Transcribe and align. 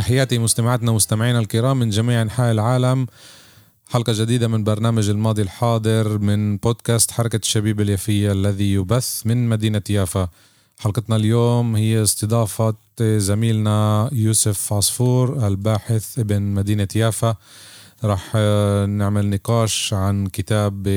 تحياتي 0.00 0.38
مستمعاتنا 0.38 0.90
ومستمعينا 0.90 1.38
الكرام 1.38 1.78
من 1.78 1.90
جميع 1.90 2.22
أنحاء 2.22 2.52
العالم. 2.52 3.06
حلقة 3.88 4.12
جديدة 4.16 4.48
من 4.48 4.64
برنامج 4.64 5.08
الماضي 5.08 5.42
الحاضر 5.42 6.18
من 6.18 6.56
بودكاست 6.56 7.10
حركة 7.10 7.36
الشبيب 7.36 7.80
اليافية 7.80 8.32
الذي 8.32 8.72
يبث 8.72 9.26
من 9.26 9.48
مدينة 9.48 9.82
يافا. 9.90 10.28
حلقتنا 10.78 11.16
اليوم 11.16 11.76
هي 11.76 12.02
استضافة 12.02 12.74
زميلنا 13.00 14.08
يوسف 14.12 14.72
عصفور 14.72 15.46
الباحث 15.46 16.18
ابن 16.18 16.42
مدينة 16.42 16.88
يافا. 16.94 17.36
راح 18.04 18.34
نعمل 18.88 19.30
نقاش 19.30 19.94
عن 19.94 20.26
كتاب 20.26 20.88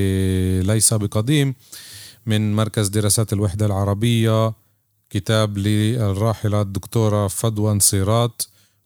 ليس 0.64 0.94
بقديم 0.94 1.56
من 2.26 2.56
مركز 2.56 2.88
دراسات 2.88 3.34
الوحدة 3.34 3.66
العربية 3.66 4.54
كتاب 5.10 5.58
للراحلة 5.58 6.62
الدكتورة 6.62 7.28
فدوى 7.28 7.72
انصيرات 7.72 8.42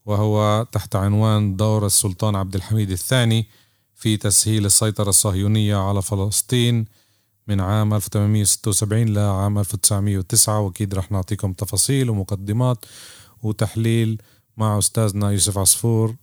وهو 0.08 0.68
تحت 0.72 0.96
عنوان 0.96 1.56
دور 1.56 1.86
السلطان 1.86 2.36
عبد 2.36 2.56
الحميد 2.56 2.92
الثاني 2.92 3.48
في 3.96 4.18
تسهيل 4.18 4.66
السيطرة 4.66 5.10
الصهيونية 5.10 5.76
على 5.76 6.02
فلسطين 6.02 6.86
من 7.48 7.62
عام 7.62 7.94
1876 7.94 9.14
لعام 9.14 9.60
1909 9.60 10.60
وأكيد 10.60 10.94
رح 10.94 11.12
نعطيكم 11.12 11.54
تفاصيل 11.54 12.10
ومقدمات 12.10 12.86
وتحليل 13.44 14.22
مع 14.58 14.78
أستاذنا 14.78 15.32
يوسف 15.32 15.58
عصفور. 15.58 16.16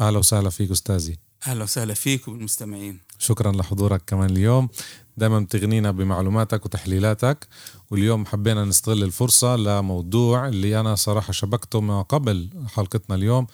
أهلا 0.00 0.18
وسهلا 0.18 0.50
فيك 0.50 0.70
أستاذي. 0.70 1.18
أهلا 1.46 1.62
وسهلا 1.62 1.94
فيك 1.94 2.28
وبالمستمعين 2.28 3.00
شكرا 3.18 3.52
لحضورك 3.52 4.02
كمان 4.06 4.30
اليوم. 4.30 4.68
دائما 5.16 5.40
بتغنينا 5.40 5.90
بمعلوماتك 5.90 6.64
وتحليلاتك. 6.64 7.48
واليوم 7.92 8.26
حبينا 8.26 8.64
نستغل 8.64 9.02
الفرصة 9.02 9.56
لموضوع 9.56 10.48
اللي 10.48 10.80
أنا 10.80 10.94
صراحة 10.94 11.32
شبكته 11.32 11.80
ما 11.80 12.02
قبل 12.02 12.48
حلقتنا 12.66 13.16
اليوم 13.16 13.46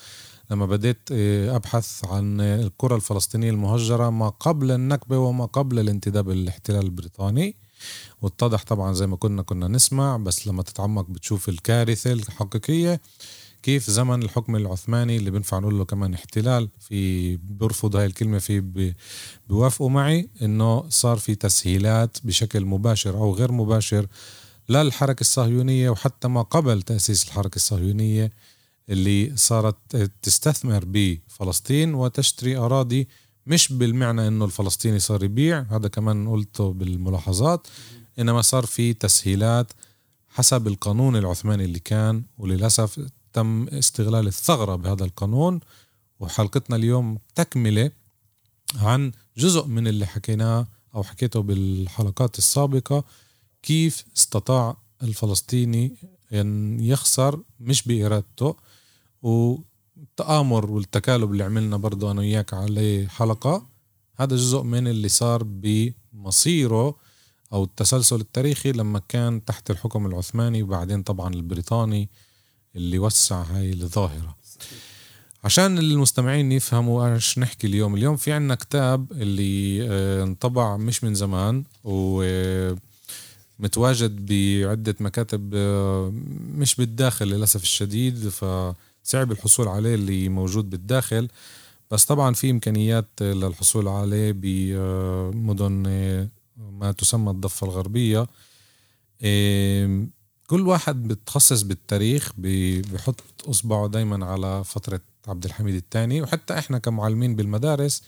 لما 0.50 0.66
بديت 0.66 0.98
آه، 1.12 1.56
أبحث 1.56 2.04
عن 2.04 2.40
القرى 2.40 2.96
الفلسطينية 2.96 3.50
المهجرة 3.50 4.10
ما 4.10 4.28
قبل 4.28 4.70
النكبة 4.70 5.18
وما 5.18 5.44
قبل 5.44 5.78
الانتداب 5.78 6.30
الاحتلال 6.30 6.84
البريطاني. 6.84 7.56
واتضح 8.22 8.62
طبعا 8.62 8.92
زي 8.92 9.06
ما 9.06 9.16
كنا 9.16 9.42
كنا 9.42 9.68
نسمع 9.68 10.16
بس 10.16 10.46
لما 10.46 10.62
تتعمق 10.62 11.06
بتشوف 11.10 11.48
الكارثة 11.48 12.12
الحقيقية 12.12 13.00
كيف 13.62 13.90
زمن 13.90 14.22
الحكم 14.22 14.56
العثماني 14.56 15.16
اللي 15.16 15.30
بنفع 15.30 15.58
نقول 15.58 15.78
له 15.78 15.84
كمان 15.84 16.14
احتلال 16.14 16.68
في 16.80 17.36
برفض 17.36 17.96
هاي 17.96 18.06
الكلمة 18.06 18.38
في 18.38 18.60
بيوافقوا 19.48 19.90
معي 19.90 20.28
إنه 20.42 20.88
صار 20.88 21.16
في 21.16 21.34
تسهيلات 21.34 22.18
بشكل 22.24 22.64
مباشر 22.64 23.14
أو 23.16 23.34
غير 23.34 23.52
مباشر 23.52 24.06
للحركة 24.68 25.20
الصهيونية 25.20 25.90
وحتى 25.90 26.28
ما 26.28 26.42
قبل 26.42 26.82
تأسيس 26.82 27.26
الحركة 27.26 27.56
الصهيونية 27.56 28.32
اللي 28.88 29.32
صارت 29.36 29.96
تستثمر 30.22 30.84
بفلسطين 30.86 31.94
وتشتري 31.94 32.56
أراضي 32.56 33.08
مش 33.46 33.72
بالمعنى 33.72 34.28
إنه 34.28 34.44
الفلسطيني 34.44 34.98
صار 34.98 35.24
يبيع 35.24 35.60
هذا 35.70 35.88
كمان 35.88 36.28
قلته 36.28 36.72
بالملاحظات 36.72 37.66
إنما 38.18 38.42
صار 38.42 38.66
في 38.66 38.94
تسهيلات 38.94 39.72
حسب 40.28 40.66
القانون 40.66 41.16
العثماني 41.16 41.64
اللي 41.64 41.78
كان 41.78 42.22
وللأسف 42.38 43.00
تم 43.32 43.68
استغلال 43.68 44.26
الثغرة 44.26 44.76
بهذا 44.76 45.04
القانون 45.04 45.60
وحلقتنا 46.20 46.76
اليوم 46.76 47.18
تكملة 47.34 47.90
عن 48.76 49.12
جزء 49.36 49.66
من 49.66 49.86
اللي 49.86 50.06
حكيناه 50.06 50.66
أو 50.94 51.02
حكيته 51.02 51.40
بالحلقات 51.40 52.38
السابقة 52.38 53.04
كيف 53.62 54.04
استطاع 54.16 54.76
الفلسطيني 55.02 55.96
أن 56.32 56.80
يخسر 56.80 57.40
مش 57.60 57.82
بإرادته 57.82 58.56
والتآمر 59.22 60.70
والتكالب 60.70 61.32
اللي 61.32 61.44
عملنا 61.44 61.76
برضو 61.76 62.10
أنا 62.10 62.20
وياك 62.20 62.54
عليه 62.54 63.08
حلقة. 63.08 63.66
هذا 64.16 64.36
جزء 64.36 64.62
من 64.62 64.86
اللي 64.88 65.08
صار 65.08 65.42
بمصيره 65.44 66.94
أو 67.52 67.64
التسلسل 67.64 68.20
التاريخي 68.20 68.72
لما 68.72 69.02
كان 69.08 69.44
تحت 69.44 69.70
الحكم 69.70 70.06
العثماني 70.06 70.62
وبعدين 70.62 71.02
طبعا 71.02 71.34
البريطاني. 71.34 72.08
اللي 72.78 72.98
وسع 72.98 73.42
هاي 73.42 73.72
الظاهرة. 73.72 74.36
عشان 75.44 75.78
المستمعين 75.78 76.52
يفهموا 76.52 77.14
إيش 77.14 77.38
نحكي 77.38 77.66
اليوم 77.66 77.94
اليوم 77.94 78.16
في 78.16 78.32
عنا 78.32 78.54
كتاب 78.54 79.12
اللي 79.12 79.88
آه، 79.90 80.22
انطبع 80.22 80.76
مش 80.76 81.04
من 81.04 81.14
زمان 81.14 81.64
ومتواجد 81.84 82.76
بعدة 84.26 84.94
مكاتب 85.00 85.50
آه، 85.54 86.12
مش 86.54 86.74
بالداخل 86.74 87.26
للأسف 87.28 87.62
الشديد 87.62 88.28
فصعب 88.28 89.32
الحصول 89.32 89.68
عليه 89.68 89.94
اللي 89.94 90.28
موجود 90.28 90.70
بالداخل. 90.70 91.28
بس 91.90 92.04
طبعا 92.04 92.34
في 92.34 92.50
إمكانيات 92.50 93.08
للحصول 93.20 93.88
عليه 93.88 94.32
بمدن 94.36 95.84
آه، 95.86 96.28
ما 96.72 96.92
تسمى 96.92 97.30
الضفة 97.30 97.66
الغربية. 97.66 98.26
كل 100.48 100.60
واحد 100.60 101.08
بتخصص 101.08 101.62
بالتاريخ 101.62 102.32
بحط 102.92 103.20
إصبعه 103.48 103.88
دايما 103.88 104.26
على 104.26 104.64
فترة 104.64 105.00
عبد 105.28 105.44
الحميد 105.44 105.74
الثاني 105.74 106.22
وحتى 106.22 106.58
إحنا 106.58 106.78
كمعلمين 106.78 107.36
بالمدارس 107.36 108.02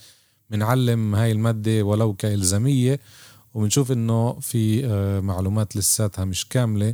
بنعلم 0.49 1.15
هاي 1.15 1.31
المادة 1.31 1.83
ولو 1.83 2.13
كإلزامية. 2.13 2.99
وبنشوف 3.53 3.91
إنه 3.91 4.39
في 4.39 4.85
آه، 4.85 5.19
معلومات 5.19 5.75
لساتها 5.75 6.25
مش 6.25 6.47
كاملة. 6.47 6.93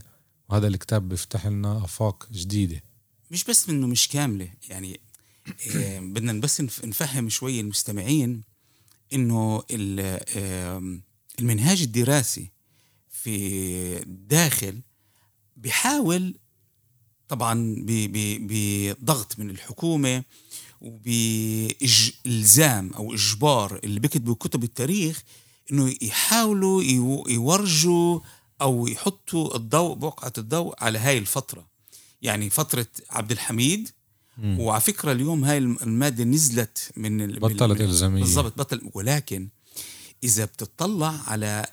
وهذا 0.50 0.68
الكتاب 0.68 1.09
بيفتح 1.09 1.47
لنا 1.47 1.78
آفاق 1.78 2.28
جديدة. 2.31 2.84
مش 3.31 3.44
بس 3.44 3.69
إنه 3.69 3.88
مش 3.88 4.08
كاملة 4.08 4.50
يعني 4.69 5.00
آه، 5.75 6.00
بدنا 6.00 6.34
بس 6.34 6.62
نفهم 6.62 7.29
شوي 7.29 7.59
المستمعين 7.59 8.44
إنه 9.14 9.64
المنهاج 11.40 11.81
الدراسي 11.81 12.52
في 13.09 14.00
داخل 14.06 14.81
بيحاول 15.57 16.35
طبعا 17.28 17.75
بضغط 18.40 19.40
من 19.40 19.50
الحكومة 19.50 20.23
وبإلزام 20.81 22.94
أو 22.94 23.13
إجبار 23.13 23.79
اللي 23.84 24.00
بيكتبوا 24.00 24.35
كتب 24.35 24.63
التاريخ 24.63 25.23
إنه 25.72 25.96
يحاولوا 26.01 26.84
يورجوا 27.29 28.19
أو 28.62 28.88
يحطوا 28.88 29.56
الضوء 29.56 29.96
بوقعة 29.96 30.34
الضوء 30.38 30.84
على 30.84 31.00
هاي 31.00 31.17
الفترة 31.17 31.67
يعني 32.22 32.50
فترة 32.50 32.88
عبد 33.09 33.31
الحميد 33.31 33.90
مم. 34.38 34.59
وعلى 34.59 34.81
فكرة 34.81 35.12
اليوم 35.12 35.46
هاي 35.46 35.57
المادة 35.57 36.23
نزلت 36.23 36.91
من 36.97 37.28
بطلت 37.28 37.81
إلزامية 37.81 38.22
بالضبط 38.22 38.57
بطل 38.57 38.90
ولكن 38.94 39.50
إذا 40.23 40.46
بتطلع 40.46 41.22
على 41.28 41.66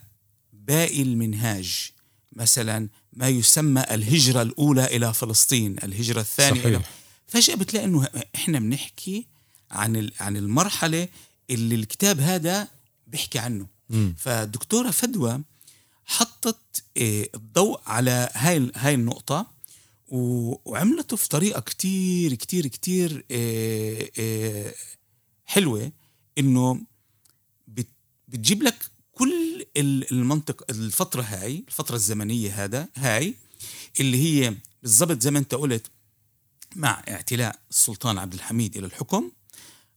باقي 0.52 1.02
المنهاج 1.02 1.90
مثلا 2.32 2.88
ما 3.16 3.28
يسمى 3.28 3.80
الهجرة 3.90 4.42
الأولى 4.42 4.84
إلى 4.84 5.14
فلسطين 5.14 5.76
الهجرة 5.82 6.20
الثانية 6.20 6.60
صحيح. 6.60 6.66
إلى 6.66 6.82
فجأة 7.26 7.54
بتلاقي 7.54 7.84
أنه 7.86 8.08
إحنا 8.34 8.58
بنحكي 8.58 9.26
عن 9.70 10.10
عن 10.20 10.36
المرحلة 10.36 11.08
اللي 11.50 11.74
الكتاب 11.74 12.20
هذا 12.20 12.68
بيحكي 13.06 13.38
عنه 13.38 13.66
م. 13.90 14.12
فالدكتورة 14.18 14.90
فدوى 14.90 15.40
حطت 16.04 16.84
آه، 16.96 17.28
الضوء 17.34 17.80
على 17.86 18.30
هاي 18.34 18.70
هاي 18.74 18.94
النقطة 18.94 19.54
وعملته 20.08 21.16
في 21.16 21.28
طريقة 21.28 21.60
كتير 21.60 22.34
كتير 22.34 22.66
كتير 22.66 23.24
آه، 23.30 24.10
آه، 24.18 24.74
حلوة 25.44 25.92
إنه 26.38 26.80
بتجيب 28.28 28.62
لك 28.62 28.93
كل 29.14 29.66
المنطق 29.76 30.64
الفترة 30.70 31.22
هاي 31.22 31.64
الفترة 31.68 31.96
الزمنية 31.96 32.64
هذا 32.64 32.88
هاي 32.94 33.34
اللي 34.00 34.16
هي 34.16 34.54
بالضبط 34.82 35.20
زي 35.20 35.30
ما 35.30 35.38
انت 35.38 35.54
قلت 35.54 35.86
مع 36.76 37.02
اعتلاء 37.08 37.58
السلطان 37.70 38.18
عبد 38.18 38.34
الحميد 38.34 38.76
إلى 38.76 38.86
الحكم 38.86 39.30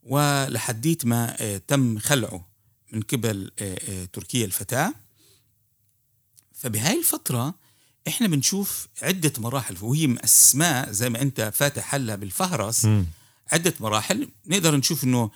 ولحديت 0.03 1.05
ما 1.05 1.35
آه، 1.39 1.61
تم 1.67 1.99
خلعه 1.99 2.47
من 2.93 3.01
قبل 3.01 3.51
آه، 3.59 3.79
آه، 3.89 4.05
تركيا 4.05 4.45
الفتاة 4.45 4.93
فبهاي 6.53 6.99
الفترة 6.99 7.53
إحنا 8.07 8.27
بنشوف 8.27 8.87
عدة 9.01 9.33
مراحل 9.37 9.77
وهي 9.81 10.15
أسماء 10.23 10.91
زي 10.91 11.09
ما 11.09 11.21
أنت 11.21 11.51
فاتح 11.55 11.95
هلا 11.95 12.15
بالفهرس 12.15 12.85
مم. 12.85 13.05
عدة 13.51 13.73
مراحل 13.79 14.29
نقدر 14.45 14.75
نشوف 14.75 15.03
إنه 15.03 15.31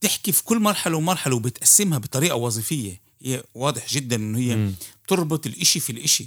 بتحكي 0.00 0.32
في 0.32 0.44
كل 0.44 0.58
مرحلة 0.60 0.96
ومرحلة 0.96 1.34
وبتقسمها 1.36 1.98
بطريقة 1.98 2.36
وظيفية. 2.36 3.00
هي 3.22 3.44
واضح 3.54 3.88
جدا 3.92 4.16
إنه 4.16 4.38
هي 4.38 4.56
مم. 4.56 4.74
بتربط 5.04 5.46
الإشي 5.46 5.80
في 5.80 5.90
الإشي. 5.92 6.26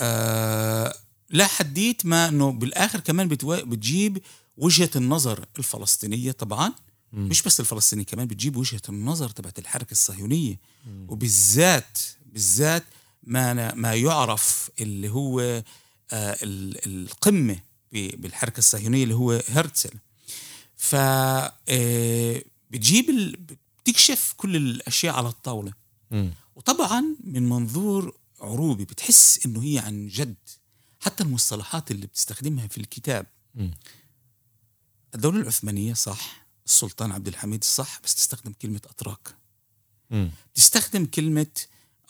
آه 0.00 0.94
لا 1.30 1.46
حديت 1.46 2.06
ما 2.06 2.28
إنه 2.28 2.52
بالآخر 2.52 3.00
كمان 3.00 3.28
بتوا... 3.28 3.56
بتجيب 3.60 4.22
وجهة 4.56 4.90
النظر 4.96 5.44
الفلسطينية 5.58 6.32
طبعا. 6.32 6.72
مم. 7.12 7.28
مش 7.28 7.42
بس 7.42 7.60
الفلسطينيه 7.60 8.04
كمان 8.04 8.26
بتجيب 8.26 8.56
وجهة 8.56 8.80
النظر 8.88 9.28
تبعت 9.28 9.58
الحركة 9.58 9.92
الصهيونية. 9.92 10.60
وبالذات 11.08 11.98
بالذات 12.32 12.84
ما 13.22 13.74
ما 13.74 13.94
يعرف 13.94 14.70
اللي 14.80 15.08
هو 15.08 15.40
آه 15.40 15.62
ال- 16.42 16.86
القمة 16.86 17.58
ب- 17.92 18.20
بالحركة 18.20 18.58
الصهيونية 18.58 19.02
اللي 19.02 19.14
هو 19.14 19.42
هرتزل. 19.48 19.90
ف 20.76 20.94
آه، 20.94 22.42
بتجيب 22.72 23.10
ال... 23.10 23.36
بتكشف 23.36 24.34
كل 24.36 24.56
الأشياء 24.56 25.14
على 25.14 25.28
الطاولة. 25.28 25.72
وطبعا 26.56 27.04
من 27.24 27.48
منظور 27.48 28.14
عروبي 28.40 28.84
بتحس 28.84 29.46
إنه 29.46 29.62
هي 29.64 29.78
عن 29.78 30.08
جد 30.08 30.34
حتى 31.00 31.22
المصطلحات 31.24 31.90
اللي 31.90 32.06
بتستخدمها 32.06 32.66
في 32.66 32.78
الكتاب 32.78 33.26
مم. 33.54 33.70
الدولة 35.14 35.40
العثمانية 35.40 35.94
صح 35.94 36.46
السلطان 36.66 37.12
عبد 37.12 37.28
الحميد 37.28 37.64
صح 37.64 38.00
بس 38.04 38.14
تستخدم 38.14 38.52
كلمة 38.52 38.80
أتراك 38.90 39.34
مم. 40.10 40.30
تستخدم 40.54 41.06
كلمة 41.06 41.46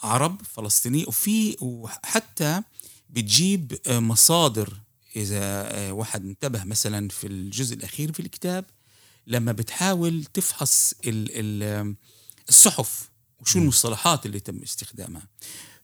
عرب 0.02 0.42
فلسطيني 0.42 1.04
وفي 1.08 1.56
وحتى 1.60 2.62
بتجيب 3.10 3.78
آه، 3.86 3.98
مصادر 3.98 4.76
إذا 5.16 5.40
آه، 5.42 5.92
واحد 5.92 6.24
انتبه 6.24 6.64
مثلا 6.64 7.08
في 7.08 7.26
الجزء 7.26 7.76
الأخير 7.76 8.12
في 8.12 8.20
الكتاب 8.20 8.64
لما 9.26 9.52
بتحاول 9.52 10.24
تفحص 10.24 10.94
ال 11.06 11.28
ال 11.30 11.94
الصحف 12.48 13.10
وشو 13.40 13.58
المصطلحات 13.58 14.26
اللي 14.26 14.40
تم 14.40 14.62
استخدامها. 14.62 15.28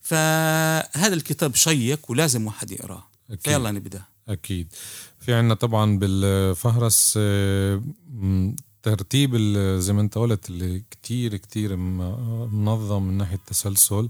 فهذا 0.01 1.13
الكتاب 1.13 1.55
شيق 1.55 2.11
ولازم 2.11 2.45
واحد 2.47 2.71
يقراه. 2.71 3.03
أكيد. 3.31 3.39
فيلا 3.39 3.71
نبدأ. 3.71 4.03
أكيد. 4.29 4.73
في 5.19 5.33
عنا 5.33 5.53
طبعا 5.53 5.99
بالفهرس 5.99 7.13
آه، 7.17 7.81
ترتيب 8.83 9.37
زي 9.79 9.93
ما 9.93 10.01
أنت 10.01 10.17
قلت 10.17 10.49
اللي 10.49 10.83
كتير 10.91 11.37
كتير 11.37 11.75
منظم 11.75 13.03
من 13.03 13.17
ناحية 13.17 13.39
تسلسل. 13.47 14.09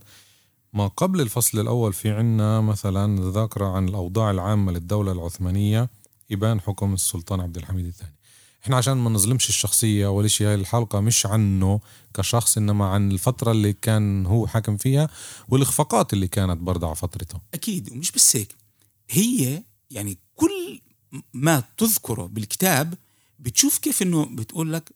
ما 0.73 0.87
قبل 0.87 1.21
الفصل 1.21 1.59
الأول 1.59 1.93
في 1.93 2.09
عنا 2.09 2.61
مثلا 2.61 3.31
ذاكرة 3.31 3.65
عن 3.65 3.87
الأوضاع 3.89 4.31
العامة 4.31 4.71
للدولة 4.71 5.11
العثمانية 5.11 5.89
إبان 6.31 6.61
حكم 6.61 6.93
السلطان 6.93 7.39
عبد 7.39 7.57
الحميد 7.57 7.85
الثاني. 7.85 8.15
إحنا 8.63 8.77
عشان 8.77 8.93
ما 8.97 9.09
نظلمش 9.09 9.49
الشخصية 9.49 10.07
أول 10.07 10.31
شيء 10.31 10.47
هاي 10.47 10.55
الحلقة 10.55 10.99
مش 10.99 11.25
عنه 11.25 11.79
كشخص 12.13 12.57
إنما 12.57 12.85
عن 12.85 13.11
الفترة 13.11 13.51
اللي 13.51 13.73
كان 13.73 14.25
هو 14.25 14.47
حاكم 14.47 14.77
فيها 14.77 15.09
والإخفاقات 15.49 16.13
اللي 16.13 16.27
كانت 16.27 16.61
برضه 16.61 16.87
على 16.87 16.95
فترته. 16.95 17.39
أكيد 17.53 17.91
ومش 17.91 18.11
بس 18.11 18.35
هيك. 18.35 18.55
هي 19.09 19.63
يعني 19.91 20.17
كل 20.35 20.81
ما 21.33 21.63
تذكره 21.77 22.25
بالكتاب 22.25 22.93
بتشوف 23.39 23.77
كيف 23.77 24.01
إنه 24.01 24.25
بتقول 24.25 24.73
لك 24.73 24.91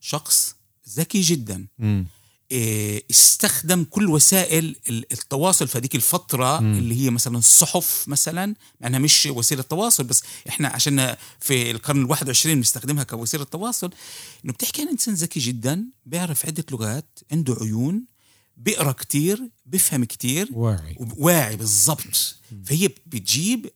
شخص 0.00 0.56
ذكي 0.88 1.20
جدا. 1.20 1.66
مم. 1.78 2.06
إيه، 2.52 3.04
استخدم 3.10 3.84
كل 3.84 4.06
وسائل 4.08 4.76
ال- 4.88 5.12
التواصل 5.12 5.68
في 5.68 5.78
هذيك 5.78 5.94
الفترة 5.94 6.60
مم. 6.60 6.78
اللي 6.78 6.94
هي 7.04 7.10
مثلا 7.10 7.38
الصحف 7.38 8.04
مثلا. 8.08 8.54
مع 8.80 8.88
انها 8.88 8.98
مش 8.98 9.26
وسيلة 9.26 9.62
تواصل 9.62 10.04
بس 10.04 10.22
إحنا 10.48 10.68
عشان 10.68 11.16
في 11.40 11.70
القرن 11.70 12.00
الواحد 12.00 12.26
وعشرين 12.26 12.56
بنستخدمها 12.56 13.04
كوسيلة 13.04 13.44
تواصل. 13.44 13.90
إنه 14.44 14.52
بتحكي 14.52 14.82
عن 14.82 14.88
إنسان 14.88 15.14
ذكي 15.14 15.40
جدا 15.40 15.84
بيعرف 16.06 16.46
عدة 16.46 16.64
لغات 16.70 17.18
عنده 17.32 17.56
عيون 17.60 18.04
بيقرأ 18.56 18.92
كتير 18.92 19.50
بيفهم 19.66 20.04
كتير 20.04 20.48
واعي. 20.52 20.96
واعي 20.98 21.56
بالضبط. 21.56 22.36
فهي 22.66 22.88
بتجيب 22.88 23.70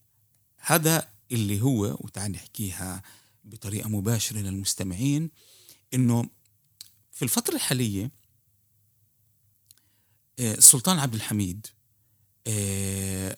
هذا 0.61 1.09
اللي 1.33 1.61
هو 1.63 1.85
وتعال 2.01 2.33
نحكيها 2.33 3.03
بطريقة 3.45 3.89
مباشرة 3.89 4.39
للمستمعين 4.39 5.31
إنه 5.95 6.29
في 7.13 7.23
الفترة 7.23 7.55
الحالية 7.55 8.05
آه، 8.05 8.11
السلطان 10.39 10.99
عبد 10.99 11.15
الحميد 11.15 11.67
آه، 12.47 13.37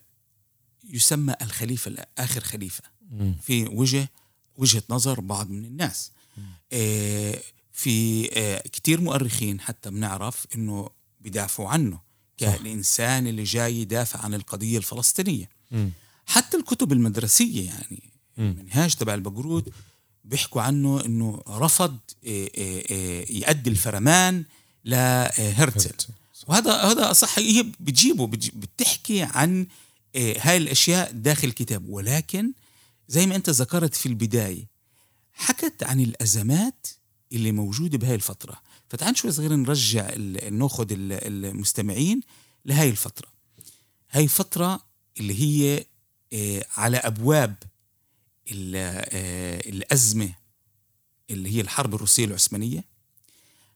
يسمى 0.91 1.35
الخليفة 1.43 2.06
آخر 2.19 2.41
خليفة. 2.41 2.85
مم. 3.11 3.35
في 3.43 3.65
وجه 3.65 4.09
وجهة 4.56 4.83
نظر 4.91 5.21
بعض 5.21 5.50
من 5.50 5.65
الناس. 5.65 6.11
آه، 6.73 7.41
في 7.73 8.29
آه، 8.33 8.69
كتير 8.69 9.00
مؤرخين 9.00 9.61
حتى 9.61 9.91
بنعرف 9.91 10.47
إنه 10.55 10.91
بدافعوا 11.21 11.69
عنه 11.69 12.00
كالإنسان 12.39 13.27
اللي 13.27 13.45
جاي 13.45 13.81
يدافع 13.81 14.21
عن 14.21 14.35
القضية 14.35 14.79
الفلسطينية. 14.79 15.49
مم. 15.71 15.91
حتى 16.27 16.56
الكتب 16.56 16.93
المدرسية 16.93 17.67
يعني. 17.67 18.03
المنهاج 18.39 18.95
تبع 18.95 19.15
البقرود 19.15 19.73
بيحكوا 20.25 20.62
عنه 20.62 21.05
إنه 21.06 21.43
رفض 21.49 21.99
آه، 22.27 22.50
آه، 22.59 22.83
آه، 22.91 23.25
يؤدي 23.31 23.71
الفرمان 23.71 24.45
لهرتزل 24.85 25.95
وهذا 26.46 26.73
هذا 26.73 27.12
صح 27.12 27.38
هي 27.38 27.62
بتجيبه 27.81 28.26
بتج- 28.26 28.50
بتحكي 28.55 29.23
عن 29.23 29.67
آه، 30.17 30.35
هاي 30.40 30.56
الأشياء 30.56 31.12
داخل 31.12 31.49
الكتاب 31.49 31.88
ولكن 31.88 32.52
زي 33.08 33.26
ما 33.26 33.37
أنت 33.37 33.50
ذكرت 33.50 33.94
في 33.94 34.06
البداية 34.06 34.67
حكت 35.32 35.82
عن 35.82 36.00
الأزمات 36.00 36.87
اللي 37.32 37.52
موجودة 37.52 37.99
بهاي 37.99 38.14
الفترة. 38.14 38.61
فتعال 38.90 39.17
شوي 39.19 39.31
صغير 39.32 39.56
نرجع 39.56 40.11
نأخذ 40.50 40.93
ال- 40.93 41.44
المستمعين 41.46 42.20
لهاي 42.64 42.88
الفترة. 42.90 43.29
هاي 44.11 44.29
فتره 44.29 44.81
اللي 45.20 45.35
هي 45.43 45.85
آه، 46.32 46.67
على 46.76 46.96
أبواب 46.96 47.55
آه، 48.75 49.69
الأزمة 49.69 50.32
اللي 51.31 51.56
هي 51.56 51.61
الحرب 51.61 51.94
الروسية 51.94 52.25
العثمانية. 52.25 52.85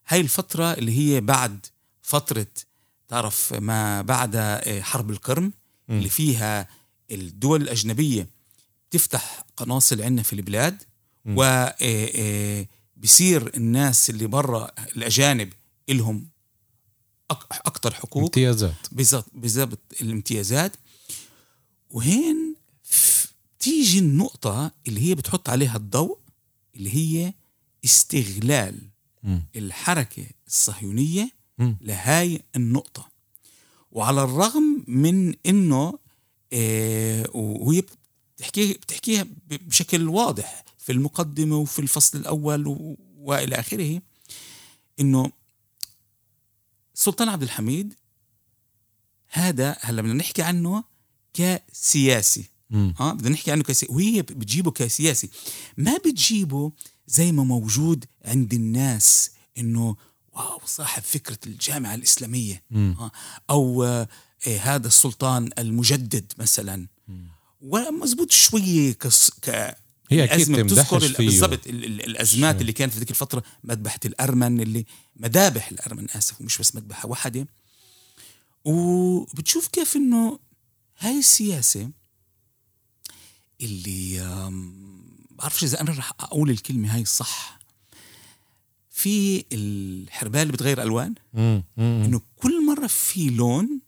هاي 0.08 0.20
الفترة 0.20 0.72
اللي 0.72 0.98
هي 0.98 1.20
بعد 1.20 1.66
فترة 2.02 2.46
تعرف 3.08 3.52
ما 3.52 4.02
بعد 4.02 4.37
آه، 4.37 4.81
حرب 4.81 5.10
القرم. 5.10 5.52
اللي 5.90 6.08
فيها 6.08 6.69
الدول 7.10 7.62
الأجنبية 7.62 8.28
تفتح 8.90 9.44
قناصل 9.56 10.02
عندنا 10.02 10.22
في 10.22 10.32
البلاد. 10.32 10.82
و 11.26 11.43
آه، 11.43 11.74
آه، 11.81 12.67
بصير 12.96 13.56
الناس 13.56 14.10
اللي 14.10 14.26
برا 14.26 14.70
الأجانب 14.96 15.53
إلهم 15.88 16.29
أكثر 17.31 17.94
حقوق 17.94 18.22
امتيازات 18.22 18.74
بالضبط 19.32 19.79
الامتيازات 20.00 20.72
وهين 21.91 22.55
تيجي 23.58 23.98
النقطة 23.98 24.72
اللي 24.88 25.00
هي 25.00 25.15
بتحط 25.15 25.48
عليها 25.48 25.76
الضوء 25.76 26.19
اللي 26.76 26.94
هي 26.96 27.34
استغلال 27.84 28.79
مم. 29.22 29.43
الحركة 29.56 30.26
الصهيونية 30.46 31.31
لهاي 31.58 32.42
النقطة. 32.56 33.08
وعلى 33.92 34.22
الرغم 34.22 34.84
من 34.88 35.34
إنه 35.46 35.98
آه 36.52 37.26
وهي 37.34 37.82
بتحكي 38.36 38.72
بتحكيها 38.72 39.26
بشكل 39.50 40.08
واضح 40.08 40.64
في 40.78 40.92
المقدمة 40.92 41.56
وفي 41.56 41.78
الفصل 41.78 42.18
الأول 42.18 42.96
وإلى 43.16 43.54
آخره 43.54 44.02
إنه 45.00 45.32
السلطان 46.94 47.28
عبد 47.28 47.42
الحميد 47.42 47.94
هذا 49.28 49.76
هلا 49.80 50.02
بدنا 50.02 50.14
نحكي 50.14 50.42
عنه 50.42 50.84
كسياسي. 51.34 52.44
مم. 52.70 52.94
آه 53.00 53.12
بدنا 53.12 53.30
نحكي 53.30 53.52
عنه 53.52 53.62
كسياسي 53.62 53.92
وهي 53.94 54.22
بتجيبه 54.22 54.70
كسياسي. 54.70 55.30
ما 55.76 55.96
بتجيبه 55.96 56.72
زي 57.06 57.32
ما 57.32 57.44
موجود 57.44 58.04
عند 58.24 58.54
الناس 58.54 59.30
إنه 59.58 59.96
واو 60.32 60.60
صاحب 60.67 61.03
فكرة 61.03 61.39
الجامعة 61.46 61.94
الإسلامية. 61.94 62.62
مم. 62.70 63.10
أو 63.51 63.84
آه 63.84 64.08
آه، 64.46 64.58
هذا 64.58 64.86
السلطان 64.86 65.51
المجدد 65.58 66.32
مثلا. 66.39 66.86
ومزبوط 67.60 68.31
شوية 68.31 68.93
كص... 68.93 69.31
ك 69.31 69.77
هي 70.10 70.24
أكيد 70.24 70.53
بتذكر 70.53 70.98
بالضبط 71.19 71.67
ال- 71.67 71.84
ال- 71.84 72.05
الأزمات 72.05 72.55
شو. 72.55 72.60
اللي 72.60 72.72
كانت 72.72 72.93
في 72.93 72.98
ذيك 72.98 73.10
الفترة 73.10 73.43
مذبحة 73.65 74.01
الأرمن 74.05 74.60
اللي 74.60 74.86
مذابح 75.17 75.69
الأرمن 75.69 76.10
آسف 76.10 76.41
ومش 76.41 76.58
بس 76.58 76.74
مذبحة 76.74 77.08
واحدة. 77.08 77.46
وبتشوف 78.65 79.69
كيف 79.69 79.96
إنه 79.96 80.39
هاي 80.98 81.19
السياسة 81.19 81.91
اللي 83.60 84.19
بعرفش 85.31 85.65
إذا 85.65 85.81
أنا 85.81 85.91
رح 85.93 86.12
أقول 86.20 86.51
الكلمة 86.51 86.94
هاي 86.94 87.05
صح. 87.05 87.58
في 89.02 89.44
الحربايه 89.52 90.42
اللي 90.42 90.52
بتغير 90.52 90.82
ألوان. 90.82 91.14
مم. 91.34 91.64
مم. 91.76 92.02
إنه 92.04 92.20
كل 92.36 92.66
مرة 92.66 92.86
في 92.86 93.30
لون 93.30 93.80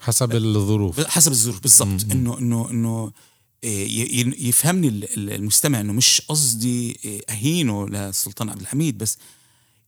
حسب 0.00 0.34
الظروف. 0.34 1.00
حسب 1.00 1.32
الظروف 1.32 1.60
بالضبط. 1.60 2.12
إنه 2.12 2.38
إنه 2.38 2.70
إنه 2.70 3.12
إيه، 3.64 4.48
يفهمني 4.48 4.88
المستمع 5.14 5.80
إنه 5.80 5.92
مش 5.92 6.20
قصدي 6.28 6.98
إيه، 7.04 7.22
أهينه 7.30 7.88
للسلطان 7.88 8.48
عبد 8.48 8.60
الحميد 8.60 8.98
بس 8.98 9.18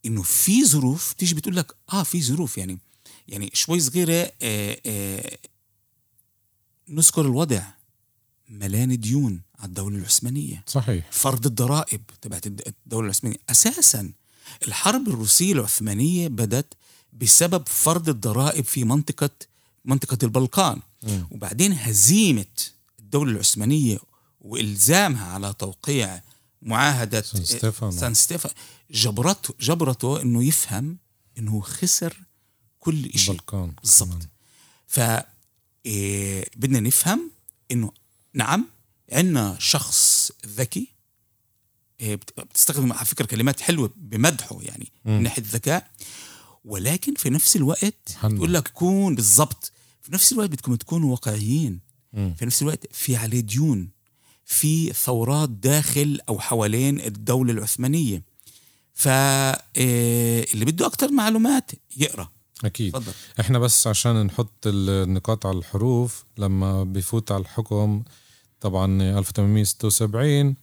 إنه 0.07 0.23
في 0.23 0.65
ظروف 0.65 1.13
تيجي 1.13 1.35
بتقول 1.35 1.57
لك 1.57 1.75
آه 1.93 2.03
في 2.03 2.23
ظروف. 2.23 2.59
يعني 2.59 2.79
يعني 3.29 3.51
شوي 3.55 3.81
صغيرة 3.81 4.33
إيه، 4.43 5.39
نذكر 6.89 7.21
الوضع. 7.21 7.63
ملان 8.49 9.01
ديون 9.01 9.43
على 9.59 9.69
الدولة 9.69 9.97
العثمانية. 9.99 10.65
صحيح. 10.67 11.11
فرض 11.11 11.47
الضرائب 11.47 12.01
تبعت 12.21 12.47
الدولة 12.47 13.05
العثمانية. 13.05 13.39
أساسا 13.51 14.13
الحرب 14.67 15.09
الروسية 15.09 15.53
العثمانية 15.53 16.29
بدت 16.29 16.75
بسبب 17.13 17.69
فرض 17.69 18.09
الضرائب 18.09 18.65
في 18.65 18.85
منطقة 18.85 19.31
منطقة 19.85 20.19
البلقان. 20.23 20.81
م. 21.03 21.23
وبعدين 21.31 21.73
هزيمة 21.73 22.45
الدولة 22.99 23.33
العثمانية 23.33 23.99
وإلزامها 24.41 25.27
على 25.27 25.55
توقيع 25.59 26.23
معاهدة 26.63 27.23
سان 27.23 27.45
ستيفانو. 27.45 27.93
سان 27.93 28.15
ستيفانو. 28.15 28.55
جبرته 28.91 29.55
جبرته 29.61 30.23
إنه 30.23 30.45
يفهم 30.45 30.97
إنه 31.39 31.61
خسر 31.61 32.17
كل 32.81 33.11
شيء 33.19 33.31
البلقان. 33.31 33.73
بالضبط. 33.83 34.29
ف 34.87 35.01
إيه 35.87 36.51
بدنا 36.57 36.81
نفهم 36.81 37.31
إنه 37.71 37.93
نعم 38.35 38.69
عندنا 39.13 39.57
شخص 39.61 40.33
ذكي 40.47 40.92
بتستخدم 42.39 42.93
على 42.93 43.05
فكرة 43.05 43.25
كلمات 43.27 43.61
حلوة 43.61 43.91
بمدحه 43.97 44.59
يعني 44.63 44.93
م. 45.05 45.11
من 45.11 45.23
ناحية 45.23 45.43
الذكاء. 45.43 45.91
ولكن 46.65 47.15
في 47.15 47.31
نفس 47.31 47.57
الوقت 47.57 48.17
بتقول 48.25 48.55
لك 48.55 48.69
كون 48.69 49.15
بالضبط. 49.15 49.73
في 50.03 50.13
نفس 50.13 50.33
الوقت 50.33 50.49
بدكم 50.51 50.75
تكونوا 50.75 51.11
واقعيين. 51.11 51.81
م. 52.13 52.35
في 52.35 52.47
نفس 52.47 52.63
الوقت 52.63 52.87
في 52.93 53.17
عليه 53.17 53.41
ديون 53.41 53.89
في 54.45 54.93
ثورات 54.93 55.49
داخل 55.49 56.21
أو 56.29 56.39
حوالين 56.39 57.01
الدولة 57.01 57.53
العثمانية. 57.53 58.23
فاللي 58.95 59.63
إيه، 59.77 60.65
بده 60.65 60.87
أكثر 60.87 61.13
معلومات 61.13 61.71
يقرأ. 61.97 62.29
أكيد. 62.65 62.93
فضل. 62.93 63.13
إحنا 63.41 63.59
بس 63.59 63.87
عشان 63.87 64.27
نحط 64.27 64.67
النقاط 64.67 65.47
على 65.47 65.59
الحروف 65.59 66.25
لما 66.39 66.85
بفوت 66.85 67.33
على 67.33 67.41
الحكم 67.41 68.03
طبعا 68.61 69.03
1876 69.19 70.27
إيه، 70.27 70.55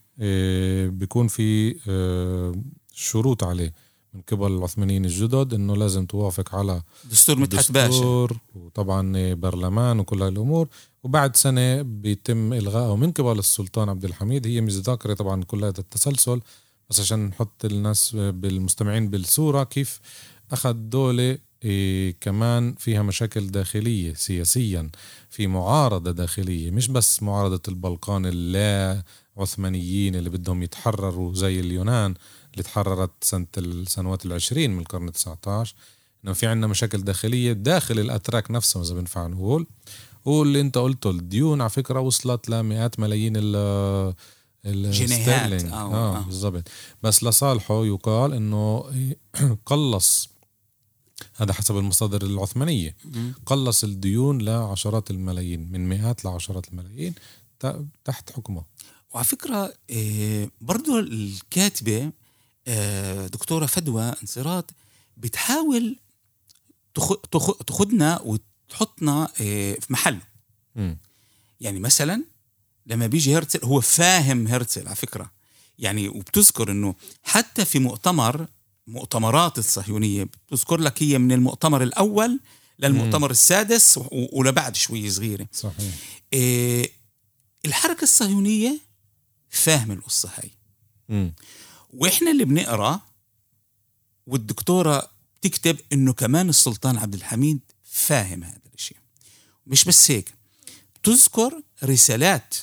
بيكون 0.89 1.27
في 1.27 1.75
إيه، 1.87 2.51
شروط 2.93 3.43
عليه 3.43 3.73
من 4.13 4.21
قبل 4.21 4.51
العثمانيين 4.51 5.05
الجدد 5.05 5.53
إنه 5.53 5.75
لازم 5.75 6.05
توافق 6.05 6.55
على 6.55 6.81
دستور 7.11 7.39
مدحت 7.39 7.71
باشا 7.71 8.27
وطبعا 8.55 9.33
برلمان 9.33 9.99
وكل 9.99 10.21
هاي 10.21 10.29
الأمور. 10.31 10.67
وبعد 11.03 11.35
سنة 11.35 11.81
بيتم 11.81 12.53
الغائه 12.53 12.95
من 12.95 13.11
قبل 13.11 13.39
السلطان 13.39 13.89
عبد 13.89 14.05
الحميد. 14.05 14.47
هي 14.47 14.61
مش 14.61 14.73
ذاكرة 14.73 15.13
طبعا 15.13 15.43
كل 15.43 15.65
هذا 15.65 15.79
التسلسل 15.79 16.41
بس 16.89 16.99
عشان 16.99 17.25
نحط 17.25 17.65
الناس 17.65 18.15
بالمستمعين 18.15 19.09
بالصورة 19.09 19.63
كيف 19.63 19.99
أخذ 20.51 20.73
دولة 20.73 21.37
إيه 21.63 22.15
كمان 22.21 22.73
فيها 22.73 23.01
مشاكل 23.01 23.47
داخلية 23.47 24.13
سياسيا 24.13 24.89
في 25.29 25.47
معارضة 25.47 26.11
داخلية 26.11 26.71
مش 26.71 26.87
بس 26.87 27.23
معارضة 27.23 27.61
البلقان 27.67 28.25
اللا 28.25 29.03
عثمانيين 29.41 30.15
اللي 30.15 30.29
بدهم 30.29 30.63
يتحرروا 30.63 31.33
زي 31.33 31.59
اليونان 31.59 32.13
اللي 32.51 32.63
تحررت 32.63 33.11
سنة 33.21 33.47
السنوات 33.57 34.25
العشرين 34.25 34.71
من 34.71 34.79
القرن 34.79 35.07
التسعة 35.07 35.39
عشر 35.47 35.75
إنه 36.23 36.33
في 36.33 36.47
عندنا 36.47 36.67
مشاكل 36.67 37.01
داخلية 37.01 37.53
داخل 37.53 37.99
الأتراك 37.99 38.51
نفسهم 38.51 38.83
إذا 38.83 38.93
بنفع 38.93 39.27
نقول. 39.27 39.67
واللي 40.25 40.61
أنت 40.61 40.77
قلته 40.77 41.09
الديون 41.09 41.61
على 41.61 41.69
فكرة 41.69 41.99
وصلت 41.99 42.49
لمئات 42.49 42.99
ملايين 42.99 43.33
ال 43.35 43.55
الستيرلينج 44.65 45.65
آه, 45.71 45.93
آه 45.93 46.19
بالضبط. 46.19 46.67
بس 47.03 47.23
لصالحه 47.23 47.85
يقال 47.85 48.33
إنه 48.33 48.85
قلص 49.65 50.29
هذا 51.35 51.53
حسب 51.53 51.77
المصادر 51.77 52.21
العثمانية. 52.21 52.95
قلص 53.45 53.83
الديون 53.83 54.41
لعشرات 54.41 55.11
الملايين 55.11 55.71
من 55.71 55.89
مئات 55.89 56.25
لعشرات 56.25 56.67
الملايين 56.67 57.13
تحت 58.05 58.31
حكمه. 58.31 58.63
وعلى 59.11 59.25
فكرة 59.25 59.73
آه، 59.89 60.49
برضو 60.61 60.99
الكاتبة 60.99 62.11
آه، 62.67 63.27
دكتورة 63.27 63.65
فدوى 63.65 64.13
انصراط 64.21 64.73
بتحاول 65.17 65.95
تاخذنا 67.67 68.21
وتحطنا 68.21 69.23
آه، 69.41 69.73
في 69.73 69.93
محل 69.93 70.19
يعني 71.61 71.79
مثلا 71.79 72.23
لما 72.85 73.07
بيجي 73.07 73.37
هرتل 73.37 73.65
هو 73.65 73.81
فاهم 73.81 74.47
هرتل 74.47 74.87
على 74.87 74.95
فكرة. 74.95 75.31
يعني 75.79 76.07
وبتذكر 76.07 76.71
إنه 76.71 76.95
حتى 77.23 77.65
في 77.65 77.79
مؤتمر 77.79 78.47
مؤتمرات 78.87 79.57
الصهيونية 79.57 80.23
بتذكر 80.23 80.77
لك 80.79 81.03
هي 81.03 81.17
من 81.17 81.31
المؤتمر 81.31 81.83
الأول 81.83 82.39
للمؤتمر 82.79 83.27
مم. 83.27 83.31
السادس 83.31 83.99
ولبعد 84.11 84.75
شوي 84.75 85.09
صغيرة. 85.09 85.47
صحيح. 85.53 85.93
إيه 86.33 86.91
الحركة 87.65 88.03
الصهيونية 88.03 88.79
فاهم 89.49 89.91
القصة 89.91 90.29
هاي. 90.37 90.51
مم. 91.09 91.33
وإحنا 91.89 92.31
اللي 92.31 92.45
بنقرأ 92.45 93.01
والدكتورة 94.27 95.11
تكتب 95.41 95.77
إنه 95.93 96.13
كمان 96.13 96.49
السلطان 96.49 96.97
عبد 96.97 97.13
الحميد 97.13 97.59
فاهم 97.83 98.43
هذا 98.43 98.61
الشيء 98.73 98.97
مش 99.67 99.85
بس 99.85 100.11
هيك 100.11 100.33
تذكر 101.03 101.61
رسالات 101.83 102.55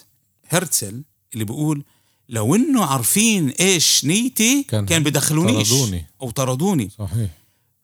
هرتزل 0.48 1.04
اللي 1.34 1.44
بيقول 1.44 1.84
لو 2.28 2.54
إنه 2.54 2.84
عارفين 2.84 3.48
إيش 3.48 4.04
نيتي 4.04 4.62
كان, 4.62 4.86
كان 4.86 5.02
بدخلونيش 5.02 5.70
طردوني. 5.70 6.06
أو 6.22 6.30
طردوني. 6.30 6.90
صحيح. 6.98 7.30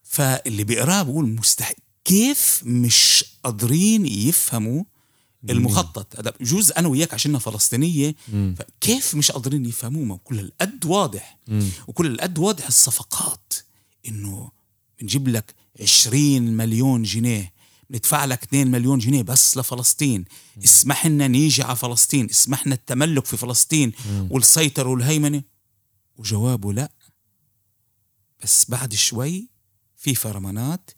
فاللي 0.02 0.64
بيقراه 0.64 1.02
بقول 1.02 1.28
مستحيل. 1.28 1.76
كيف 2.04 2.60
مش 2.64 3.24
قادرين 3.44 4.06
يفهموا 4.06 4.84
المخطط. 5.50 6.18
هذا 6.18 6.32
جوز 6.40 6.72
أنا 6.72 6.88
وياك 6.88 7.14
عشاننا 7.14 7.38
فلسطينية. 7.38 8.14
مم. 8.32 8.54
فكيف 8.58 9.14
مش 9.14 9.32
قادرين 9.32 9.66
يفهموه؟ 9.66 10.20
كل 10.24 10.40
القد 10.40 10.84
واضح. 10.84 11.38
مم. 11.48 11.68
وكل 11.86 12.06
القد 12.06 12.38
واضح 12.38 12.66
الصفقات. 12.66 13.52
إنه 14.08 14.50
بنجيب 15.00 15.28
لك 15.28 15.54
20 15.80 16.42
مليون 16.42 17.02
جنيه. 17.02 17.52
ندفع 17.90 18.24
لك 18.24 18.42
2 18.42 18.70
مليون 18.70 18.98
جنيه 18.98 19.22
بس 19.22 19.56
لفلسطين. 19.56 20.24
اسمح 20.64 21.06
لنا 21.06 21.28
نيجي 21.28 21.62
على 21.62 21.76
فلسطين. 21.76 22.30
اسمح 22.30 22.66
لنا 22.66 22.74
التملك 22.74 23.24
في 23.24 23.36
فلسطين. 23.36 23.92
والسيطرة 24.30 24.88
والهيمنة. 24.88 25.42
وجوابه 26.16 26.72
لا. 26.72 26.92
بس 28.42 28.70
بعد 28.70 28.94
شوي 28.94 29.48
في 29.96 30.14
فرمانات 30.14 30.90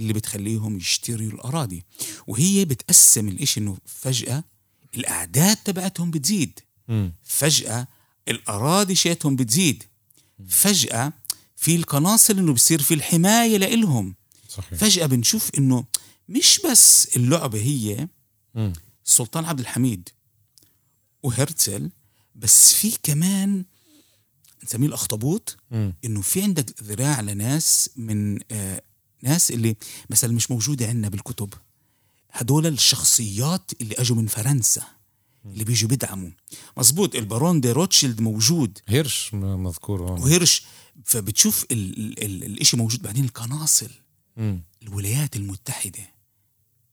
اللي 0.00 0.12
بتخليهم 0.12 0.76
يشتروا 0.76 1.30
الأراضي. 1.30 1.84
وهي 2.26 2.64
بتقسم 2.64 3.28
الإشي 3.28 3.60
إنه 3.60 3.78
فجأة 3.86 4.44
الأعداد 4.94 5.56
تبعتهم 5.56 6.10
بتزيد. 6.10 6.60
فجأة 7.22 7.88
الأراضي 8.28 8.94
شيتهم 8.94 9.36
بتزيد. 9.36 9.84
فجأة 10.48 11.12
في 11.56 11.76
القناصل 11.76 12.38
إنه 12.38 12.52
بصير 12.52 12.82
في 12.82 12.94
الحماية 12.94 13.56
لإلهم. 13.56 14.14
صحيح. 14.48 14.78
فجأة 14.78 15.06
بنشوف 15.06 15.50
إنه 15.58 15.84
مش 16.28 16.60
بس 16.70 17.16
اللعبة 17.16 17.60
هي 17.60 18.08
السلطان 19.06 19.44
عبد 19.44 19.60
الحميد 19.60 20.08
وهرتزل 21.22 21.90
بس 22.34 22.72
في 22.72 22.98
كمان 23.02 23.64
نسميه 24.64 24.86
الأخطبوط. 24.86 25.56
إنه 26.04 26.20
في 26.20 26.42
عندك 26.42 26.82
ذراع 26.82 27.20
لناس 27.20 27.90
من 27.96 28.38
آه 28.52 28.82
ناس 29.22 29.50
اللي 29.50 29.76
مثلا 30.10 30.32
مش 30.32 30.50
موجودة 30.50 30.86
عندنا 30.86 31.08
بالكتب. 31.08 31.54
هدول 32.32 32.66
الشخصيات 32.66 33.70
اللي 33.80 33.94
أجوا 33.94 34.16
من 34.16 34.26
فرنسا 34.26 34.82
اللي 35.44 35.64
بيجوا 35.64 35.88
بيدعموا. 35.88 36.30
مزبوط 36.76 37.14
البارون 37.14 37.60
دي 37.60 37.72
روتشيلد 37.72 38.20
موجود. 38.20 38.78
هيرش 38.88 39.34
مذكور 39.34 40.02
هون. 40.02 40.22
وهيرش 40.22 40.62
فبتشوف 41.04 41.66
ال 41.70 41.98
ال 41.98 42.24
ال 42.24 42.44
الإشي 42.44 42.76
موجود 42.76 43.02
بعدين 43.02 43.24
القناصل. 43.24 43.90
الولايات 44.82 45.36
المتحدة 45.36 46.10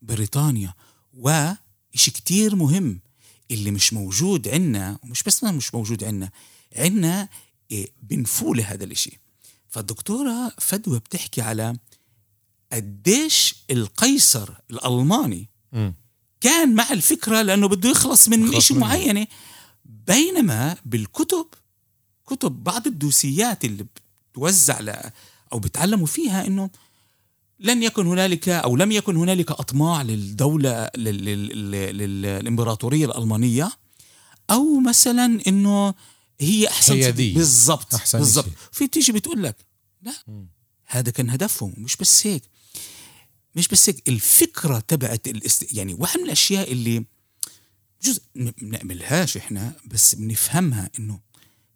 بريطانيا 0.01 0.73
وإشي 1.13 2.11
كتير 2.11 2.55
مهم 2.55 2.99
اللي 3.51 3.71
مش 3.71 3.93
موجود 3.93 4.47
عنا 4.47 4.99
ومش 5.03 5.23
بس 5.23 5.43
ما 5.43 5.51
مش 5.51 5.75
موجود 5.75 6.03
عنا 6.03 6.31
عنا 6.75 7.29
إيه 7.71 7.89
بنفول 8.03 8.61
هذا 8.61 8.83
الإشي. 8.83 9.19
فالدكتورة 9.69 10.53
فدوى 10.59 10.99
بتحكي 10.99 11.41
على 11.41 11.77
قديش 12.71 13.55
القيصر 13.71 14.49
الألماني 14.71 15.49
م. 15.73 15.91
كان 16.41 16.75
مع 16.75 16.91
الفكرة 16.91 17.41
لأنه 17.41 17.67
بده 17.67 17.89
يخلص 17.89 18.27
من 18.29 18.55
إشي 18.55 18.73
معينة. 18.73 19.27
بينما 19.85 20.77
بالكتب 20.85 21.45
كتب 22.27 22.63
بعض 22.63 22.87
الدوسيات 22.87 23.65
اللي 23.65 23.85
بتوزع 24.33 24.79
ل 24.79 24.89
أو 25.53 25.59
بتعلموا 25.59 26.07
فيها 26.07 26.47
إنه 26.47 26.69
لن 27.59 27.83
يكن 27.83 28.07
هنالك 28.07 28.49
أو 28.49 28.75
لم 28.75 28.91
يكن 28.91 29.15
هنالك 29.15 29.51
أطماع 29.51 30.01
للدولة 30.01 30.89
للإمبراطورية 31.91 33.05
الألمانية 33.05 33.71
أو 34.49 34.79
مثلا 34.79 35.41
إنه 35.47 35.93
هي 36.39 36.67
أحسن 36.67 36.93
هي 36.93 37.11
بالضبط 37.11 37.93
بالضبط. 38.13 38.45
في 38.71 38.87
تيجي 38.87 39.11
بتقول 39.11 39.43
لك 39.43 39.55
لا 40.01 40.13
م. 40.27 40.45
هذا 40.85 41.11
كان 41.11 41.29
هدفهم 41.29 41.73
مش 41.77 41.95
بس 41.97 42.27
هيك. 42.27 42.43
مش 43.57 43.67
بس 43.67 43.89
هيك 43.89 44.09
الفكرة 44.09 44.79
تبعت 44.79 45.27
الاست... 45.27 45.73
يعني 45.73 45.93
واحد 45.93 46.19
من 46.19 46.25
الأشياء 46.25 46.71
اللي 46.71 47.05
جزء 48.03 48.21
بنعملهاش 48.35 49.37
إحنا 49.37 49.73
بس 49.85 50.15
بنفهمها 50.15 50.89
إنه 50.99 51.19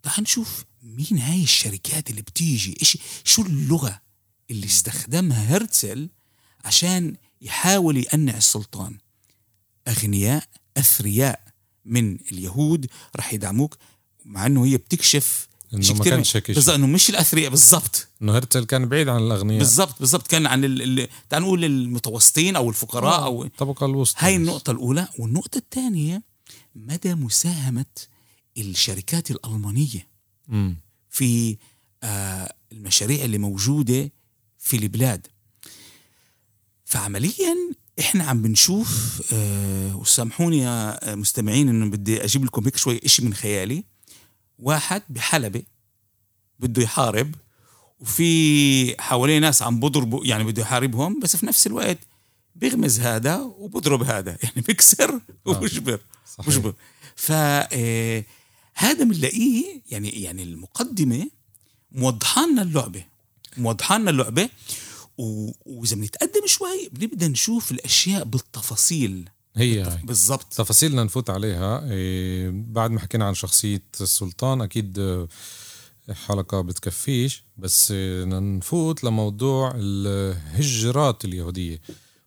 تعال 0.03 0.21
نشوف 0.23 0.65
مين 0.83 1.19
هاي 1.19 1.43
الشركات 1.43 2.09
اللي 2.09 2.21
بتيجي 2.21 2.77
إيش 2.81 2.97
شو 3.23 3.41
اللغة 3.41 4.01
اللي 4.51 4.65
استخدمها 4.65 5.55
هرتزل 5.55 6.09
عشان 6.65 7.15
يحاول 7.41 7.97
يقنع 7.97 8.37
السلطان. 8.37 8.97
أغنياء 9.87 10.43
أثرياء 10.77 11.43
من 11.85 12.15
اليهود 12.31 12.87
رح 13.15 13.33
يدعموك 13.33 13.77
مع 14.25 14.45
إنه 14.45 14.65
هي 14.65 14.77
بتكشف 14.77 15.47
إنه 15.73 15.93
ما 15.93 16.03
كانش 16.03 16.35
هيك 16.35 16.51
بالضبط 16.51 16.75
إنه 16.75 16.87
مش 16.87 17.09
الأثرياء 17.09 17.49
بالضبط. 17.49 18.07
إنه 18.21 18.37
هرتل 18.37 18.63
كان 18.65 18.89
بعيد 18.89 19.07
عن 19.07 19.21
الأغنياء. 19.21 19.59
بالضبط 19.59 19.99
بالضبط. 19.99 20.27
كان 20.27 20.45
عن 20.45 20.65
ال... 20.65 21.07
تعال 21.29 21.43
نقول 21.43 21.65
المتوسطين 21.65 22.55
أو 22.55 22.69
الفقراء 22.69 23.19
آه، 23.19 23.25
أو 23.25 23.43
الطبقه 23.43 23.85
الوسطى. 23.85 24.17
هاي 24.19 24.35
النقطة 24.35 24.71
الأولى. 24.71 25.07
والنقطة 25.19 25.57
الثانية 25.57 26.23
مدى 26.75 27.15
مساهمة 27.15 27.85
الشركات 28.57 29.31
الألمانية 29.31 30.07
م. 30.47 30.73
في 31.09 31.57
آه 32.03 32.53
المشاريع 32.71 33.25
اللي 33.25 33.37
موجودة 33.37 34.11
في 34.57 34.77
البلاد. 34.77 35.27
فعمليا 36.85 37.55
إحنا 37.99 38.23
عم 38.23 38.41
بنشوف 38.41 39.21
آه 39.33 39.95
وسامحوني 39.95 40.57
يا 40.57 41.15
مستمعين 41.15 41.69
إنه 41.69 41.85
بدي 41.85 42.23
أجيب 42.23 42.45
لكم 42.45 42.65
هيك 42.65 42.77
شوي 42.77 42.99
إشي 43.05 43.25
من 43.25 43.33
خيالي. 43.33 43.83
واحد 44.61 45.01
بحلبة 45.09 45.63
بده 46.59 46.83
يحارب 46.83 47.35
وفي 47.99 49.01
حواليه 49.01 49.39
ناس 49.39 49.61
عم 49.61 49.79
بضربوا 49.79 50.25
يعني 50.25 50.43
بده 50.43 50.61
يحاربهم 50.61 51.19
بس 51.19 51.35
في 51.35 51.45
نفس 51.45 51.67
الوقت 51.67 51.97
بيغمز 52.55 52.99
هذا 52.99 53.35
وبضرب 53.37 54.03
هذا. 54.03 54.37
يعني 54.43 54.63
وبجبر 55.45 55.99
آه. 56.39 56.43
بجبر 56.43 56.73
ف 57.15 57.31
آه، 57.31 58.25
هذا 58.73 59.03
بنلاقيه 59.03 59.81
يعني 59.91 60.09
يعني 60.09 60.43
المقدمة 60.43 61.29
موضحة 61.91 62.47
لنا 62.47 62.61
اللعبة 62.61 63.05
موضحة 63.57 63.97
لنا 63.97 64.09
اللعبة. 64.09 64.49
وإذا 65.17 65.95
بنتقدم 65.95 66.41
شوي 66.45 66.89
بنبدأ 66.91 67.27
نشوف 67.27 67.71
الأشياء 67.71 68.23
بالتفاصيل. 68.23 69.29
هي 69.55 69.97
بالضبط. 70.03 70.53
تفاصيلنا 70.53 71.03
نفوت 71.03 71.29
عليها. 71.29 71.89
إيه 71.89 72.49
بعد 72.53 72.91
ما 72.91 72.99
حكينا 72.99 73.25
عن 73.27 73.33
شخصية 73.33 73.83
السلطان 74.01 74.61
أكيد 74.61 74.99
آه، 74.99 75.27
حلقة 76.27 76.61
بتكفيش. 76.61 77.43
بس 77.57 77.93
آه، 77.95 78.25
نفوت 78.25 79.03
لموضوع 79.03 79.73
الهجرات 79.75 81.25
اليهودية. 81.25 81.81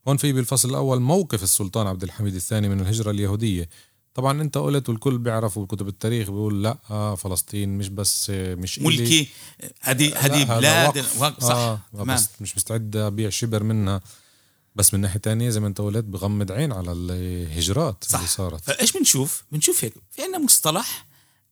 هون 0.08 0.16
في 0.16 0.32
بالفصل 0.32 0.70
الأول 0.70 1.00
موقف 1.00 1.42
السلطان 1.42 1.86
عبد 1.86 2.02
الحميد 2.02 2.34
الثاني 2.34 2.68
من 2.68 2.80
الهجرة 2.80 3.10
اليهودية. 3.10 3.68
طبعا 4.14 4.42
أنت 4.42 4.58
قلت 4.58 4.88
والكل 4.88 5.18
بيعرف 5.18 5.56
وكتب 5.58 5.88
التاريخ 5.88 6.30
بيقول 6.30 6.62
لأ 6.62 6.78
آه 6.90 7.14
فلسطين 7.14 7.78
مش 7.78 7.88
بس 7.88 8.30
آه، 8.30 8.54
مش 8.54 8.78
ملكي. 8.78 9.28
هذه 9.80 10.16
هذه 10.16 10.58
بلاد 10.58 11.04
صح. 11.40 11.50
آه 11.54 11.80
مش 12.40 12.56
مستعد 12.56 12.96
أبيع 12.96 13.30
شبر 13.30 13.62
منها. 13.62 14.00
بس 14.74 14.94
من 14.94 15.00
ناحية 15.00 15.18
تانية 15.20 15.50
زي 15.50 15.60
ما 15.60 15.66
انت 15.66 15.80
قلت 15.80 16.04
بغمض 16.04 16.52
عين 16.52 16.72
على 16.72 16.92
الهجرات 16.92 18.04
صح. 18.08 18.14
اللي 18.18 18.28
صارت. 18.28 18.64
فايش 18.64 18.92
بنشوف؟ 18.92 19.44
بنشوف 19.52 19.84
هيك 19.84 19.94
في 20.10 20.22
عندنا 20.22 20.38
مصطلح 20.38 21.06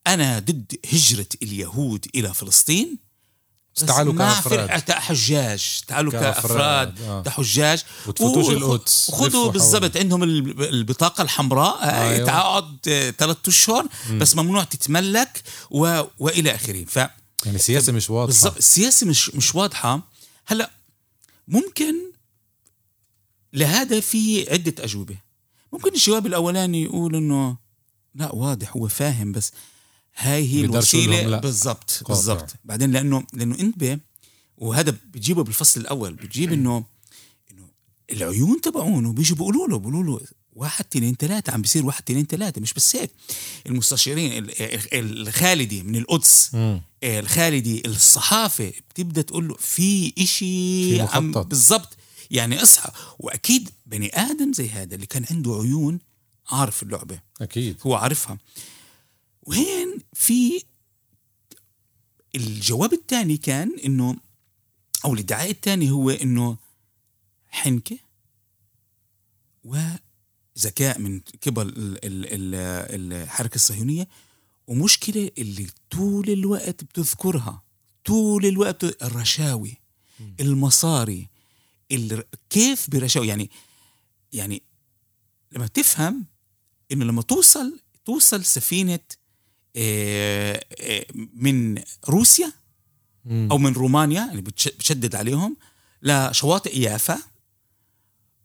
أنا 0.07 0.39
ضد 0.39 0.73
هجرة 0.93 1.27
اليهود 1.43 2.07
إلى 2.15 2.35
فلسطين 2.35 2.99
بس 3.77 3.85
تعالوا 3.85 4.13
كأفراد. 4.15 4.69
كحجاج. 4.81 5.81
تعالوا 5.87 6.13
كأفراد 6.13 7.01
آه. 7.01 7.23
كحجاج. 7.23 7.83
وتفوتوش 8.07 8.51
القدس 8.51 9.11
وخذوا 9.11 9.51
بالضبط 9.51 9.97
عندهم 9.97 10.23
البطاقة 10.23 11.23
الحمراء 11.23 11.83
آه، 11.83 12.11
أيوة. 12.11 12.27
تقعد 12.27 12.79
ثلاث 13.19 13.37
أشهر 13.49 13.87
بس 14.13 14.37
ممنوع 14.37 14.65
تتملك 14.65 15.43
و... 15.71 16.03
وإلى 16.19 16.55
آخره. 16.55 16.85
ف 16.85 16.97
يعني 16.97 17.57
السياسة 17.57 17.93
مش 17.93 18.11
واضحة. 18.11 18.27
بالضبط 18.27 18.57
السياسة 18.57 19.07
مش 19.07 19.31
مش 19.35 19.55
واضحة. 19.55 20.01
هلأ 20.47 20.71
ممكن 21.49 21.95
لهذا 23.53 24.01
في 24.01 24.51
عدة 24.53 24.85
أجوبة. 24.85 25.17
ممكن 25.73 25.91
الجواب 25.95 26.27
الأولاني 26.27 26.83
يقول 26.83 27.17
إنه 27.17 27.57
لا 28.15 28.35
واضح 28.35 28.77
هو 28.77 28.89
فاهم 28.89 29.33
بس 29.33 29.53
هاي 30.17 30.49
هي 30.49 30.61
الوسيلة. 30.65 31.39
بالضبط 31.39 32.03
بالضبط. 32.09 32.55
بعدين 32.65 32.93
لأنه 32.93 33.27
لأنه 33.33 33.59
انتبه 33.59 33.99
وهذا 34.59 34.91
بتجيبه 34.91 35.45
بالفصل 35.45 35.81
الأول 35.81 36.15
بتجيب 36.15 36.53
إنه 36.53 36.85
إنه 37.51 37.69
العيون 38.13 38.61
تبعونه 38.61 39.13
بيجوا 39.13 39.37
بيقولوا 39.37 39.69
له 39.69 39.79
بيقولوا 39.79 40.03
له 40.21 40.27
واحد 40.53 40.85
اثنين 40.91 41.15
ثلاثة 41.19 41.53
عم 41.53 41.63
بيصير 41.63 41.87
واحد 41.87 42.03
اثنين 42.03 42.27
ثلاثة 42.27 42.61
مش 42.61 42.73
بس 42.73 42.97
هيك. 42.97 43.11
المستشارين 43.67 44.47
الخالدي 44.93 45.83
من 45.83 45.97
القدس 45.97 46.51
الخالدي 47.05 47.83
الصحافة 47.87 48.73
بتبدأ 48.91 49.23
تقول 49.23 49.49
له 49.49 49.55
في 49.55 50.13
إشي 50.19 50.99
بالضبط. 51.49 51.97
يعني 52.33 52.63
اصحى. 52.63 52.93
وأكيد 53.19 53.71
بني 53.87 54.11
آدم 54.15 54.53
زي 54.53 54.69
هذا 54.69 54.95
اللي 54.95 55.07
كان 55.07 55.25
عنده 55.31 55.53
عيون 55.53 55.99
عارف 56.49 56.83
اللعبة. 56.83 57.21
أكيد. 57.41 57.77
هو 57.87 57.95
عارفها. 57.95 58.39
وهين 59.43 59.99
في 60.13 60.63
الجواب 62.35 62.93
الثاني 62.93 63.37
كان 63.37 63.79
إنه 63.85 64.17
أو 65.05 65.15
الادعاء 65.15 65.51
الثاني 65.51 65.91
هو 65.91 66.11
إنه 66.11 66.57
حنكة 67.49 67.99
وذكاء 69.65 70.99
من 70.99 71.21
قبل 71.47 71.73
الحركة 72.05 73.55
الصهيونية. 73.55 74.09
ومشكلة 74.67 75.31
اللي 75.39 75.67
طول 75.91 76.31
الوقت 76.31 76.85
بتذكرها. 76.85 77.63
طول 78.05 78.47
الوقت 78.47 79.03
الرشاوي 79.03 79.77
المصاري 80.41 81.32
كيف 82.51 82.91
برشاوي 82.91 83.29
يعني 83.29 83.51
يعني 84.33 84.63
لما 85.53 85.67
تفهم 85.67 86.27
إنه 86.93 87.05
لما 87.05 87.23
توصل 87.23 87.79
توصل 88.05 88.45
سفينة 88.45 89.01
آه، 89.77 90.65
آه، 90.81 91.07
من 91.35 91.83
روسيا 92.09 92.53
أو 93.27 93.59
من 93.59 93.73
رومانيا 93.73 94.31
اللي 94.31 94.43
بتشدد 94.43 95.15
عليهم 95.15 95.57
لشواطئ 96.03 96.79
يافا 96.79 97.19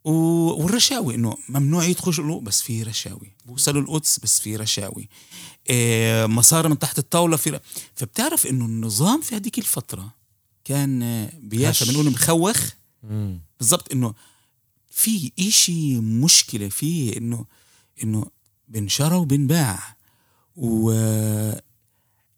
والرشاوي 0.03 1.15
إنه 1.15 1.37
ممنوع 1.49 1.83
يدخلوا 1.83 2.41
بس 2.41 2.61
في 2.61 2.83
رشاوي. 2.83 3.35
بوصلوا 3.45 3.81
القدس 3.81 4.19
بس 4.19 4.39
في 4.39 4.55
رشاوي. 4.55 5.09
آه، 5.69 6.25
مصاري 6.25 6.69
من 6.69 6.79
تحت 6.79 6.99
الطاولة 6.99 7.37
في 7.37 7.59
فبتعرف 7.95 8.47
إنه 8.47 8.65
النظام 8.65 9.21
في 9.21 9.35
هذيك 9.35 9.57
الفترة 9.57 10.15
كان 10.65 11.29
بيافا 11.41 11.85
بنقول 11.85 12.11
مخوخ 12.11 12.76
بالضبط 13.59 13.91
إنه 13.91 14.13
في 14.91 15.31
إشي 15.39 15.99
مشكلة 15.99 16.69
فيه 16.69 17.17
إنه 17.17 17.45
إنه 18.03 18.25
بنشرى 18.67 19.15
وبنباع 19.15 19.95
و 20.55 20.91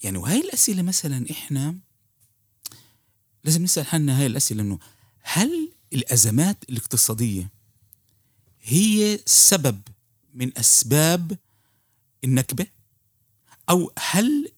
يعني 0.03 0.17
وهي 0.17 0.39
الأسئلة 0.41 0.81
مثلا 0.81 1.25
إحنا 1.31 1.75
لازم 3.43 3.63
نسأل 3.63 3.85
حالنا 3.85 4.19
هاي 4.19 4.25
الأسئلة 4.25 4.61
إنه 4.61 4.79
هل 5.21 5.71
الأزمات 5.93 6.57
الاقتصادية 6.69 7.49
هي 8.61 9.19
سبب 9.25 9.81
من 10.33 10.57
أسباب 10.57 11.37
النكبة؟ 12.23 12.65
أو 13.69 13.91
هل 13.99 14.51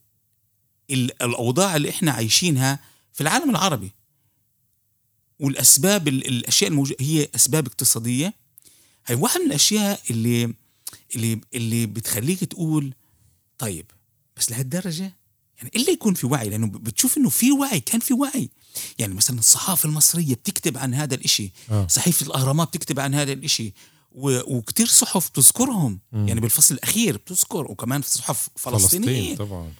الأوضاع 0.90 1.76
اللي 1.76 1.90
إحنا 1.90 2.12
عايشينها 2.12 2.78
في 3.12 3.20
العالم 3.20 3.50
العربي 3.50 3.92
والأسباب 5.42 6.08
الأشياء 6.08 6.70
الموجودة 6.70 6.96
هي 7.00 7.28
أسباب 7.34 7.66
اقتصادية. 7.66 8.34
هي 9.06 9.14
واحد 9.14 9.40
من 9.40 9.46
الأشياء 9.46 10.00
اللي 10.10 10.54
اللي 11.16 11.40
اللي 11.54 11.86
بتخليك 11.86 12.44
تقول 12.44 12.94
طيب 13.58 13.86
بس 14.36 14.50
لهالدرجة؟ 14.50 15.12
يعني 15.58 15.70
إلا 15.76 15.90
يكون 15.90 16.14
في 16.14 16.26
وعي 16.26 16.48
لأنه 16.48 16.66
بتشوف 16.66 17.18
إنه 17.18 17.28
في 17.28 17.52
وعي 17.52 17.80
كان 17.80 18.00
في 18.00 18.14
وعي. 18.14 18.48
يعني 18.98 19.14
مثلا 19.14 19.38
الصحافة 19.38 19.88
المصرية 19.88 20.34
بتكتب 20.34 20.78
عن 20.78 20.94
هذا 20.94 21.14
الإشي. 21.14 21.52
آه. 21.70 21.86
صحيفة 21.86 22.26
الأهرامات 22.26 22.68
بتكتب 22.68 23.00
عن 23.00 23.14
هذا 23.14 23.32
الإشي. 23.32 23.72
وكتير 24.14 24.86
صحف 24.86 25.30
بتذكرهم. 25.30 26.00
يعني 26.12 26.40
بالفصل 26.40 26.74
الأخير 26.74 27.16
بتذكر 27.16 27.70
وكمان 27.70 28.00
في 28.00 28.10
صحف 28.10 28.48
فلسطينية. 28.56 29.28
فلسطين 29.28 29.36
طبعا. 29.36 29.72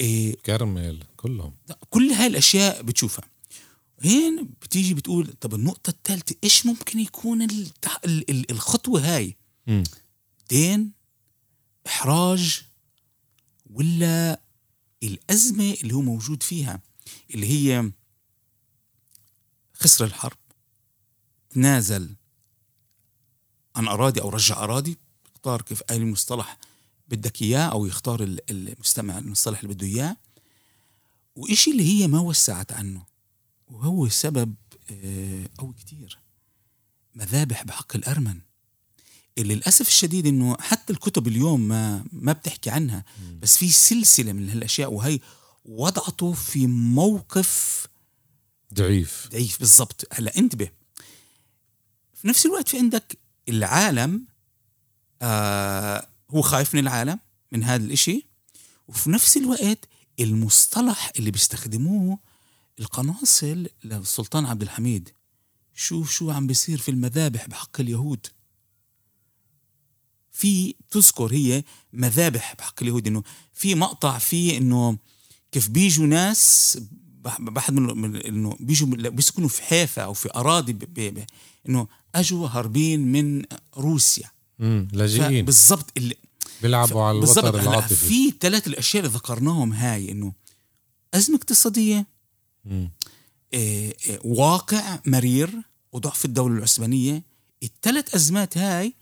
إيه. 0.00 0.36
كرمل 0.46 1.02
كلهم. 1.16 1.54
كل 1.90 2.10
هاي 2.10 2.26
الأشياء 2.26 2.82
بتشوفها. 2.82 3.33
هين 4.00 4.44
بتيجي 4.62 4.94
بتقول 4.94 5.26
طب 5.40 5.54
النقطة 5.54 5.90
الثالثة 5.90 6.36
إيش 6.44 6.66
ممكن 6.66 6.98
يكون 6.98 7.42
التح... 7.42 8.00
ال... 8.04 8.30
ال... 8.30 8.50
الخطوة 8.50 9.00
هاي. 9.16 9.36
دين 10.50 10.92
إحراج 11.86 12.62
ولا 13.70 14.40
الأزمة 15.02 15.72
اللي 15.82 15.94
هو 15.94 16.00
موجود 16.02 16.42
فيها 16.42 16.80
اللي 17.34 17.46
هي 17.46 17.90
خسر 19.74 20.04
الحرب 20.04 20.36
تنازل 21.50 22.14
عن 23.76 23.88
أراضي 23.88 24.20
أو 24.20 24.28
رجع 24.28 24.64
أراضي 24.64 24.98
اختار 25.34 25.62
كيف 25.62 25.82
أي 25.90 25.96
المصطلح 25.96 26.58
بدك 27.08 27.42
إياه 27.42 27.58
أو 27.72 27.86
يختار 27.86 28.22
ال- 28.22 28.50
المستمع 28.50 29.18
المصطلح 29.18 29.60
اللي 29.60 29.74
بده 29.74 29.86
إياه. 29.86 30.16
وإشي 31.36 31.70
اللي 31.70 31.82
هي 31.82 32.06
ما 32.06 32.20
وسعت 32.20 32.72
عنه. 32.72 33.04
وهو 33.66 34.08
سبب 34.08 34.54
آه، 34.90 35.48
قوي 35.58 35.72
كتير 35.72 36.18
مذابح 37.14 37.62
بحق 37.62 37.96
الأرمن. 37.96 38.40
اللي 39.38 39.54
للأسف 39.54 39.88
الشديد 39.88 40.26
إنه 40.26 40.56
حتى 40.60 40.92
الكتب 40.92 41.28
اليوم 41.28 41.60
ما 41.60 42.04
ما 42.12 42.32
بتحكي 42.32 42.70
عنها 42.70 43.04
بس 43.42 43.56
في 43.56 43.70
سلسلة 43.70 44.32
من 44.32 44.48
هالأشياء 44.48 44.92
وهي 44.92 45.20
وضعته 45.64 46.32
في 46.32 46.66
موقف 46.66 47.86
ضعيف. 48.74 49.28
ضعيف 49.32 49.58
بالضبط. 49.58 50.06
هلأ 50.12 50.38
انتبه. 50.38 50.70
في 52.14 52.28
نفس 52.28 52.46
الوقت 52.46 52.68
في 52.68 52.78
عندك 52.78 53.18
العالم 53.48 54.26
آه 55.22 56.08
هو 56.30 56.42
خايف 56.42 56.74
من 56.74 56.80
العالم 56.80 57.18
من 57.52 57.64
هذا 57.64 57.84
الإشي. 57.84 58.26
وفي 58.88 59.10
نفس 59.10 59.36
الوقت 59.36 59.88
المصطلح 60.20 61.12
اللي 61.18 61.30
بيستخدموه 61.30 62.18
القناصل 62.80 63.66
للسلطان 63.84 64.46
عبد 64.46 64.62
الحميد. 64.62 65.08
شوف 65.74 66.10
شو 66.12 66.30
عم 66.30 66.46
بيصير 66.46 66.78
في 66.78 66.90
المذابح 66.90 67.46
بحق 67.46 67.80
اليهود. 67.80 68.26
في 70.32 70.74
تذكر 70.90 71.32
هي 71.34 71.64
مذابح 71.92 72.54
بحق 72.58 72.82
اليهود 72.82 73.06
إنه 73.06 73.22
في 73.52 73.74
مقطع 73.74 74.18
فيه 74.18 74.58
إنه 74.58 74.98
كيف 75.52 75.68
بيجوا 75.68 76.06
ناس 76.06 76.78
بح- 77.24 77.40
بحد 77.40 77.72
من 77.72 78.16
إنه 78.16 78.56
بيجوا 78.60 78.88
بيسكنوا 78.88 79.48
في 79.48 79.62
حيفا 79.62 80.02
أو 80.02 80.12
في 80.14 80.28
أراضي 80.34 80.78
إنه 81.68 81.88
أجوا 82.14 82.48
هاربين 82.48 83.12
من 83.12 83.42
روسيا. 83.76 84.30
مم. 84.58 84.88
لاجئين. 84.92 85.44
بالضبط 85.44 85.90
اللي 85.96 86.16
بيلعبوا 86.62 87.02
على 87.02 87.18
الوتر 87.18 87.60
العاطفي. 87.60 87.94
في 87.94 88.30
ثلاث 88.40 88.66
الأشياء 88.66 89.04
اللي 89.04 89.16
ذكرناهم 89.16 89.72
هاي 89.72 90.12
إنه 90.12 90.32
أزمة 91.14 91.36
اقتصادية 91.36 92.06
واقع 94.24 94.98
مرير 95.06 95.50
وضعف 95.92 96.24
الدولة 96.24 96.56
العثمانية. 96.56 97.22
الثلاث 97.62 98.14
أزمات 98.14 98.58
هاي 98.58 98.94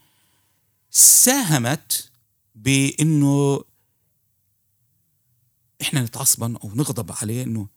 ساهمت 0.91 2.11
بأنه 2.55 3.63
إحنا 5.81 6.01
نتعصبن 6.01 6.55
أو 6.55 6.75
نغضب 6.75 7.11
عليه 7.21 7.43
أنه 7.43 7.67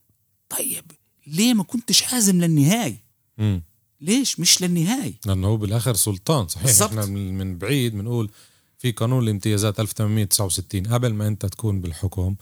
طيب 0.48 0.84
ليه 1.26 1.54
ما 1.54 1.62
كنتش 1.62 2.02
حازم 2.02 2.40
للنهاية؟ 2.40 3.04
مم. 3.38 3.62
ليش 4.00 4.40
مش 4.40 4.62
للنهاية؟ 4.62 5.14
لأنه 5.26 5.46
هو 5.46 5.56
بالآخر 5.56 5.94
سلطان 5.94 6.48
صحيح. 6.48 6.66
بالضبط. 6.66 6.88
إحنا 6.88 7.06
من 7.06 7.38
من 7.38 7.58
بعيد 7.58 7.94
بنقول 7.94 8.30
في 8.78 8.92
قانون 8.92 9.22
الامتيازات 9.24 9.80
1869 9.80 10.86
قبل 10.86 11.14
ما 11.14 11.26
أنت 11.28 11.46
تكون 11.46 11.80
بالحكم. 11.80 12.36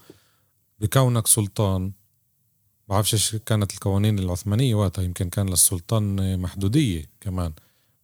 بكونك 0.81 1.27
سلطان 1.27 1.93
بعرفش 2.89 3.15
إيش 3.15 3.37
كانت 3.37 3.75
القوانين 3.75 4.19
العثمانية 4.19 4.75
وقتها 4.75 5.03
يمكن 5.03 5.29
كان 5.29 5.49
للسلطان 5.49 6.39
محدودية 6.41 7.11
كمان. 7.21 7.53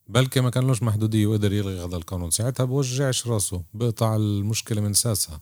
بلكي 0.09 0.41
ما 0.41 0.51
كان 0.51 0.67
لوش 0.67 0.83
محدودية 0.83 1.27
وقدر 1.27 1.53
يلغي 1.53 1.85
هذا 1.85 1.97
القانون. 1.97 2.31
ساعتها 2.31 2.65
بوجعش 2.65 3.27
راسه 3.27 3.63
بقطع 3.75 4.17
المشكلة 4.17 4.81
من 4.81 4.95
ساسها. 4.95 5.41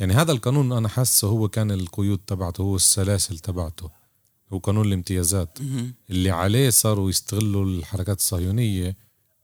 يعني 0.00 0.12
هذا 0.12 0.32
القانون 0.32 0.72
أنا 0.72 0.88
حاسه 0.88 1.28
هو 1.28 1.48
كان 1.48 1.70
القيود 1.70 2.20
تبعته 2.26 2.62
هو 2.62 2.76
السلاسل 2.76 3.38
تبعته. 3.38 3.90
هو 4.52 4.58
قانون 4.58 4.86
الامتيازات. 4.86 5.58
اللي 6.10 6.30
عليه 6.30 6.70
صاروا 6.70 7.10
يستغلوا 7.10 7.64
الحركات 7.64 8.18
الصهيونية 8.18 8.96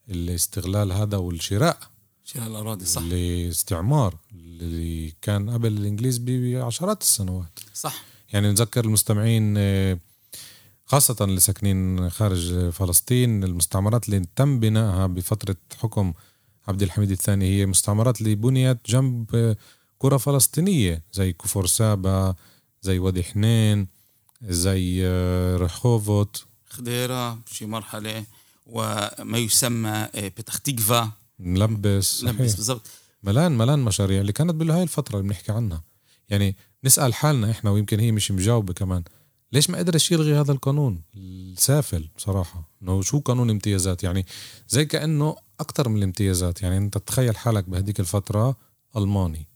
الاستغلال 0.09 0.92
هذا 0.92 1.16
والشراء. 1.16 1.79
شراء 2.25 2.47
الأراضي 2.47 2.85
صح. 2.85 3.03
الاستعمار 3.03 4.16
اللي 4.33 5.12
كان 5.23 5.51
قبل 5.51 5.73
الإنجليز 5.73 6.19
بعشرات 6.19 7.03
السنوات. 7.03 7.59
صح. 7.75 8.05
يعني 8.32 8.50
نذكر 8.50 8.84
المستمعين 8.84 9.54
آه، 9.58 9.98
خاصة 10.86 11.16
اللي 11.20 11.40
ساكنين 11.40 12.10
خارج 12.10 12.70
فلسطين 12.70 13.44
المستعمرات 13.44 14.08
اللي 14.08 14.26
تم 14.36 14.60
بنائها 14.60 15.06
بفترة 15.06 15.56
حكم 15.78 16.12
عبد 16.68 16.82
الحميد 16.82 17.10
الثاني 17.10 17.44
هي 17.44 17.66
مستعمرات 17.66 18.20
اللي 18.20 18.34
بنيت 18.34 18.78
جنب 18.86 19.34
آه، 19.34 19.56
قرى 20.00 20.18
فلسطينية 20.18 21.02
زي 21.12 21.32
كفر 21.32 21.66
سابا 21.66 22.34
زي 22.82 22.98
وادي 22.98 23.22
حنين 23.22 23.88
زي 24.42 25.00
آه، 25.06 25.56
رحوفوت. 25.56 26.44
خديرة 26.68 27.38
في 27.46 27.66
مرحلة 27.66 28.24
وما 28.66 29.38
يسمى 29.38 29.90
آه، 29.90 30.28
بتختيكفا 30.28 31.10
ملبس 31.38 32.24
لبس 32.24 32.36
صحيح. 32.36 32.36
بالضبط. 32.36 32.86
ملان 33.22 33.58
ملان 33.58 33.78
مشاريع 33.78 34.20
اللي 34.20 34.32
كانت 34.32 34.54
بهاي 34.54 34.82
الفترة 34.82 35.16
اللي 35.16 35.28
بنحكي 35.28 35.52
عنها. 35.52 35.82
يعني 36.28 36.56
نسأل 36.87 37.14
حالنا 37.14 37.51
إحنا 37.51 37.70
ويمكن 37.70 38.01
هي 38.01 38.12
مش 38.12 38.31
مجاوبة 38.31 38.72
كمان. 38.72 39.03
ليش 39.53 39.70
ما 39.70 39.79
قدرش 39.79 40.12
يلغي 40.12 40.35
هذا 40.35 40.53
القانون؟ 40.53 41.03
السافل 41.16 42.09
بصراحة 42.16 42.68
إنه 42.83 43.03
شو 43.03 43.20
قانون 43.20 43.51
امتيازات؟ 43.51 44.05
يعني 44.05 44.27
زي 44.68 44.85
كأنه 44.85 45.37
أكتر 45.61 45.88
من 45.88 45.96
الامتيازات. 45.96 46.62
يعني 46.62 46.77
أنت 46.77 46.99
تخيل 46.99 47.37
حالك 47.37 47.68
بهديك 47.68 48.01
الفترة 48.01 48.57
ألماني. 48.96 49.49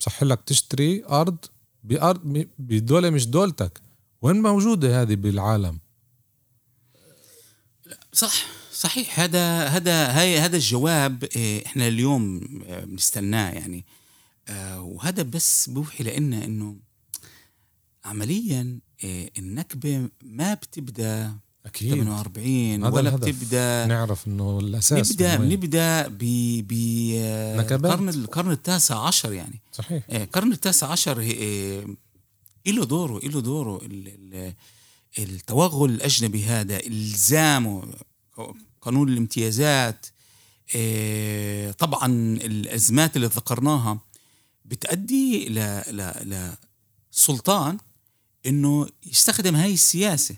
بصح 0.00 0.22
لك 0.22 0.40
تشتري 0.46 1.04
أرض 1.04 1.36
بأرض 1.84 2.46
بدولة 2.58 3.10
مش 3.10 3.26
دولتك. 3.26 3.80
وين 4.22 4.42
موجودة 4.42 5.02
هذه 5.02 5.14
بالعالم؟ 5.14 5.78
صح 8.12 8.46
صحيح. 8.72 9.20
هذا 9.20 9.66
هذا 9.66 10.06
هذا 10.44 10.56
الجواب 10.56 11.24
آه، 11.36 11.62
إحنا 11.66 11.88
اليوم 11.88 12.40
آه، 12.66 12.84
بنستناه 12.84 13.50
يعني. 13.50 13.84
وهذا 14.78 15.22
بس 15.22 15.68
بوحي 15.70 16.04
لنا 16.04 16.44
إنه 16.44 16.76
عمليا 18.04 18.78
آه، 19.04 19.30
النكبة 19.38 20.08
ما 20.22 20.54
بتبدأ 20.54 21.34
أكيد 21.66 21.90
48 21.94 22.84
هذا 22.84 22.94
ولا 22.94 23.08
الهدف. 23.08 23.28
بتبدأ 23.28 23.86
نعرف 23.86 24.26
إنه 24.28 24.58
الأساس 24.60 25.12
نبدا. 25.12 25.36
نبدأ 25.38 26.08
ب 26.08 26.18
ب 26.68 26.72
آه، 27.16 27.56
نكبات. 27.56 27.92
القرن 27.92 28.08
القرن 28.08 28.50
التاسع 28.50 28.98
عشر 29.06 29.32
يعني 29.32 29.62
صحيح 29.72 30.02
آه، 30.10 30.24
القرن 30.24 30.52
التاسع 30.52 30.86
عشر 30.86 31.20
آه، 31.42 31.86
له 32.66 32.84
دوره 32.84 33.18
له 33.26 33.40
دوره 33.40 33.76
ال- 33.84 34.08
ال- 34.08 34.54
التوغل 35.18 35.90
الأجنبي 35.90 36.44
هذا 36.44 36.76
إلزامه 36.86 37.82
قانون 38.80 39.08
الامتيازات 39.08 40.06
آه، 40.76 41.70
طبعا 41.70 42.06
الأزمات 42.36 43.16
اللي 43.16 43.26
ذكرناها 43.26 43.98
بتأدي 44.64 45.48
ل 45.48 45.58
ل 45.90 46.56
لسلطان 47.12 47.78
إنه 48.46 48.86
يستخدم 49.06 49.56
هاي 49.56 49.74
السياسة 49.74 50.36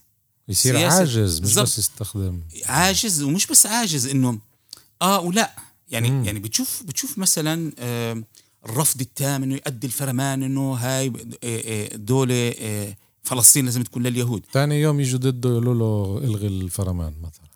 يصير 0.49 0.75
سياسة. 0.75 0.99
عاجز 0.99 1.41
مش. 1.41 1.55
بس 1.55 1.79
يستخدم 1.79 2.43
عاجز 2.65 3.23
ومش 3.23 3.47
بس 3.47 3.67
عاجز 3.67 4.07
إنه 4.07 4.39
آه 5.03 5.21
ولا 5.21 5.57
يعني 5.89 6.11
مم. 6.11 6.25
يعني 6.25 6.39
بتشوف 6.39 6.83
بتشوف 6.83 7.19
مثلا 7.19 7.73
آه 7.79 8.23
الرفض 8.69 9.01
التام 9.01 9.43
إنه 9.43 9.55
يؤدي 9.55 9.87
الفرمان 9.87 10.43
إنه 10.43 10.73
هاي 10.73 11.07
آه، 11.07 11.13
آه، 11.45 11.97
دولة 11.97 12.55
آه، 12.61 12.97
فلسطين 13.23 13.65
لازم 13.65 13.83
تكون 13.83 14.03
لليهود 14.03 14.43
ثاني 14.53 14.81
يوم 14.81 15.01
يجوا 15.01 15.21
ضده 15.21 15.51
يقولوا 15.51 15.75
له 15.75 16.25
إلغي 16.25 16.47
الفرمان 16.47 17.15
مثلا 17.23 17.47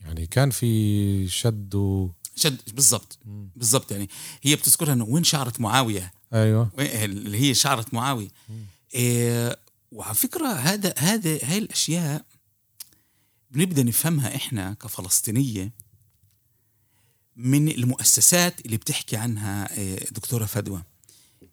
يعني 0.00 0.26
كان 0.26 0.50
في 0.50 1.28
شد 1.28 1.74
و... 1.74 2.10
شد 2.36 2.74
بالضبط. 2.74 3.18
بالضبط 3.56 3.92
يعني. 3.92 4.08
هي 4.42 4.56
بتذكرها 4.56 4.92
إنه 4.92 5.04
وين 5.04 5.24
شعرة 5.24 5.52
معاوية؟ 5.58 6.12
أيوه. 6.32 6.70
وين- 6.78 6.90
اللي 7.04 7.40
هي 7.40 7.54
شعرة 7.54 7.86
معاوية؟ 7.92 8.28
إيه 8.94 9.58
وعلى 9.92 10.14
فكرة 10.14 10.48
هذا 10.48 10.94
هذا 10.98 11.38
هاي 11.42 11.58
الأشياء 11.58 12.24
بنبدأ 13.50 13.82
نفهمها 13.82 14.36
إحنا 14.36 14.72
كفلسطينية 14.74 15.72
من 17.36 17.68
المؤسسات 17.68 18.66
اللي 18.66 18.76
بتحكي 18.76 19.16
عنها 19.16 19.76
إيه، 19.76 20.04
دكتورة 20.10 20.44
فدوى. 20.46 20.82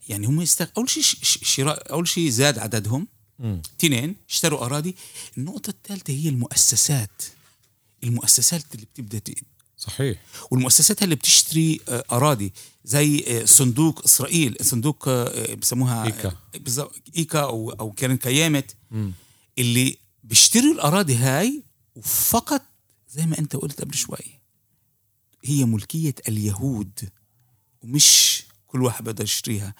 يعني 0.09 0.27
هم 0.27 0.41
يستغ... 0.41 0.65
أول 0.77 0.89
شيء 0.89 1.03
شراء 1.23 1.91
أول 1.91 2.07
شيء 2.07 2.29
زاد 2.29 2.59
عددهم. 2.59 3.07
اثنين 3.79 4.15
اشتروا 4.29 4.65
أراضي. 4.65 4.95
النقطة 5.37 5.69
الثالثة 5.69 6.13
هي 6.13 6.29
المؤسسات. 6.29 7.21
المؤسسات 8.03 8.63
اللي 8.75 8.85
بتبدأ 8.85 9.19
ت- 9.19 9.37
صحيح. 9.79 10.21
والمؤسسات 10.51 11.03
اللي 11.03 11.15
بتشتري 11.15 11.79
آه، 11.89 12.03
أراضي 12.11 12.53
زي 12.83 13.23
آه، 13.27 13.45
صندوق 13.45 14.03
إسرائيل 14.05 14.55
صندوق 14.61 15.07
آه، 15.07 15.53
بسموها 15.53 16.03
بالظبط 16.53 16.95
إيكا. 17.17 17.39
أو 17.39 17.71
أو 17.71 17.91
كان 17.91 18.17
كيامت. 18.17 18.75
اللي 19.57 19.97
بيشتروا 20.23 20.73
الأراضي 20.73 21.15
هاي 21.15 21.63
وفقط 21.95 22.61
زي 23.09 23.25
ما 23.25 23.39
أنت 23.39 23.55
قلت 23.55 23.81
قبل 23.81 23.95
شوي 23.95 24.17
هي 25.45 25.65
ملكية 25.65 26.15
اليهود 26.27 27.09
ومش 27.81 28.41
كل 28.67 28.83
واحد 28.83 29.03
بده 29.03 29.23
يشتريها. 29.23 29.75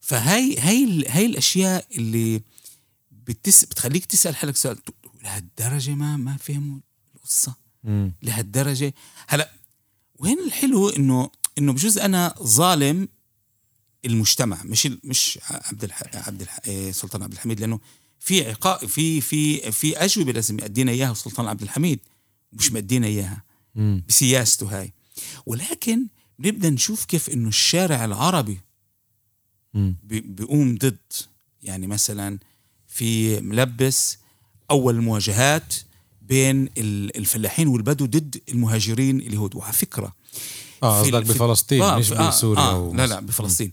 فهاي 0.00 0.58
هاي 0.58 1.04
هاي 1.08 1.26
الأشياء 1.26 1.86
اللي 1.96 2.42
بتس 3.12 3.64
بتخليك 3.64 4.04
تسأل 4.04 4.36
حالك 4.36 4.56
سؤال 4.56 4.78
لهالدرجه 5.22 5.90
ما 5.94 6.16
ما 6.16 6.36
فهموا 6.36 6.78
القصة؟ 7.16 7.63
لهالدرجة. 8.22 8.94
هلا 9.28 9.52
وين 10.18 10.38
الحلو 10.46 10.88
إنه 10.88 11.30
إنه 11.58 11.72
بجوز 11.72 11.98
أنا 11.98 12.34
ظالم 12.42 13.08
المجتمع 14.04 14.62
مش 14.64 14.88
مش 15.04 15.38
عبد 15.50 15.84
الح... 15.84 16.02
عبد 16.14 16.42
الح... 16.42 16.60
إيه، 16.66 16.92
سلطان 16.92 17.22
عبد 17.22 17.32
الحميد 17.32 17.60
لأنه 17.60 17.80
في 18.20 18.48
عقاب 18.48 18.88
في 18.88 19.20
في 19.20 19.72
في 19.72 19.96
أجوبة 19.96 20.32
لازم 20.32 20.58
يدينا 20.60 20.92
إياها 20.92 21.14
سلطان 21.14 21.46
عبد 21.46 21.62
الحميد 21.62 22.00
مش 22.52 22.72
مدينا 22.72 23.06
إياها 23.06 23.42
بسياسته 24.08 24.80
هاي. 24.80 24.92
ولكن 25.46 26.06
بنبدا 26.38 26.70
نشوف 26.70 27.04
كيف 27.04 27.30
إنه 27.30 27.48
الشارع 27.48 28.04
العربي 28.04 28.58
بيقوم 30.10 30.74
ضد 30.74 31.12
يعني 31.62 31.86
مثلا 31.86 32.38
في 32.88 33.40
ملبس 33.40 34.18
أول 34.70 35.00
مواجهات 35.00 35.74
بين 36.28 36.68
الفلاحين 37.16 37.68
والبدو 37.68 38.06
ضد 38.06 38.40
المهاجرين 38.48 39.20
اليهود 39.20 39.54
وعلى 39.54 39.72
فكرة 39.72 40.12
آه 40.82 41.00
قصدك 41.00 41.22
بفلسطين 41.26 41.82
آه 41.82 41.98
مش 41.98 42.12
آه 42.12 42.28
بسوريا 42.28 42.62
آه 42.62 42.92
لا 42.94 43.06
لا 43.06 43.20
بفلسطين. 43.20 43.72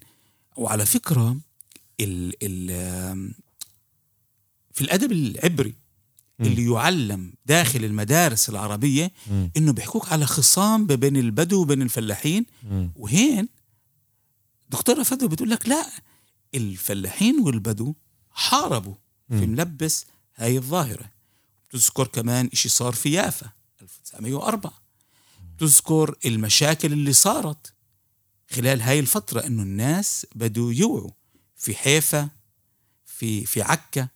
وعلى 0.56 0.86
فكرة 0.86 1.38
ال 2.00 2.34
ال 2.44 3.34
في 4.74 4.82
الأدب 4.82 5.12
العبري 5.12 5.74
اللي 6.40 6.72
يعلم 6.72 7.34
داخل 7.46 7.86
المدارس 7.86 8.50
العربية 8.50 9.12
إنه 9.58 9.74
بيحكوك 9.74 10.12
على 10.12 10.26
خصام 10.26 10.86
بين 10.86 11.18
البدو 11.18 11.62
وبين 11.62 11.82
الفلاحين. 11.82 12.46
وهين 12.96 13.48
دكتورة 14.70 15.04
فدوى 15.04 15.30
بتقول 15.30 15.50
لك 15.50 15.70
لا 15.70 15.86
الفلاحين 16.56 17.40
والبدو 17.40 17.94
حاربوا 18.32 18.96
في 19.30 19.46
ملبس 19.46 20.06
هاي 20.36 20.58
الظاهرة. 20.58 21.12
تذكر 21.72 22.08
كمان 22.08 22.50
إشي 22.54 22.70
صار 22.70 22.94
في 22.94 23.12
يافا 23.12 23.50
1904 23.82 24.74
تذكر 25.58 26.16
المشاكل 26.26 26.94
اللي 26.94 27.14
صارت 27.14 27.74
خلال 28.52 28.82
هاي 28.82 29.00
الفترة 29.00 29.40
إنه 29.48 29.64
الناس 29.64 30.26
بدوا 30.36 30.74
يوعوا 30.74 31.12
في 31.56 31.76
حيفا 31.76 32.30
في 33.06 33.46
في 33.46 33.62
عكا 33.62 34.08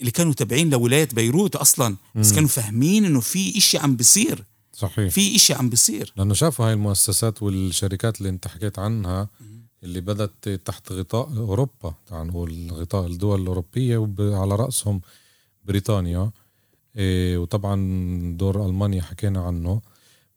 اللي 0.00 0.10
كانوا 0.10 0.32
تابعين 0.32 0.70
لولاية 0.70 1.08
بيروت 1.12 1.56
أصلا 1.56 1.96
بس 2.14 2.32
كانوا 2.32 2.48
فاهمين 2.48 3.04
إنه 3.04 3.20
في 3.20 3.58
إشي 3.58 3.78
عم 3.78 3.96
بيصير. 3.96 4.44
صحيح. 4.72 5.12
في 5.12 5.36
إشي 5.36 5.54
عم 5.54 5.68
بيصير. 5.68 6.12
لأنه 6.16 6.34
شافوا 6.34 6.66
هاي 6.66 6.72
المؤسسات 6.72 7.42
والشركات 7.42 8.18
اللي 8.18 8.28
أنت 8.28 8.48
حكيت 8.48 8.78
عنها 8.78 9.28
اللي 9.82 10.00
بدت 10.00 10.48
تحت 10.48 10.92
غطاء 10.92 11.36
أوروبا 11.36 11.94
تعال 12.06 12.26
نقول 12.26 12.72
غطاء 12.72 13.06
الدول 13.06 13.42
الأوروبية 13.42 13.96
وعلى 13.96 14.56
رأسهم 14.56 15.00
بريطانيا. 15.64 16.30
وطبعا 16.98 17.76
دور 18.38 18.66
ألمانيا 18.66 19.02
حكينا 19.02 19.40
عنه. 19.40 19.80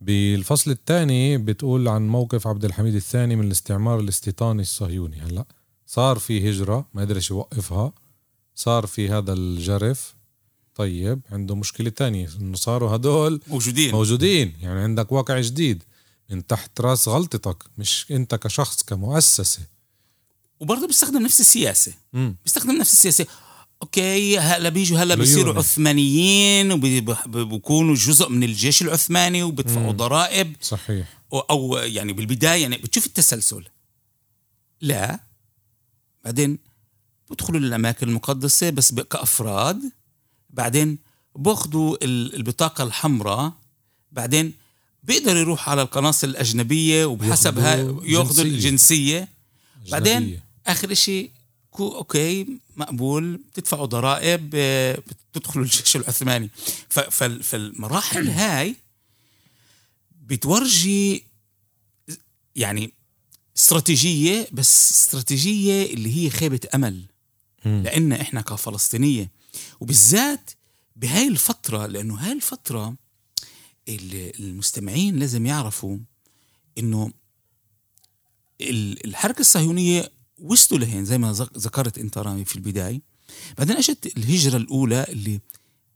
بالفصل 0.02 0.72
الثاني 0.72 1.38
بتقول 1.38 1.88
عن 1.88 2.08
موقف 2.08 2.48
عبد 2.48 2.66
الحميد 2.66 2.96
الثاني 2.96 3.36
من 3.36 3.48
الاستعمار 3.48 4.00
الاستيطاني 4.00 4.62
الصهيوني. 4.62 5.22
هلأ 5.22 5.46
صار 5.86 6.20
في 6.20 6.50
هجرة 6.50 6.88
ما 6.94 7.02
قدرش 7.02 7.32
يوقفها. 7.32 7.94
صار 8.56 8.86
في 8.86 9.10
هذا 9.10 9.34
الجرف. 9.34 10.16
طيب 10.76 11.22
عنده 11.32 11.56
مشكلة 11.56 11.90
تانية 11.90 12.30
إنه 12.42 12.56
صاروا 12.56 12.96
هدول 12.96 13.42
موجودين. 13.48 13.92
موجودين. 13.92 14.54
يعني 14.62 14.80
عندك 14.80 15.12
واقع 15.12 15.40
جديد 15.40 15.84
من 16.30 16.48
تحت 16.48 16.82
راس 16.82 17.08
غلطتك 17.08 17.64
مش 17.78 18.06
أنت 18.12 18.36
كشخص 18.36 18.84
كمؤسسة. 18.84 19.62
وبرضه 20.60 20.88
بيستخدم 20.88 21.24
نفس 21.24 21.40
السياسة. 21.40 21.94
مم. 22.14 22.36
بيستخدم 22.44 22.72
نفس 22.72 22.94
السياسة. 22.94 23.26
أوكي 23.82 24.40
هلا 24.40 24.70
بيجوا 24.70 24.98
هلا 25.00 25.16
بيصيروا 25.16 25.58
عثمانيين 25.58 26.72
وبيكونوا 26.72 27.96
جزء 27.96 28.30
من 28.30 28.44
الجيش 28.44 28.82
العثماني 28.82 29.44
وبيدفعوا 29.44 29.92
ضرائب. 29.92 30.56
صحيح. 30.62 31.22
أو 31.34 31.78
يعني 31.78 32.14
بالبداية 32.14 32.62
يعني 32.62 32.78
بتشوف 32.78 33.06
التسلسل. 33.06 33.66
لا. 34.82 35.20
بعدين 36.26 36.60
بدخلوا 37.32 37.60
للأماكن 37.60 38.10
المقدسة 38.10 38.70
بس 38.70 38.94
كأفراد. 38.94 39.82
بعدين 40.50 40.98
باخذوا 41.36 41.98
البطاقة 42.04 42.84
الحمراء. 42.84 43.54
بعدين 44.12 44.54
بيقدر 45.04 45.38
يروح 45.38 45.70
على 45.70 45.82
القناصل 45.82 46.30
الأجنبية 46.30 47.06
وبحسبها 47.06 47.76
ياخذوا 48.04 48.46
الجنسية. 48.46 49.28
بعدين 49.92 50.40
آخر 50.68 50.92
إشي 50.92 51.39
كو 51.72 51.96
أوكي 51.96 52.60
مقبول. 52.78 53.38
بتدفعوا 53.38 53.86
ضرائب 53.86 54.50
بتدخلوا 55.34 55.66
الجيش 55.66 55.96
العثماني. 55.96 56.50
فالمراحل 57.42 58.30
هاي 58.40 58.76
بتورجي 60.22 61.24
يعني 62.56 62.94
استراتيجية 63.58 64.48
بس 64.52 64.92
استراتيجية 64.92 65.94
اللي 65.94 66.18
هي 66.18 66.30
خيبة 66.30 66.60
أمل. 66.76 67.06
لأن 67.66 68.12
إحنا 68.12 68.42
كفلسطينية. 68.42 69.32
وبالذات 69.80 70.52
بهاي 70.96 71.28
الفترة 71.28 71.86
لأنه 71.86 72.16
هاي 72.16 72.32
الفترة 72.32 72.96
المستمعين 74.40 75.20
لازم 75.20 75.46
يعرفوا 75.46 75.98
إنه 76.78 77.12
الحركة 79.06 79.40
الصهيونية 79.40 80.12
وصلوا 80.42 80.80
لهين 80.80 81.06
زي 81.06 81.18
ما 81.18 81.32
ذكرت 81.58 81.98
أنت 81.98 82.18
رامي 82.18 82.46
في 82.46 82.56
البداية. 82.56 83.02
بعدين 83.58 83.78
أجت 83.78 84.18
الهجرة 84.18 84.58
الأولى 84.58 85.04
اللي 85.10 85.40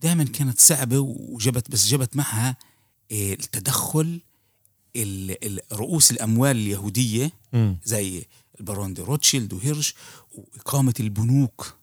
دائما 0.01 0.23
كانت 0.23 0.59
صعبة 0.59 0.99
وجبت 0.99 1.71
بس 1.71 1.87
جبت 1.87 2.15
معها 2.15 2.57
آه، 3.11 3.33
التدخل 3.33 4.21
رؤوس 5.73 6.11
الأموال 6.11 6.57
اليهودية 6.57 7.31
زي 7.83 8.25
البارون 8.59 8.93
دي 8.93 9.01
روتشيلد 9.01 9.53
وهيرش 9.53 9.95
وإقامة 10.31 10.93
البنوك 10.99 11.75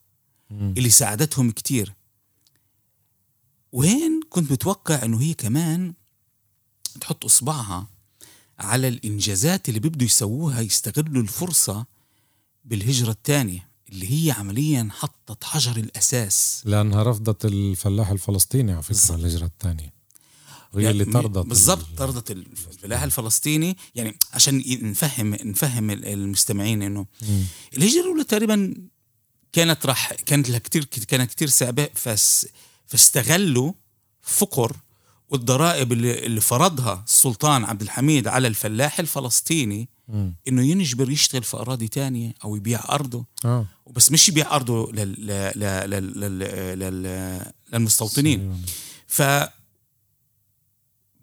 اللي 0.50 0.90
ساعدتهم 0.90 1.50
كتير. 1.50 1.94
وين 3.72 4.20
كنت 4.30 4.52
متوقع 4.52 5.04
إنه 5.04 5.20
هي 5.20 5.34
كمان 5.34 5.94
تحط 7.00 7.24
إصبعها 7.24 7.86
على 8.58 8.88
الإنجازات 8.88 9.68
اللي 9.68 9.80
بيبدوا 9.80 10.06
يسووها 10.06 10.60
يستغلوا 10.60 11.22
الفرصة 11.22 11.86
بالهجرة 12.70 13.10
الثانية 13.10 13.68
اللي 13.88 14.12
هي 14.12 14.30
عمليا 14.30 14.88
حطت 14.92 15.44
حجر 15.44 15.76
الأساس. 15.76 16.62
لأنها 16.64 17.02
رفضت 17.02 17.44
الفلاح 17.44 18.10
الفلسطيني 18.10 18.72
على 18.72 18.82
فكرة 18.82 19.14
الهجرة 19.14 19.44
الثانية. 19.44 19.92
وهي 20.72 20.84
يعني 20.84 21.02
اللي 21.02 21.12
طردت 21.12 21.46
بالضبط 21.46 21.86
طردت 21.96 22.30
الفلاح 22.30 23.02
الفلسطيني. 23.02 23.76
يعني 23.94 24.16
عشان 24.32 24.64
نفهم 24.82 25.34
نفهم 25.34 25.90
المستمعين 25.90 26.82
إنه 26.82 27.06
الهجرة 27.76 28.00
الأولى 28.00 28.24
تقريبا 28.24 28.74
كانت 29.52 29.86
راح 29.86 30.12
كانت 30.12 30.50
لها 30.50 30.58
كثير 30.58 30.84
كانت 30.84 31.34
كثير 31.34 31.48
صعبه 31.48 31.88
فس 31.94 32.46
فاستغلوا 32.86 33.72
فقر 34.22 34.76
والضرائب 35.28 35.92
اللي, 35.92 36.26
اللي 36.26 36.40
فرضها 36.40 37.04
السلطان 37.08 37.64
عبد 37.64 37.82
الحميد 37.82 38.28
على 38.28 38.48
الفلاح 38.48 39.00
الفلسطيني 39.00 39.88
م. 40.10 40.32
إنه 40.48 40.62
ينجبر 40.62 41.10
يشتغل 41.10 41.42
في 41.42 41.56
أراضي 41.56 41.88
تانية 41.88 42.34
أو 42.44 42.56
يبيع 42.56 42.84
أرضه. 42.88 43.26
آه. 43.44 43.66
وبس 43.86 44.12
مش 44.12 44.28
يبيع 44.28 44.56
أرضه 44.56 44.92
لل... 44.92 45.26
لل... 45.26 45.90
لل... 45.90 46.38
لل... 46.78 47.52
للمستوطنين. 47.72 48.62
ف 49.06 49.22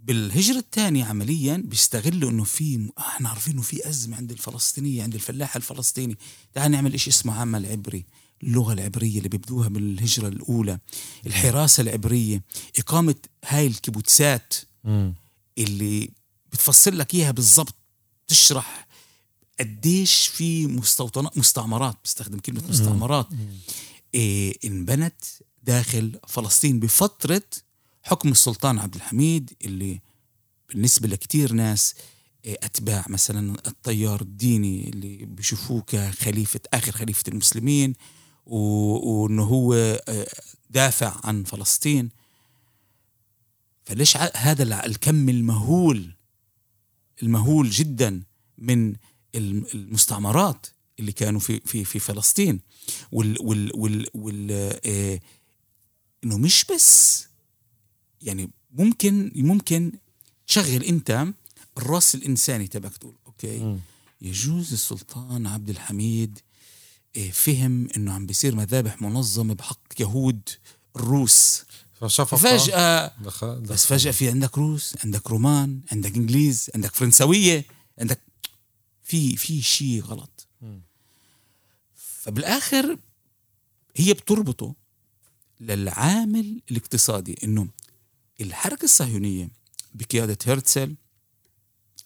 بالهجرة 0.03 0.57
الثانية 0.57 1.05
عمليا 1.05 1.63
بيستغلوا 1.65 2.29
إنه 2.29 2.43
في 2.43 2.89
إحنا 2.99 3.29
عارفين 3.29 3.53
إنه 3.53 3.61
في 3.61 3.89
أزمة 3.89 4.17
عند 4.17 4.31
الفلسطينية 4.31 5.03
عند 5.03 5.13
الفلاح 5.13 5.55
الفلسطيني. 5.55 6.17
تعال 6.53 6.71
نعمل 6.71 6.93
إشي 6.93 7.09
اسمه 7.09 7.33
عمل 7.33 7.65
عبري 7.65 8.05
اللغة 8.43 8.73
العبرية 8.73 9.17
اللي 9.17 9.29
بيبدوها 9.29 9.67
بالهجرة 9.67 10.27
الأولى 10.27 10.79
الحراسة 11.25 11.81
العبرية 11.81 12.41
إقامة 12.77 13.15
هاي 13.45 13.67
الكيبوتسات 13.67 14.53
اللي 15.57 16.09
بتفصل 16.51 16.97
لك 16.97 17.15
إياها 17.15 17.31
بالضبط. 17.31 17.75
تشرح 18.27 18.87
قديش 19.59 20.27
في 20.27 20.67
مستوطنات 20.67 21.37
مستعمرات 21.37 21.95
بستخدم 22.03 22.39
كلمة 22.39 22.63
مستعمرات. 22.69 23.27
إيه 24.13 24.57
انبنت 24.65 25.21
داخل 25.63 26.19
فلسطين 26.27 26.79
بفترة 26.79 27.41
حكم 28.03 28.29
السلطان 28.29 28.79
عبد 28.79 28.95
الحميد 28.95 29.53
اللي 29.65 30.01
بالنسبة 30.69 31.07
لكتير 31.07 31.53
ناس 31.53 31.95
آه، 32.45 32.57
أتباع 32.63 33.05
مثلا 33.09 33.57
التيار 33.67 34.21
الديني 34.21 34.89
اللي 34.89 35.25
بيشوفوه 35.25 35.81
كخليفة 35.81 36.59
آخر 36.73 36.91
خليفة 36.91 37.23
المسلمين 37.27 37.93
وإنه 38.45 39.43
هو 39.43 39.73
آه، 40.07 40.27
دافع 40.69 41.13
عن 41.23 41.43
فلسطين. 41.43 42.09
فليش 43.85 44.17
هذا 44.17 44.85
الكم 44.85 45.29
المهول 45.29 46.16
المهول 47.23 47.69
جدا 47.69 48.23
من 48.57 48.95
المستعمرات 49.35 50.67
اللي 50.99 51.11
كانوا 51.11 51.39
في 51.39 51.59
في 51.59 51.85
في 51.85 51.99
فلسطين 51.99 52.59
وال 53.11 53.37
وال 53.39 53.71
وال, 53.75 54.07
وال 54.13 54.51
آه 54.85 55.19
إنه 56.23 56.37
مش 56.37 56.65
بس 56.65 57.23
يعني 58.21 58.49
ممكن 58.71 59.31
ممكن 59.35 59.91
تشغل 60.47 60.83
أنت 60.83 61.27
الرأس 61.77 62.15
الإنساني 62.15 62.67
تبعك 62.67 62.97
تقول 62.97 63.15
أوكي 63.27 63.59
م. 63.59 63.79
يجوز 64.21 64.73
السلطان 64.73 65.47
عبد 65.47 65.69
الحميد 65.69 66.39
آه، 67.17 67.29
فهم 67.29 67.87
إنه 67.97 68.13
عم 68.13 68.25
بيصير 68.25 68.55
مذابح 68.55 69.01
منظمة 69.01 69.53
بحق 69.53 70.01
يهود 70.01 70.49
الروس 70.95 71.63
فجأة. 72.37 73.07
دخل 73.21 73.63
دخل. 73.63 73.73
بس 73.73 73.85
فجأة 73.85 74.11
في 74.11 74.29
عندك 74.29 74.57
روس 74.57 74.95
عندك 75.03 75.27
رومان 75.29 75.81
عندك 75.91 76.15
إنجليز 76.15 76.69
عندك 76.75 76.95
فرنسوية 76.95 77.65
عندك 77.99 78.19
في 79.03 79.37
في 79.37 79.61
شيء 79.61 80.01
غلط. 80.01 80.47
م. 80.61 80.79
فبالآخر 81.95 82.97
هي 83.95 84.13
بتربطه 84.13 84.75
للعامل 85.59 86.61
الاقتصادي 86.71 87.37
إنه 87.43 87.67
الحركة 88.41 88.83
الصهيونية 88.83 89.49
بقيادة 89.93 90.37
هرتزل 90.47 90.95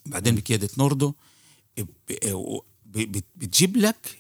بعدين 0.06 0.36
بقيادة 0.36 0.70
نوردو 0.78 1.14
بتجيب 3.36 3.78
لك 3.78 4.18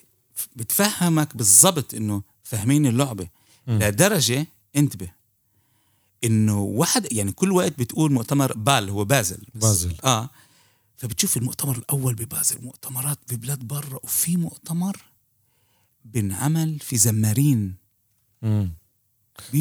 بتفهمك 0.55 1.37
بالضبط 1.37 1.93
إنه 1.93 2.21
فاهمين 2.43 2.85
اللعبة. 2.85 3.27
لدرجة 3.67 4.47
انتبه. 4.75 5.11
إنه 6.23 6.59
واحد 6.61 7.07
يعني 7.11 7.31
كل 7.31 7.51
وقت 7.51 7.79
بتقول 7.79 8.11
مؤتمر 8.11 8.53
بال 8.53 8.89
هو 8.89 9.05
بازل. 9.05 9.37
بازل. 9.55 9.95
آه. 10.03 10.29
فبتشوف 10.97 11.37
المؤتمر 11.37 11.77
الأول 11.77 12.15
ببازل 12.15 12.61
مؤتمرات 12.61 13.19
ببلاد 13.31 13.59
برا 13.59 13.99
وفي 14.03 14.37
مؤتمر 14.37 14.97
بنعمل 16.05 16.79
في 16.79 16.97
زمارين. 16.97 17.75
امم 18.43 18.73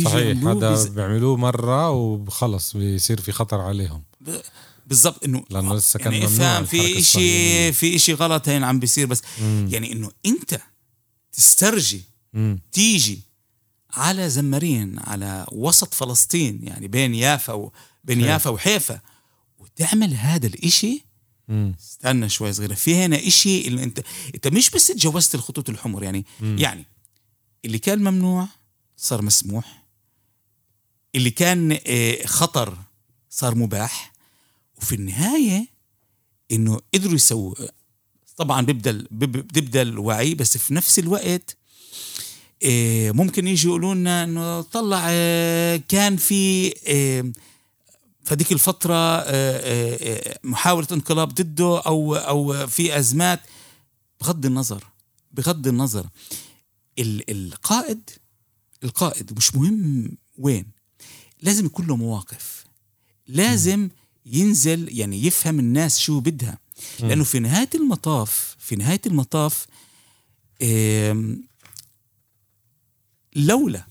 صحيح 0.04 0.46
هذا 0.46 0.72
بز... 0.72 0.86
بيعملوه 0.86 1.36
مرة 1.36 1.90
وخلص 1.90 2.76
بيصير 2.76 3.20
في 3.20 3.32
خطر 3.32 3.60
عليهم. 3.60 4.02
ب... 4.20 4.40
بالضبط 4.86 5.24
إنه 5.24 5.44
لأنه 5.50 5.74
لسه 5.74 5.98
كان 5.98 6.12
يعني 6.12 6.24
إفهم 6.24 6.64
في 6.64 7.02
شيء 7.02 7.72
في 7.72 7.98
شيء 7.98 8.14
غلط 8.14 8.48
هين 8.48 8.64
عم 8.64 8.78
بيصير 8.78 9.06
بس 9.06 9.22
مم. 9.40 9.68
يعني 9.70 9.92
إنه 9.92 10.10
أنت 10.26 10.60
تسترجي 11.32 12.02
مم. 12.32 12.60
تيجي 12.72 13.20
على 13.94 14.28
زمارين 14.28 14.98
على 14.98 15.46
وسط 15.52 15.94
فلسطين 15.94 16.60
يعني 16.62 16.88
بين 16.88 17.14
يافا 17.14 17.52
وبين 17.52 18.20
يافا 18.20 18.50
وحيفا. 18.50 19.00
وتعمل 19.58 20.14
هذا 20.14 20.46
الإشي؟ 20.46 21.04
مم. 21.48 21.74
استنى 21.80 22.28
شوي 22.28 22.52
صغيرة. 22.52 22.74
في 22.74 22.94
هنا 22.94 23.26
إشي 23.26 23.68
اللي 23.68 23.82
انت 23.82 24.02
أنت 24.34 24.48
مش 24.48 24.70
بس 24.70 24.86
تجاوزت 24.86 25.34
الخطوط 25.34 25.68
الحمر 25.70 26.02
يعني 26.02 26.26
مم. 26.40 26.56
يعني 26.58 26.84
اللي 27.64 27.78
كان 27.78 27.98
ممنوع 27.98 28.48
صار 28.96 29.22
مسموح. 29.22 29.84
اللي 31.14 31.30
كان 31.30 31.78
آه، 31.86 32.26
خطر 32.26 32.78
صار 33.30 33.54
مباح. 33.54 34.12
وفي 34.76 34.94
النهاية 34.94 35.66
إنه 36.52 36.80
قدروا 36.94 37.14
يسووا 37.14 37.54
طبعا 38.36 38.60
بيبدا 38.60 39.06
بيبدا 39.10 39.82
الوعي 39.82 40.34
بس 40.34 40.58
في 40.58 40.74
نفس 40.74 40.98
الوقت 40.98 41.56
ممكن 43.12 43.46
يجي 43.46 43.68
يقولوا 43.68 43.94
لنا 43.94 44.24
إنه 44.24 44.60
طلع 44.60 45.06
آه، 45.08 45.76
كان 45.88 46.16
في 46.16 46.70
فديك 48.24 48.52
الفترة 48.52 49.24
محاولة 50.44 50.86
انقلاب 50.92 51.28
ضده 51.28 51.80
أو 51.80 52.16
أو 52.16 52.66
في 52.66 52.98
أزمات. 52.98 53.40
بغض 54.20 54.46
النظر 54.46 54.84
بغض 55.32 55.66
النظر 55.66 56.06
القائد 56.98 58.10
القائد 58.84 59.36
مش 59.36 59.54
مهم 59.54 60.10
وين 60.38 60.66
لازم 61.42 61.66
يكون 61.66 61.86
له 61.86 61.96
مواقف. 61.96 62.64
لازم 63.28 63.88
ينزل 64.26 64.98
يعني 64.98 65.26
يفهم 65.26 65.58
الناس 65.58 65.98
شو 65.98 66.20
بدها. 66.20 66.58
لأنه 67.00 67.24
في 67.24 67.38
نهاية 67.38 67.68
المطاف 67.74 68.56
في 68.58 68.76
نهاية 68.76 69.00
المطاف 69.06 69.66
لولا 73.36 73.86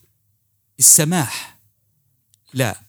السماح 0.79 1.59
لا 2.53 2.81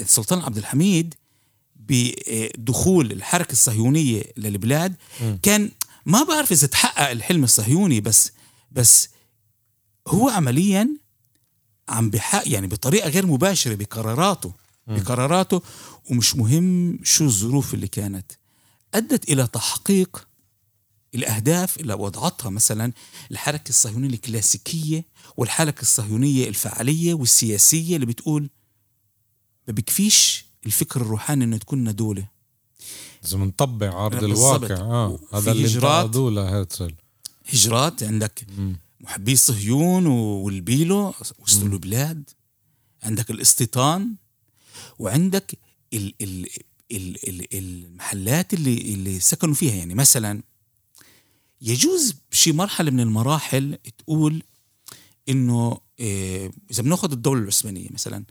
السلطان 0.00 0.40
عبد 0.40 0.58
الحميد 0.58 1.14
بدخول 1.76 3.12
الحركة 3.12 3.52
الصهيونية 3.52 4.22
للبلاد 4.36 4.94
كان 5.42 5.70
ما 6.06 6.22
بعرف 6.22 6.52
إذا 6.52 6.66
تحقق 6.66 7.10
الحلم 7.10 7.44
الصهيوني 7.44 8.00
بس 8.00 8.32
بس 8.72 9.08
هو 10.08 10.28
عمليا 10.28 10.88
عم 11.88 12.10
بحق 12.10 12.42
يعني 12.46 12.66
بطريقة 12.66 13.08
غير 13.08 13.26
مباشرة 13.26 13.74
بقراراته 13.74 14.52
بقراراته 14.86 15.62
ومش 16.10 16.36
مهم 16.36 16.98
شو 17.04 17.24
الظروف 17.24 17.74
اللي 17.74 17.88
كانت 17.88 18.32
أدت 18.94 19.30
إلى 19.30 19.46
تحقيق 19.46 20.28
الأهداف 21.14 21.76
اللي 21.80 21.94
وضعتها 21.94 22.50
مثلا 22.50 22.92
الحركة 23.30 23.68
الصهيونية 23.68 24.08
الكلاسيكية 24.08 25.04
والحركة 25.36 25.82
الصهيونية 25.82 26.48
الفعالية 26.48 27.14
والسياسية 27.14 27.94
اللي 27.94 28.06
بتقول 28.06 28.50
ما 29.68 29.74
بكفيش 29.74 30.46
الفكر 30.66 31.00
الروحاني 31.00 31.44
إنه 31.44 31.56
تكون 31.56 31.94
دوله 31.94 32.28
لازم 33.22 33.44
نطبع 33.44 33.94
عرض 33.94 34.24
الواقع. 34.24 34.74
آه 34.74 35.18
هذا 35.34 35.52
اللي 35.52 35.74
انتقدوه 35.74 36.30
لهرتزل 36.30 36.94
هجرات 37.46 38.02
عندك 38.02 38.46
مم. 38.58 38.76
محبي 39.00 39.36
صهيون 39.36 40.06
والبيلو 40.06 41.14
وصلوا 41.38 41.72
البلاد. 41.72 42.30
عندك 43.02 43.30
الاستيطان. 43.30 44.14
وعندك 44.98 45.58
ال 45.92 46.14
ال 46.22 46.48
ال 46.92 47.28
ال 47.28 47.58
المحلات 47.58 48.54
اللي 48.54 48.94
اللي 48.94 49.20
سكنوا 49.20 49.54
فيها. 49.54 49.74
يعني 49.74 49.94
مثلا 49.94 50.42
يجوز 51.60 52.14
بشي 52.30 52.52
مرحلة 52.52 52.90
من 52.90 53.00
المراحل 53.00 53.78
تقول 53.98 54.42
إنه 55.28 55.78
إيه 56.00 56.52
إذا 56.70 56.82
بناخذ 56.82 57.12
الدولة 57.12 57.42
العثمانية 57.42 57.88
مثلا 57.90 58.24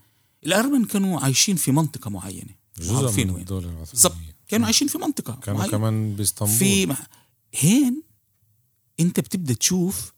الأرمن 0.46 0.86
كانوا 0.86 1.20
عايشين 1.20 1.56
في 1.56 1.72
منطقة 1.72 2.10
معينة. 2.10 2.56
جزء 2.80 3.26
من 3.26 3.36
الدولة 3.36 3.66
العثمانية. 3.66 3.92
بالضبط. 3.92 4.16
كانوا 4.48 4.66
عايشين 4.66 4.88
في 4.88 4.98
منطقة 4.98 5.40
كانوا 5.44 5.60
معينة. 5.60 5.78
كمان 5.78 6.16
بإسطنبول. 6.16 6.56
في 6.56 6.86
مح... 6.86 7.08
هين 7.54 8.04
أنت 9.00 9.20
بتبدأ 9.20 9.54
تشوف 9.54 10.14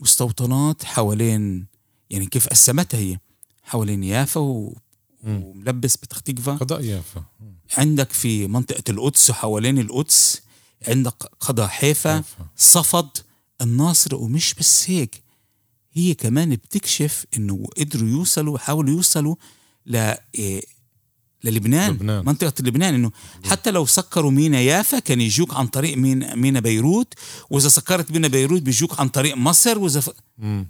مستوطنات 0.00 0.84
حوالين 0.84 1.66
يعني 2.10 2.26
كيف 2.26 2.48
قسمتها 2.48 2.98
هي. 2.98 3.18
حوالين 3.62 4.04
يافا 4.04 4.40
و... 4.40 4.76
وملبس 5.24 5.96
بتختيقفا 5.96 6.52
قضاء 6.52 6.84
يافا. 6.84 7.24
عندك 7.76 8.12
في 8.12 8.46
منطقة 8.46 8.90
القدس 8.90 9.30
وحوالين 9.30 9.78
القدس 9.78 10.42
عندك 10.88 11.30
قضاء 11.40 11.66
حيفا 11.66 12.24
صفد 12.56 13.08
الناصر 13.60 14.14
ومش 14.14 14.54
بس 14.54 14.90
هيك 14.90 15.22
هي 15.92 16.14
كمان 16.14 16.50
بتكشف 16.56 17.26
إنه 17.36 17.66
قدروا 17.78 18.08
يوصلوا 18.08 18.58
حاولوا 18.58 18.94
يوصلوا 18.94 19.36
ل 19.86 19.96
إيه، 20.34 20.64
للبنان 21.44 21.90
لبنان. 21.90 22.24
منطقة 22.24 22.52
لبنان 22.60 22.94
إنه 22.94 23.10
حتى 23.44 23.70
لو 23.70 23.86
سكروا 23.86 24.30
مينا 24.30 24.60
يافا 24.60 24.98
كان 24.98 25.20
يجوك 25.20 25.54
عن 25.54 25.66
طريق 25.66 25.96
مينا, 25.96 26.34
مينا 26.34 26.60
بيروت 26.60 27.14
وإذا 27.50 27.68
سكرت 27.68 28.10
مينا 28.10 28.28
بيروت 28.28 28.62
بيجوك 28.62 29.00
عن 29.00 29.08
طريق 29.08 29.36
مصر 29.36 29.78
وإذا 29.78 30.00
ف... 30.00 30.10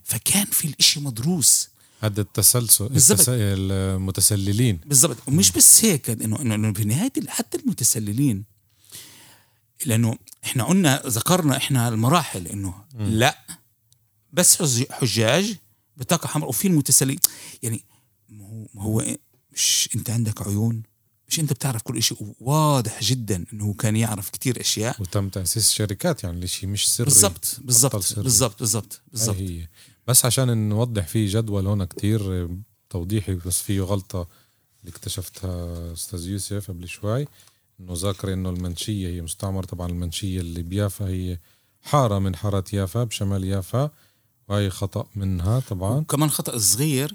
فكان 0.04 0.44
في 0.44 0.68
الإشي 0.68 1.00
مدروس. 1.00 1.68
هذا 2.00 2.20
التسلسل 2.20 2.84
التس... 2.84 3.24
المتسللين. 3.28 4.80
بالضبط. 4.86 5.16
ومش 5.26 5.52
بس 5.52 5.84
هيك 5.84 6.10
إنه 6.10 6.40
إنه 6.40 6.72
في 6.72 6.84
نهاية 6.84 7.12
حتى 7.28 7.58
المتسللين. 7.58 8.44
لأنه 9.86 10.18
إحنا 10.44 10.64
قلنا 10.64 11.02
ذكرنا 11.06 11.56
إحنا 11.56 11.88
المراحل 11.88 12.46
إنه 12.46 12.74
لا 12.98 13.38
بس 14.32 14.82
حجاج 14.90 15.56
بطاقه 15.96 16.26
حمراء 16.26 16.48
وفي 16.48 16.68
المتسللين 16.68 17.18
يعني 17.62 17.84
ما 18.74 18.82
هو 18.82 19.04
مش 19.52 19.88
أنت 19.96 20.10
عندك 20.10 20.42
عيون 20.42 20.82
مش 21.28 21.40
أنت 21.40 21.52
بتعرف 21.52 21.82
كل 21.82 22.02
شيء 22.02 22.34
واضح 22.40 23.02
جدا 23.02 23.44
إنه 23.52 23.74
كان 23.74 23.96
يعرف 23.96 24.30
كتير 24.30 24.60
أشياء. 24.60 25.02
وتم 25.02 25.28
تأسيس 25.28 25.72
شركات 25.72 26.24
يعني 26.24 26.44
الشيء 26.44 26.68
مش 26.68 26.88
سري 26.88 27.04
بالضبط 27.04 27.56
بالضبط 27.60 28.18
بالضبط 28.18 28.58
بالضبط 28.58 29.02
بالضبط. 29.12 29.36
هي. 29.36 29.68
بس 30.06 30.24
عشان 30.24 30.68
نوضح 30.68 31.06
في 31.06 31.26
جدول 31.26 31.66
هنا 31.66 31.84
كتير 31.84 32.48
توضيحي 32.90 33.34
بس 33.34 33.62
فيه 33.62 33.80
غلطة 33.80 34.28
اللي 34.80 34.90
اكتشفتها 34.90 35.92
أستاذ 35.92 36.26
يوسف 36.26 36.70
قبل 36.70 36.88
شوي. 36.88 37.26
انه 37.80 37.92
ذاكر 37.94 38.32
إنه 38.32 38.50
المنشية 38.50 39.08
هي 39.08 39.22
مستعمرة 39.22 39.66
طبعا 39.66 39.88
المنشية 39.88 40.40
اللي 40.40 40.62
بيافا 40.62 41.06
هي 41.08 41.38
حارة 41.82 42.18
من 42.18 42.36
حارات 42.36 42.72
يافا 42.74 43.04
بشمال 43.04 43.44
يافا 43.44 43.90
وهي 44.48 44.70
خطأ 44.70 45.06
منها 45.16 45.60
طبعا 45.60 45.90
وكمان 45.96 46.30
خطأ 46.30 46.58
صغير. 46.58 47.14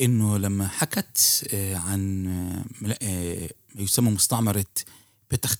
إنه 0.00 0.38
لما 0.38 0.68
حكت 0.68 1.46
آه، 1.54 1.76
عن 1.76 2.26
آه، 2.26 2.64
ملا- 2.84 2.98
آه، 3.02 3.50
ما 3.74 3.82
يسمى 3.82 4.10
مستعمرة 4.10 4.64
بتخ 5.30 5.54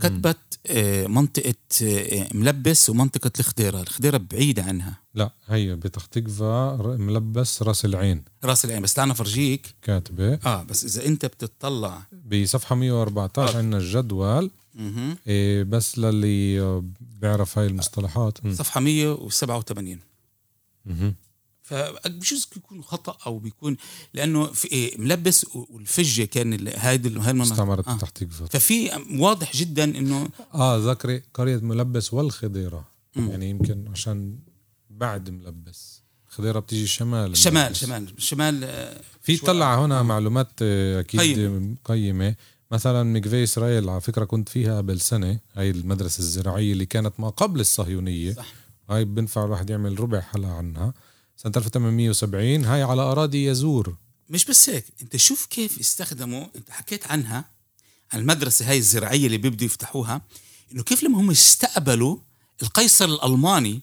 كتبت 0.00 0.36
آه، 0.66 1.06
منطقة 1.06 1.54
آه، 1.82 2.28
ملبس 2.34 2.90
ومنطقة 2.90 3.30
الخديرة 3.40 3.80
الخديرة 3.80 4.16
بعيدة 4.16 4.62
عنها. 4.62 4.98
لا 5.14 5.30
هي 5.48 5.76
بتختقفا 5.76 6.76
ر- 6.76 6.96
ملبس 6.96 7.62
راس 7.62 7.84
العين. 7.84 8.24
راس 8.44 8.64
العين. 8.64 8.82
بس 8.82 8.94
تعال 8.94 9.14
فرجيك. 9.14 9.74
كاتبة. 9.82 10.34
آه 10.46 10.62
بس 10.62 10.84
إذا 10.84 11.06
أنت 11.06 11.26
بتطلع. 11.26 12.02
بصفحة 12.26 12.74
114 12.76 13.56
عندنا 13.56 13.76
الجدول. 13.76 14.50
إيه 15.26 15.62
بس 15.62 15.98
للي 15.98 16.60
آه، 16.60 16.84
بيعرف 17.00 17.58
هاي 17.58 17.66
المصطلحات. 17.66 18.38
صفحة 18.52 18.80
187 18.80 19.98
مهم. 20.86 21.14
فبجوز 21.70 22.48
يكون 22.56 22.82
خطأ 22.82 23.16
أو 23.26 23.38
بيكون 23.38 23.76
لأنه 24.14 24.46
في 24.46 24.72
إيه 24.72 24.98
ملبس 25.00 25.46
والفجة 25.54 26.24
كان 26.24 26.52
ال- 26.52 26.72
هيدي 26.76 27.08
ال- 27.08 27.18
هاي 27.20 27.30
المناطق. 27.30 27.52
استعمرت 27.52 27.88
آه. 27.88 27.94
بتختقفا 27.96 28.46
ففي 28.46 28.90
واضح 29.18 29.56
جدا 29.56 29.84
إنه 29.84 30.28
آه 30.54 30.90
ذكري 30.90 31.22
قرية 31.34 31.56
ملبس 31.56 32.14
والخضيرة. 32.14 32.88
يعني 33.16 33.50
يمكن 33.50 33.88
عشان 33.88 34.38
بعد 34.90 35.30
ملبس. 35.30 36.00
خضيرة 36.28 36.58
بتيجي 36.60 36.86
شمال 36.86 37.36
شمال 37.36 37.62
ملبس. 37.64 37.78
شمال 37.80 38.12
شمال 38.18 38.64
آه، 38.64 39.00
في 39.22 39.36
طلع 39.36 39.84
هنا 39.84 40.02
معلومات 40.02 40.48
آه، 40.62 41.00
أكيد 41.00 41.20
قيمة. 41.20 41.74
قيمة. 41.84 42.34
مثلا 42.70 43.02
مكفي 43.02 43.42
إسرائيل 43.44 43.88
على 43.88 44.00
فكرة 44.00 44.24
كنت 44.24 44.48
فيها 44.48 44.76
قبل 44.78 45.00
سنة 45.00 45.40
هاي 45.54 45.70
المدرسة 45.70 46.18
الزراعية 46.18 46.72
اللي 46.72 46.86
كانت 46.86 47.20
ما 47.20 47.28
قبل 47.28 47.60
الصهيونية. 47.60 48.32
صح. 48.32 48.46
هاي 48.90 49.04
بنفع 49.04 49.44
الواحد 49.44 49.70
يعمل 49.70 50.00
ربع 50.00 50.20
حلقة 50.20 50.52
عنها. 50.52 50.94
سنة 51.42 51.52
1870 51.56 52.64
هاي 52.64 52.82
على 52.82 53.02
أراضي 53.02 53.44
يزور 53.46 53.94
مش 54.30 54.44
بس 54.44 54.68
هيك 54.68 54.84
انت 55.02 55.16
شوف 55.16 55.46
كيف 55.46 55.78
استخدموا 55.80 56.46
انت 56.56 56.70
حكيت 56.70 57.06
عنها 57.06 57.44
عن 58.12 58.20
المدرسة 58.20 58.70
هاي 58.70 58.78
الزراعية 58.78 59.26
اللي 59.26 59.38
بيبدوا 59.38 59.66
يفتحوها 59.66 60.22
إنه 60.72 60.82
كيف 60.82 61.02
لما 61.02 61.20
هم 61.20 61.30
استقبلوا 61.30 62.16
القيصر 62.62 63.04
الألماني 63.04 63.80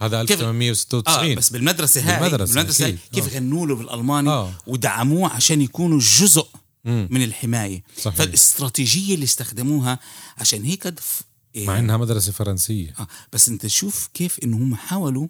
هذا 0.00 0.24
كيف- 0.24 0.40
1896 0.40 1.30
آه 1.30 1.34
بس 1.34 1.50
بالمدرسة 1.50 2.00
هاي 2.00 2.20
بالمدرسة، 2.20 2.54
بالمدرسة 2.54 2.84
هاي 2.84 2.90
أكيد. 2.90 3.00
كيف 3.12 3.32
آه. 3.34 3.38
غنوا 3.38 3.66
له 3.66 3.74
بالألماني 3.76 4.28
آه. 4.30 4.52
ودعموه 4.66 5.28
عشان 5.30 5.60
يكونوا 5.62 5.98
جزء 5.98 6.46
مم. 6.84 7.08
من 7.10 7.22
الحماية 7.22 7.82
صحيح. 8.02 8.16
فالاستراتيجية 8.18 9.14
اللي 9.14 9.24
استخدموها 9.24 9.98
عشان 10.38 10.62
هيك 10.64 10.86
دف... 10.86 11.20
إيه 11.54 11.66
مع 11.66 11.78
إنها 11.78 11.96
مدرسة 11.96 12.32
فرنسية 12.32 12.94
آه 12.98 13.06
بس 13.32 13.48
انت 13.48 13.66
شوف 13.66 14.08
كيف 14.14 14.38
إنه 14.44 14.56
هم 14.56 14.74
حاولوا 14.74 15.28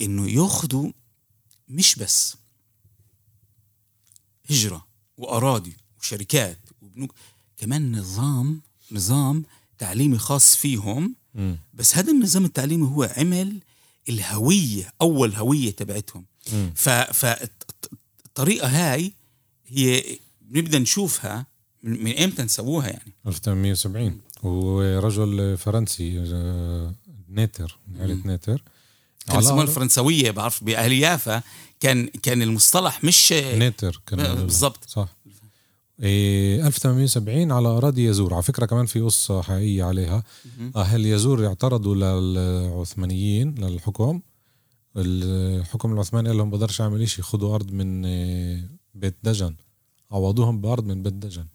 إنه 0.00 0.30
ياخذوا 0.30 0.90
مش 1.68 1.94
بس 1.94 2.36
هجرة 4.50 4.86
وأراضي 5.16 5.76
وشركات 6.00 6.58
وبنوك 6.82 7.14
كمان 7.56 7.98
نظام 7.98 8.60
نظام 8.92 9.44
تعليمي 9.78 10.18
خاص 10.18 10.56
فيهم. 10.56 11.14
مم. 11.34 11.58
بس 11.74 11.96
هذا 11.96 12.12
النظام 12.12 12.44
التعليمي 12.44 12.86
هو 12.86 13.02
عمل 13.16 13.60
الهوية 14.08 14.92
أول 15.00 15.34
هوية 15.34 15.70
تبعتهم. 15.70 16.24
فالطريقة 16.74 18.68
هاي 18.68 19.12
هي 19.66 20.18
بنبدا 20.40 20.78
نشوفها 20.78 21.46
من 21.82 22.04
من 22.04 22.18
إمتى 22.18 22.42
نسووها 22.42 22.88
يعني. 22.88 23.12
1870 23.26 24.20
ورجل 24.42 25.58
فرنسي 25.58 26.24
آه، 26.34 26.94
نيتر 27.28 27.78
من 27.88 28.00
عائلة 28.00 28.26
نيتر. 28.26 28.62
كان 29.30 29.38
يسموها 29.40 29.62
الفرنسويه 29.62 30.30
بعرف 30.30 30.64
بأهل 30.64 30.92
يافا 30.92 31.42
كان 31.80 32.06
كان 32.06 32.42
المصطلح 32.42 33.04
مش 33.04 33.32
نيتر 33.32 34.00
كان 34.06 34.20
آه،. 34.20 34.34
بالضبط. 34.34 34.84
صح. 34.88 35.08
إيه 36.02 36.66
1870 36.66 37.52
على 37.52 37.68
أراضي 37.68 38.04
يزور. 38.04 38.34
على 38.34 38.42
فكرة 38.42 38.66
كمان 38.66 38.86
في 38.86 39.00
قصة 39.00 39.42
حقيقية 39.42 39.84
عليها. 39.84 40.22
أهل 40.76 41.06
يزور 41.06 41.46
اعترضوا 41.46 41.94
للعثمانيين 41.94 43.54
للحكم 43.54 44.20
الحكم 44.96 45.92
العثماني 45.92 46.28
قال 46.28 46.38
لهم 46.38 46.50
بقدرش 46.50 46.80
أعمل 46.80 47.02
إشي 47.02 47.22
خذوا 47.22 47.54
أرض 47.54 47.72
من 47.72 48.04
إيه، 48.04 48.70
بيت 48.94 49.16
دجن. 49.22 49.54
عوضوهم 50.10 50.60
بأرض 50.60 50.84
من 50.84 51.02
بيت 51.02 51.12
دجن. 51.12 51.46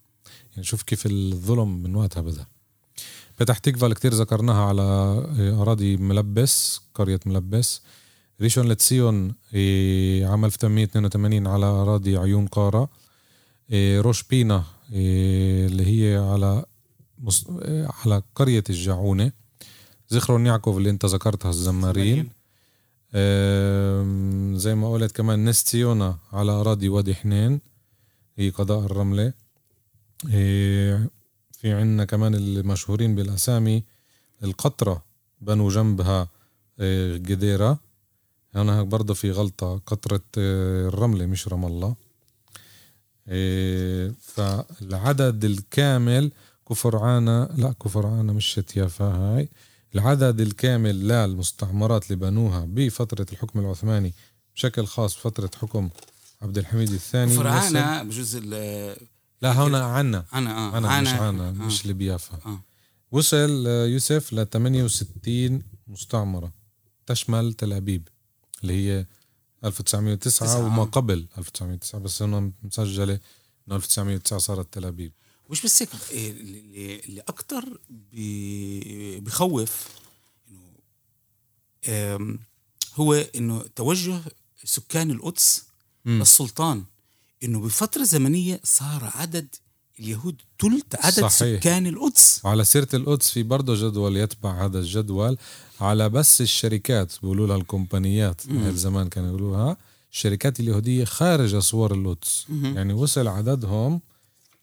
يعني 0.51 0.63
شوف 0.63 0.83
كيف 0.83 1.05
الظلم 1.05 1.83
من 1.83 1.95
وقتها 1.95 2.21
بدأ. 2.21 2.45
فتح 3.37 3.57
تكفى 3.57 3.83
اللي 3.83 3.95
كتير 3.95 4.13
ذكرناها 4.13 4.63
على 4.63 4.81
أراضي 5.61 5.97
ملبس 5.97 6.81
قرية 6.93 7.19
ملبس. 7.25 7.81
ريشون 8.41 8.69
لتسيون 8.69 9.35
إيه، 9.53 10.27
عام 10.27 10.45
1882 10.45 11.47
على 11.47 11.65
أراضي 11.65 12.17
عيون 12.17 12.47
قارة. 12.47 12.89
إيه، 13.71 14.01
روش 14.01 14.23
بينا 14.23 14.63
إيه، 14.91 15.65
اللي 15.65 15.85
هي 15.85 16.17
على 16.17 16.65
مص... 17.19 17.45
على 18.05 18.21
قرية 18.35 18.63
الجعونة. 18.69 19.31
زخرون 20.09 20.45
يعقوب 20.45 20.77
اللي 20.77 20.89
انت 20.89 21.05
ذكرتها 21.05 21.49
الزمارين. 21.49 22.29
زي 24.57 24.75
ما 24.75 24.91
قلت 24.91 25.11
كمان 25.11 25.45
نستيونا 25.45 26.17
على 26.33 26.51
أراضي 26.51 26.89
وادي 26.89 27.15
حنين 27.15 27.61
هي 28.37 28.49
قضاء 28.49 28.85
الرملة. 28.85 29.33
إيه، 30.29 31.09
في 31.65 31.73
عنا 31.73 32.05
كمان 32.05 32.35
المشهورين 32.35 33.15
بالأسامي 33.15 33.83
القطرة 34.43 35.03
بنوا 35.41 35.69
جنبها 35.71 36.27
إيه، 36.79 37.17
جديرة. 37.17 37.79
هنا 38.55 38.83
برضه 38.83 39.13
في 39.13 39.31
غلطة 39.31 39.81
قطرة 39.85 40.21
إيه، 40.37 40.87
الرملة 40.87 41.25
مش 41.25 41.47
رام 41.47 41.65
الله. 41.65 41.95
إيه، 43.29 44.13
فالعدد 44.21 45.45
الكامل 45.45 46.31
كفرعانة 46.69 47.45
لا 47.57 47.71
كفرعانة 47.83 48.33
مش 48.33 48.45
شتيافا 48.45 49.05
هاي. 49.05 49.49
العدد 49.95 50.41
الكامل 50.41 51.07
للمستعمرات 51.07 52.03
اللي 52.11 52.15
بنوها 52.15 52.65
بفترة 52.69 53.25
الحكم 53.31 53.59
العثماني 53.59 54.13
بشكل 54.55 54.85
خاص 54.85 55.15
فترة 55.15 55.51
حكم 55.61 55.89
عبد 56.41 56.57
الحميد 56.57 56.89
الثاني 56.91 57.31
وصل- 57.31 57.43
فرعانة 57.43 58.03
بجوز 58.03 58.35
لا 59.41 59.51
هنا 59.51 59.83
عنا 59.85 60.25
أنا 60.33 60.57
آه 60.57 60.77
أنا 60.77 61.01
مش 61.01 61.07
عنا- 61.09 61.21
عنا 61.27 61.49
آه. 61.49 61.51
مش 61.51 61.85
لبيافا 61.87 62.39
آه. 62.45 62.63
وصل 63.11 63.63
آه، 63.67 63.85
يوسف 63.85 64.33
ل 64.33 64.45
68 64.49 65.63
مستعمرة 65.87 66.53
تشمل 67.05 67.53
تل 67.53 67.73
أبيب 67.73 68.07
اللي 68.63 68.73
هي 68.73 69.05
1909 69.65 70.47
تسعة. 70.47 70.65
وما 70.65 70.83
قبل 70.83 71.25
1909 71.37 71.99
بس 72.01 72.21
هنا 72.21 72.51
مسجلة 72.63 73.19
إنه 73.67 73.75
1909 73.75 74.39
صارت 74.39 74.73
تل 74.73 74.85
أبيب 74.85 75.11
مش 75.49 75.61
بس 75.65 75.81
هيك 75.81 75.89
إيه، 76.11 76.31
اللي, 76.31 76.99
اللي 76.99 77.21
أكثر 77.21 77.79
بخوف 79.21 79.87
آم، 81.87 82.39
هو 82.95 83.13
إنه 83.13 83.65
توجه 83.75 84.19
سكان 84.63 85.11
القدس. 85.11 85.65
للسلطان 86.05 86.83
إنه 87.43 87.59
بفتره 87.59 88.03
زمنيه 88.03 88.59
صار 88.63 89.11
عدد 89.15 89.47
اليهود 89.99 90.41
ثلث 90.61 91.05
عدد 91.05 91.27
صحيح. 91.27 91.59
سكان 91.59 91.87
القدس. 91.87 92.41
وعلى 92.45 92.65
سيرة 92.65 92.87
القدس 92.93 93.29
في 93.29 93.43
برضه 93.43 93.75
جدول 93.75 94.17
يتبع 94.17 94.65
هذا 94.65 94.79
الجدول 94.79 95.37
على 95.81 96.09
بس 96.09 96.41
الشركات 96.41 97.13
بيقولوا 97.21 97.47
لها 97.47 97.55
الكومبانيات 97.55 98.41
زمان 98.69 99.09
كانوا 99.09 99.29
يقولوها 99.29 99.77
الشركات 100.11 100.59
اليهودية 100.59 101.05
خارج 101.05 101.53
أسوار 101.55 101.93
القدس. 101.93 102.45
يعني 102.49 102.93
وصل 102.93 103.27
عددهم 103.27 104.01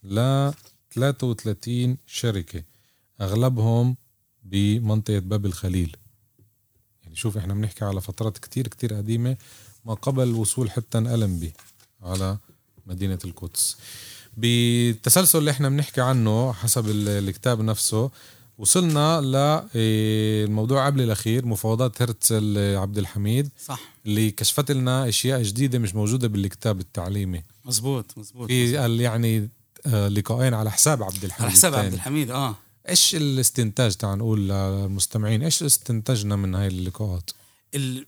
ل 0.04 0.50
33 0.94 1.96
شركة 2.06 2.62
أغلبهم 3.20 3.96
بمنطقة 4.42 5.18
باب 5.18 5.46
الخليل. 5.46 5.96
يعني 7.02 7.16
شوف 7.16 7.36
إحنا 7.36 7.54
بنحكي 7.54 7.84
على 7.84 8.00
فترات 8.00 8.38
كتير 8.38 8.68
كتير 8.68 8.94
قديمة 8.94 9.36
ما 9.84 9.94
قبل 9.94 10.32
وصول 10.34 10.70
حتى 10.70 10.98
ألمبي 10.98 11.52
على 12.02 12.38
مدينة 12.87 13.18
القدس. 13.24 13.76
بالتسلسل 14.37 15.39
اللي 15.39 15.51
إحنا 15.51 15.68
بنحكي 15.68 16.01
عنه 16.01 16.53
حسب 16.53 16.89
ال- 16.89 17.09
الكتاب 17.09 17.61
نفسه 17.61 18.11
وصلنا 18.59 19.20
للموضوع 19.74 20.87
قبل 20.87 21.01
الأخير 21.03 21.47
مفاوضات 21.47 22.03
هرتزل 22.03 22.76
عبد 22.76 22.99
الحميد. 22.99 23.49
صح. 23.66 23.80
اللي 24.07 24.30
كشفت 24.30 24.70
لنا 24.70 25.09
أشياء 25.09 25.43
جديدة 25.43 25.78
مش 25.78 25.95
موجودة 25.95 26.28
بالكتاب 26.28 26.80
التعليمي. 26.80 27.43
مزبوط 27.64 28.05
مزبوط 28.16 28.47
في 28.49 28.76
قال 28.76 29.01
يعني 29.01 29.49
آه، 29.87 30.09
لقاءين 30.09 30.55
على 30.55 30.70
حساب 30.70 31.03
عبد 31.03 31.24
الحميد 31.24 31.43
على 31.43 31.51
حساب 31.51 31.74
عبد. 31.74 31.93
الحميد 31.93 32.30
آه. 32.30 32.55
إيش 32.89 33.14
الاستنتاج 33.14 33.95
تعال 33.97 34.18
نقول 34.18 34.49
للمستمعين 34.49 35.43
إيش 35.43 35.62
استنتجنا 35.62 36.37
من 36.37 36.55
هاي 36.55 36.66
اللقاءات؟ 36.66 37.30
ال... 37.74 38.07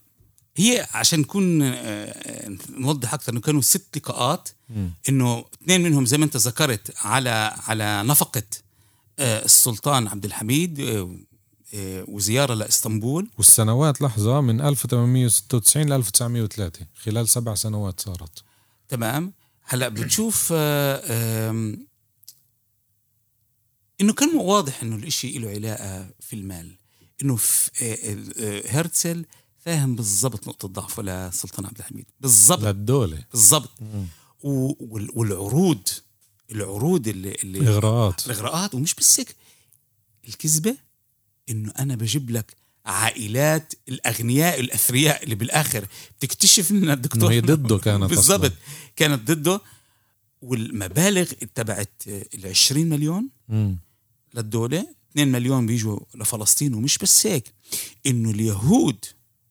هي 0.55 0.87
عشان 0.93 1.19
نكون 1.19 1.61
آه، 1.61 2.57
نوضح 2.69 3.13
أكثر 3.13 3.31
إنه 3.33 3.41
كانوا 3.41 3.61
ست 3.61 3.97
لقاءات 3.97 4.49
إنه 5.09 5.45
اثنين 5.63 5.81
منهم 5.83 6.05
زي 6.05 6.17
ما 6.17 6.25
أنت 6.25 6.37
ذكرت 6.37 6.93
على 6.97 7.55
على 7.67 8.03
نفقة 8.03 8.43
آه، 9.19 9.45
السلطان 9.45 10.07
عبد 10.07 10.25
الحميد 10.25 10.79
آه، 10.79 11.17
آه، 11.73 12.05
وزيارة 12.07 12.53
لإسطنبول. 12.53 13.29
والسنوات 13.37 14.01
لحظة 14.01 14.41
من 14.41 14.61
1896 14.61 15.89
ل 15.89 15.93
1903 15.93 16.85
خلال 16.95 17.29
سبع 17.29 17.55
سنوات 17.55 17.99
صارت. 17.99 18.43
تمام. 18.89 19.33
هلا 19.63 19.87
بتشوف 19.89 20.49
آه، 20.55 21.51
إنه 24.01 24.13
كان 24.13 24.35
واضح 24.35 24.81
إنه 24.81 24.95
الإشي 24.95 25.37
له 25.37 25.49
علاقة 25.49 26.09
في 26.19 26.35
المال. 26.35 26.77
إنه 27.23 27.37
آه، 27.81 27.97
آه، 28.39 28.63
هرتزل 28.67 29.25
فاهم 29.65 29.95
بالضبط 29.95 30.47
نقطة 30.47 30.67
ضعفه 30.67 31.03
لسلطان 31.03 31.65
عبد 31.65 31.77
الحميد. 31.77 32.05
بالضبط. 32.19 32.63
للدوله 32.63 33.23
بالضبط. 33.31 33.69
والعروض 34.43 35.87
العروض 36.51 37.07
اللي 37.07 37.35
اللي 37.43 37.67
اغراءات 37.69 38.25
الإغراءات 38.25 38.75
ومش 38.75 38.93
بس 38.95 39.19
هيك 39.19 39.35
الكذبة 40.27 40.75
إنه 41.49 41.71
أنا 41.79 41.95
بجيب 41.95 42.29
لك 42.31 42.55
عائلات 42.85 43.73
الأغنياء 43.89 44.59
الأثرياء 44.59 45.23
اللي 45.23 45.35
بالآخر 45.35 45.87
بتكتشف 46.19 46.71
ان 46.71 46.89
الدكتور 46.89 47.31
هي 47.31 47.41
ضده 47.41 47.77
كانت 47.77 48.09
بالضبط. 48.09 48.51
كانت 48.95 49.31
ضده. 49.31 49.61
والمبالغ 50.41 51.23
تبعت 51.55 52.01
ال 52.07 52.47
20 52.47 52.89
مليون 52.89 53.29
مم. 53.49 53.77
للدولة. 54.33 54.87
2 55.11 55.31
مليون 55.31 55.65
بيجوا 55.65 55.99
لفلسطين 56.15 56.73
ومش 56.73 56.97
بس 56.97 57.27
هيك 57.27 57.53
إنه 58.05 58.29
اليهود 58.31 59.05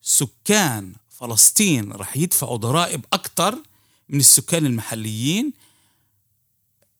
سكان 0.04 0.92
فلسطين 1.08 1.92
رح 1.92 2.16
يدفعوا 2.16 2.56
ضرائب 2.56 3.04
أكتر 3.12 3.58
من 4.08 4.20
السكان 4.20 4.66
المحليين. 4.66 5.52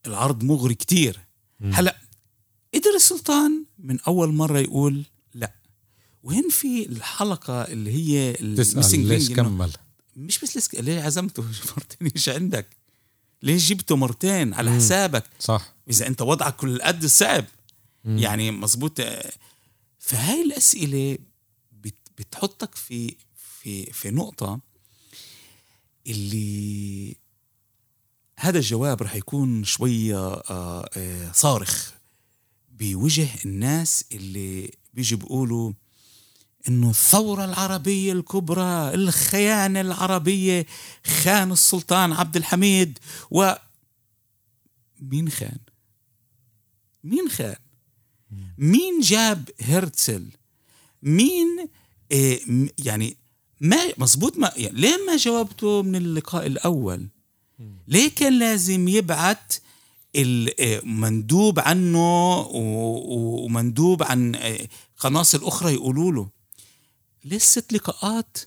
العرض 0.07 0.45
مغري 0.45 0.75
كتير. 0.75 1.21
هلا 1.61 1.97
قدر 2.75 2.95
السلطان 2.97 3.65
من 3.79 4.01
أول 4.01 4.33
مرة 4.33 4.59
يقول 4.59 5.05
لا؟ 5.35 5.55
وهن 6.23 6.49
في 6.49 6.87
الحلقة 6.87 7.63
اللي 7.63 7.91
هي 7.91 8.37
الميسنج 8.41 9.07
ليش 9.07 9.31
كمل؟ 9.31 9.73
مش 10.17 10.39
بس 10.39 10.57
لسك... 10.57 10.75
ليه 10.75 11.03
عزمته؟ 11.03 11.43
مرتين 11.77 12.09
إيش 12.17 12.29
عندك. 12.29 12.67
ليش 13.43 13.69
جبته 13.69 13.97
مرتين 13.97 14.55
على 14.55 14.71
حسابك؟ 14.73 15.25
صح. 15.41 15.75
إذا 15.91 16.07
أنت 16.07 16.23
وضعك 16.23 16.57
كل 16.57 16.83
قد 16.83 17.07
صعب. 17.07 17.45
يعني 18.05 18.51
مزبوط 18.51 19.01
فهاي 19.99 20.43
الأسئلة 20.43 21.15
بت 21.15 21.34
بتحطك 22.19 22.75
في 22.75 23.17
في 23.37 23.93
في 23.93 24.11
نقطة 24.11 24.61
اللي 26.07 27.17
هذا 28.39 28.59
الجواب 28.59 29.03
رح 29.03 29.15
يكون 29.15 29.65
شوية 29.65 30.29
آه، 30.35 30.89
آه، 30.97 31.33
صارخ 31.33 31.93
بوجه 32.69 33.29
الناس 33.45 34.05
اللي 34.13 34.71
بيجي 34.95 35.17
بيقولوا 35.17 35.73
إنه 36.69 36.91
الثورة 36.91 37.45
العربية 37.45 38.13
الكبرى 38.13 38.95
الخيانة 38.95 39.81
العربية 39.81 40.67
خان 41.07 41.53
السلطان 41.53 42.13
عبد 42.13 42.37
الحميد 42.37 42.99
و 43.31 43.53
مين 45.01 45.29
خان؟ 45.31 45.59
مين 47.05 47.29
خان؟ 47.29 47.57
مين 48.59 49.01
جاب 49.01 49.51
هرتزل؟ 49.61 50.31
مين 51.03 51.61
آه 51.61 51.84
م- 52.47 52.67
يعني 52.79 53.17
ما 53.61 53.77
مزبوط 53.99 54.37
ما 54.39 54.53
يعني 54.57 54.81
ليه 54.81 54.97
ما 55.07 55.17
جاوبته 55.17 55.83
من 55.83 55.97
اللقاء 55.97 56.47
الأول؟ 56.47 57.09
ليه 57.89 58.11
كان 58.15 58.39
لازم 58.39 58.89
يبعت 58.89 59.53
المندوب 60.17 61.61
عنه 61.61 61.99
و- 62.39 62.47
و- 62.97 63.45
ومندوب 63.45 64.03
عن 64.03 64.35
آه، 64.35 64.69
قناصل 64.99 65.45
أخرى 65.45 65.73
يقولوا 65.75 66.13
له؟ 66.13 66.29
ليه 67.25 67.37
الست 67.37 67.73
لقاءات؟ 67.73 68.39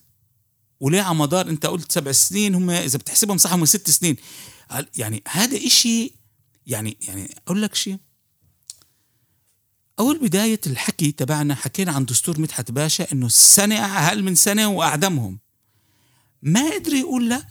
وليه 0.79 1.01
على 1.01 1.15
مدار 1.15 1.49
أنت 1.49 1.65
قلت 1.65 1.91
سبع 1.91 2.11
سنين 2.11 2.55
هم 2.55 2.69
إذا 2.69 2.97
بتحسبهم 2.97 3.37
صح 3.37 3.53
هم 3.53 3.65
ست 3.65 3.89
سنين. 3.89 4.15
يعني 4.97 5.23
هذا 5.27 5.57
إشي 5.57 6.13
يعني 6.67 6.97
يعني 7.01 7.35
أقول 7.45 7.61
لك 7.61 7.75
شيء 7.75 7.97
أول 9.99 10.19
بداية 10.19 10.61
الحكي 10.67 11.11
تبعنا 11.11 11.55
حكينا 11.55 11.91
عن 11.91 12.05
دستور 12.05 12.39
مدحت 12.39 12.71
باشا 12.71 13.11
إنه 13.11 13.25
السنة 13.25 13.75
أقل 13.75 14.23
من 14.23 14.35
سنة 14.35 14.67
وأعدمهم. 14.69 15.39
ما 16.41 16.73
قدر 16.73 16.93
يقول 16.93 17.29
لا. 17.29 17.47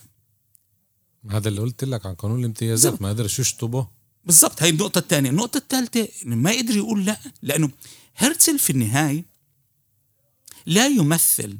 هذا 1.30 1.49
اللي 1.49 1.61
قلت 1.61 1.84
لك 1.84 2.07
عن 2.07 2.14
قانون 2.14 2.40
الامتيازات. 2.40 3.03
ما 3.03 3.09
قدرش 3.09 3.38
يشطبه. 3.38 3.88
بالضبط 4.24 4.62
هاي 4.62 4.70
النقطة 4.70 4.99
الثانية، 4.99 5.30
النقطة 5.30 5.59
الثالثة 5.59 6.09
إنه 6.26 6.36
ما 6.36 6.51
قدر 6.51 6.76
يقول 6.76 7.05
لا 7.05 7.20
لأنه 7.42 7.70
هرتزل 8.16 8.59
في 8.59 8.70
النهاية 8.70 9.24
لا 10.66 10.86
يمثل 10.86 11.59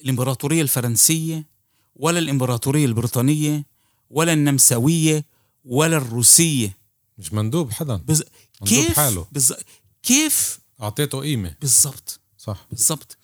الإمبراطورية 0.00 0.62
الفرنسية 0.62 1.46
ولا 1.96 2.18
الإمبراطورية 2.18 2.86
البريطانية 2.86 3.64
ولا 4.10 4.32
النمساوية 4.32 5.24
ولا 5.64 5.96
الروسية. 5.96 6.76
مش 7.18 7.32
مندوب 7.32 7.70
حدا. 7.70 7.96
بز... 7.96 8.22
مندوب 8.62 8.68
كيف 8.68 8.96
حاله. 8.96 9.26
بز... 9.32 9.54
كيف 10.02 10.60
أعطيته 10.82 11.20
قيمة. 11.20 11.54
بالضبط. 11.60 12.20
صح. 12.38 12.66
بالضبط. 12.70 13.16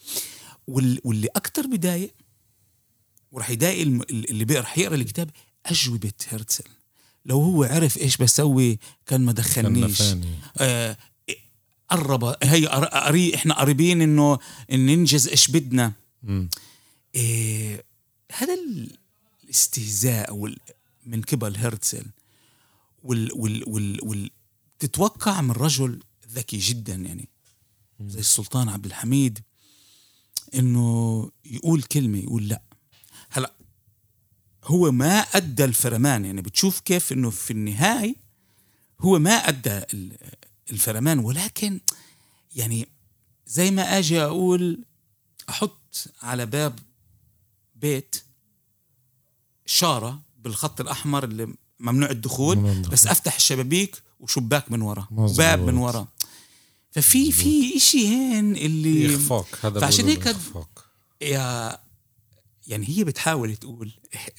وال... 0.67 1.01
واللي 1.05 1.29
أكتر 1.37 1.67
بضايق 1.67 2.15
ورح 3.33 3.51
يضايق 3.51 3.81
الم... 3.81 4.03
اللي 4.11 4.59
رح 4.59 4.79
يقرأ 4.79 4.95
الكتاب 4.95 5.31
أجوبة 5.67 6.13
هرتزل 6.29 6.65
لو 7.25 7.43
هو 7.43 7.65
عرف 7.65 7.99
إيش 7.99 8.17
بسوي 8.17 8.79
كان 9.07 9.21
ما 9.21 9.33
كان 9.33 9.45
دخلنيش. 9.45 10.03
نفاني 10.03 10.35
آه، 10.59 10.97
قرب. 11.89 12.37
هي 12.43 12.67
قر- 12.67 12.85
قري 12.85 13.35
إحنا 13.35 13.55
قريبين 13.61 14.03
إنه 14.03 14.39
إن 14.73 14.87
ننجز 14.87 15.29
إيش 15.29 15.49
بدنا. 15.51 15.93
إيه 17.15 17.85
هذا 18.33 18.55
ال- 18.55 18.97
الاستهزاء 19.45 20.35
وال 20.35 20.57
من 21.07 21.23
قبل 21.23 21.57
هرتزل 21.57 22.07
وال 23.03 23.33
وال 23.33 23.69
وال 23.69 23.99
وال 24.03 24.31
تتوقع 24.79 25.41
من 25.41 25.51
رجل 25.51 26.01
ذكي 26.37 26.57
جدا 26.59 26.95
يعني 26.95 27.29
زي 28.01 28.19
السلطان 28.21 28.69
عبد 28.69 28.87
الحميد 28.87 29.39
إنه 30.55 31.31
يقول 31.45 31.83
كلمة 31.83 32.19
يقول 32.19 32.49
لأ 32.49 32.63
هلأ 33.31 33.53
هو 34.65 34.91
ما 34.93 35.19
أدى 35.19 35.65
الفرمان 35.65 36.25
يعني 36.25 36.43
بتشوف 36.43 36.81
كيف 36.81 37.13
إنه 37.13 37.31
في 37.31 37.51
النهاية 37.51 38.15
هو 39.01 39.19
ما 39.19 39.31
أدى 39.31 39.71
ال- 39.79 40.17
الفرمان 40.71 41.19
ولكن 41.19 41.81
يعني 42.57 42.89
زي 43.47 43.71
ما 43.71 43.99
أجي 43.99 44.23
أقول 44.23 44.85
أحط 45.49 46.05
على 46.23 46.47
باب 46.47 46.79
بيت 47.75 48.23
شارة 49.67 50.21
بالخط 50.39 50.81
الأحمر 50.81 51.25
اللي 51.25 51.55
ممنوع 51.81 52.11
الدخول 52.11 52.57
ممنوع. 52.57 52.89
بس 52.91 53.07
أفتح 53.07 53.35
الشبابيك 53.35 54.03
وشباك 54.21 54.73
من 54.73 54.83
ورا. 54.83 55.09
وباب 55.35 55.59
من 55.61 55.77
ورا 55.77 56.09
ففي 56.97 57.33
في 57.33 57.77
إشي 57.77 58.09
هين 58.09 58.57
اللي 58.57 59.15
اخفاق 59.15 59.59
هذا 59.63 59.81
فعشان 59.81 60.09
هيك. 60.09 60.37
يا 61.21 61.79
يعني 62.67 62.89
هي 62.89 63.05
بتحاول 63.05 63.57
تقول 63.57 63.93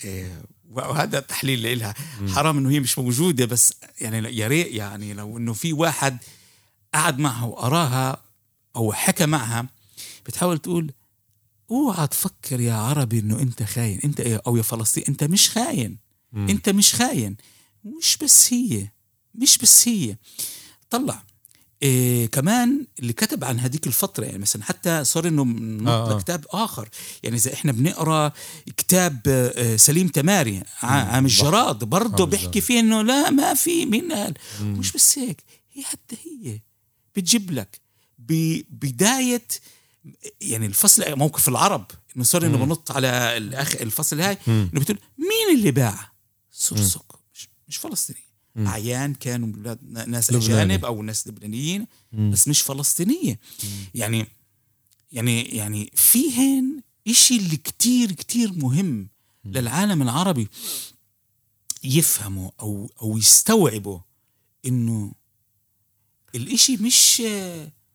إيه، 0.04 0.42
وهذا 0.70 1.20
تحليل 1.20 1.80
لها 1.80 1.94
حرام 2.28 2.58
إنه 2.58 2.70
هي 2.70 2.80
مش 2.80 2.98
موجودة 3.00 3.46
بس 3.46 3.74
يعني 4.02 4.38
يا 4.38 4.48
ريت 4.48 4.68
يعني 4.68 5.14
لو 5.14 5.38
إنه 5.38 5.54
في 5.54 5.74
واحد 5.74 6.18
قعد 6.94 7.20
معها 7.20 7.46
وقراها 7.46 8.24
أو 8.76 8.94
حكى 8.94 9.26
معها 9.26 9.70
بتحاول 10.26 10.58
تقول 10.58 10.92
اوعى 11.72 12.08
تفكر 12.08 12.60
يا 12.60 12.74
عربي 12.74 13.20
إنه 13.20 13.40
أنت 13.40 13.64
خاين. 13.64 14.00
أنت 14.04 14.20
إيه، 14.20 14.42
أو 14.48 14.58
يا 14.58 14.62
فلسطين 14.62 15.04
أنت 15.10 15.24
مش 15.24 15.50
خاين. 15.50 15.98
أنت 16.50 16.70
مش 16.70 16.94
خاين. 16.94 17.38
مش 17.84 18.18
بس 18.18 18.54
هي 18.54 18.92
مش 19.36 19.58
بس 19.58 19.88
هي. 19.88 20.18
طلع. 20.90 21.24
إيه 21.84 22.26
كمان 22.26 22.86
اللي 23.00 23.14
كتب 23.14 23.44
عن 23.44 23.60
هذيك 23.60 23.88
الفترة 23.88 24.26
يعني 24.26 24.38
مثلا 24.38 24.64
حتى 24.64 25.04
صار 25.04 25.28
إنه 25.28 25.44
ننط 25.44 25.88
آه، 25.88 26.12
آه. 26.12 26.18
لكتاب 26.18 26.46
آخر. 26.50 26.90
يعني 27.24 27.36
إذا 27.36 27.54
إحنا 27.54 27.72
بنقرأ 27.72 28.32
كتاب 28.78 29.22
آه، 29.28 29.76
سليم 29.76 30.08
تماري 30.08 30.64
عام 30.84 31.26
الجراد 31.26 31.84
برضه 31.84 32.26
بيحكي. 32.26 32.62
فيه 32.62 32.80
إنه 32.80 33.02
لا 33.02 33.30
ما 33.30 33.54
في 33.54 33.86
مين 33.86 34.12
قال 34.12 34.34
مش 34.62 34.92
بس 34.92 35.20
هيك 35.20 35.44
هي 35.74 35.84
حتى 35.84 36.16
هي 36.26 36.60
بتجيب 37.16 37.52
لك 37.52 37.80
ببداية 38.20 39.48
يعني 40.42 40.66
الفصل 40.66 41.16
موقف 41.18 41.48
العرب. 41.48 41.86
إنه 42.16 42.24
صار 42.24 42.46
إنه 42.46 42.58
بنط 42.58 42.92
على 42.92 43.38
الاخ 43.38 43.76
الفصل 43.76 44.22
هاي 44.22 44.38
إنه 44.48 44.70
بتقول 44.74 45.00
مين 45.18 45.58
اللي 45.58 45.72
باع؟ 45.72 46.12
سرسك 46.52 47.02
مش, 47.34 47.50
مش 47.68 47.78
فلسطيني. 47.78 48.27
أعيان 48.58 49.14
كانوا 49.14 49.76
ناس 50.08 50.32
لبناني. 50.32 50.54
أجانب 50.54 50.86
أو 50.86 51.04
ناس 51.04 51.28
لبنانيين 51.28 51.88
بس 52.14 52.48
مش 52.48 52.62
فلسطينية. 52.62 53.40
يعني 53.96 54.28
يعني 55.12 55.42
يعني 55.42 55.92
في 55.94 56.38
هين 56.38 56.82
إشي 57.08 57.38
اللي 57.38 57.58
كتير 57.58 58.12
كتير 58.12 58.54
مهم 58.54 59.08
للعالم 59.46 60.02
العربي 60.02 60.48
يفهموا 61.84 62.52
أو 62.60 62.92
أو 63.02 63.18
يستوعبوا 63.18 64.00
إنه 64.66 65.12
الإشي 66.36 66.78
مش 66.78 67.24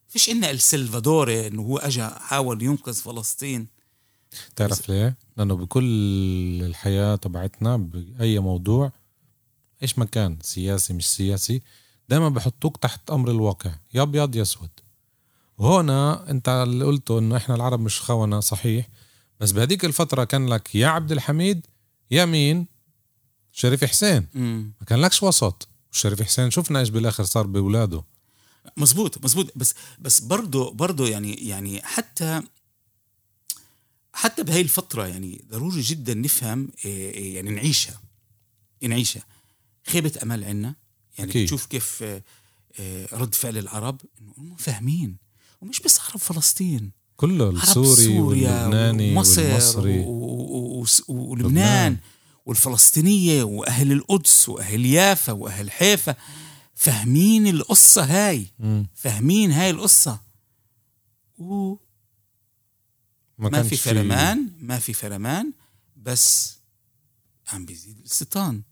فيش 0.08 0.30
عندنا 0.30 0.50
السلفادوري 0.50 1.46
إنه 1.46 1.62
هو 1.62 1.78
اجى 1.78 2.04
حاول 2.04 2.62
ينقذ 2.62 2.94
فلسطين. 2.94 3.66
تعرف 4.56 4.88
ليه؟ 4.88 5.16
لأنه 5.36 5.54
بكل 5.54 5.84
الحياة 6.62 7.16
تبعتنا 7.16 7.76
بأي 7.76 8.38
موضوع 8.38 8.92
إيش 9.82 9.98
ما 9.98 10.04
كان 10.04 10.38
سياسي 10.42 10.92
مش 10.92 11.10
سياسي. 11.10 11.62
دائما 12.08 12.28
بحطوك 12.28 12.76
تحت 12.76 13.10
أمر 13.10 13.30
الواقع. 13.30 13.70
يا 13.94 14.02
أبيض 14.02 14.36
يا 14.36 14.42
أسود. 14.42 14.70
هنا 15.60 16.30
أنت 16.30 16.48
اللي 16.48 16.84
قلته 16.84 17.18
إنه 17.18 17.36
إحنا 17.36 17.54
العرب 17.54 17.80
مش 17.80 18.00
خونه 18.00 18.40
صحيح. 18.40 18.88
بس 19.40 19.52
بهديك 19.52 19.84
الفترة 19.84 20.24
كان 20.24 20.46
لك 20.46 20.74
يا 20.74 20.86
عبد 20.86 21.12
الحميد 21.12 21.66
يا 22.10 22.24
مين؟ 22.24 22.66
شريف 23.52 23.84
حسين. 23.84 24.26
مم. 24.34 24.72
ما 24.80 24.86
كان 24.86 25.00
لكش 25.00 25.22
وسط. 25.22 25.68
شريف 25.92 26.22
حسين 26.22 26.50
شفنا 26.50 26.80
إيش 26.80 26.88
بالآخر 26.88 27.24
صار 27.24 27.46
باولاده 27.46 28.04
مزبوط 28.76 29.24
مزبوط 29.24 29.52
بس 29.56 29.74
بس 29.98 30.20
برضه 30.20 30.70
برضه 30.70 31.08
يعني 31.08 31.34
يعني 31.34 31.82
حتى 31.82 32.42
حتى 34.12 34.42
بهاي 34.42 34.60
الفترة 34.60 35.06
يعني 35.06 35.44
ضروري 35.50 35.80
جدا 35.80 36.14
نفهم 36.14 36.68
إيه، 36.84 37.14
إيه، 37.14 37.36
يعني 37.36 37.50
نعيشها. 37.50 38.00
نعيشها. 38.82 39.22
خيبة 39.86 40.12
أمل 40.22 40.44
عنا 40.44 40.74
يعني 41.18 41.30
أكيد. 41.30 41.42
بتشوف 41.42 41.66
كيف 41.66 42.02
آه، 42.02 42.22
آه، 42.80 43.08
رد 43.12 43.34
فعل 43.34 43.58
العرب 43.58 44.00
إنه 44.20 44.34
هم 44.38 44.56
فاهمين. 44.56 45.16
ومش 45.60 45.80
بس 45.80 46.00
عرب 46.00 46.16
فلسطين. 46.18 46.92
كله 47.16 47.50
السوري 47.50 48.04
سوريا 48.04 48.50
واللبناني 48.66 49.12
ومصر 49.16 49.42
والمصري. 49.42 49.98
و- 49.98 50.08
و- 50.08 50.84
و- 51.08 51.14
ولبنان 51.14 51.46
لبنان. 51.50 51.96
والفلسطينية 52.46 53.42
وأهل 53.42 53.92
القدس 53.92 54.48
وأهل 54.48 54.86
يافا 54.86 55.32
وأهل 55.32 55.70
حيفا. 55.70 56.14
فاهمين 56.74 57.46
القصة 57.46 58.04
هاي. 58.04 58.46
فاهمين 58.94 59.52
هاي 59.52 59.70
القصة. 59.70 60.20
وما 61.38 61.76
ما, 63.38 63.48
كانش 63.48 63.68
في 63.68 63.76
فرمان 63.76 64.50
ما 64.60 64.78
في 64.78 64.92
فرمان 64.92 65.52
بس 65.96 66.56
عم 67.48 67.66
بيزيد 67.66 67.98
الاستيطان 67.98 68.62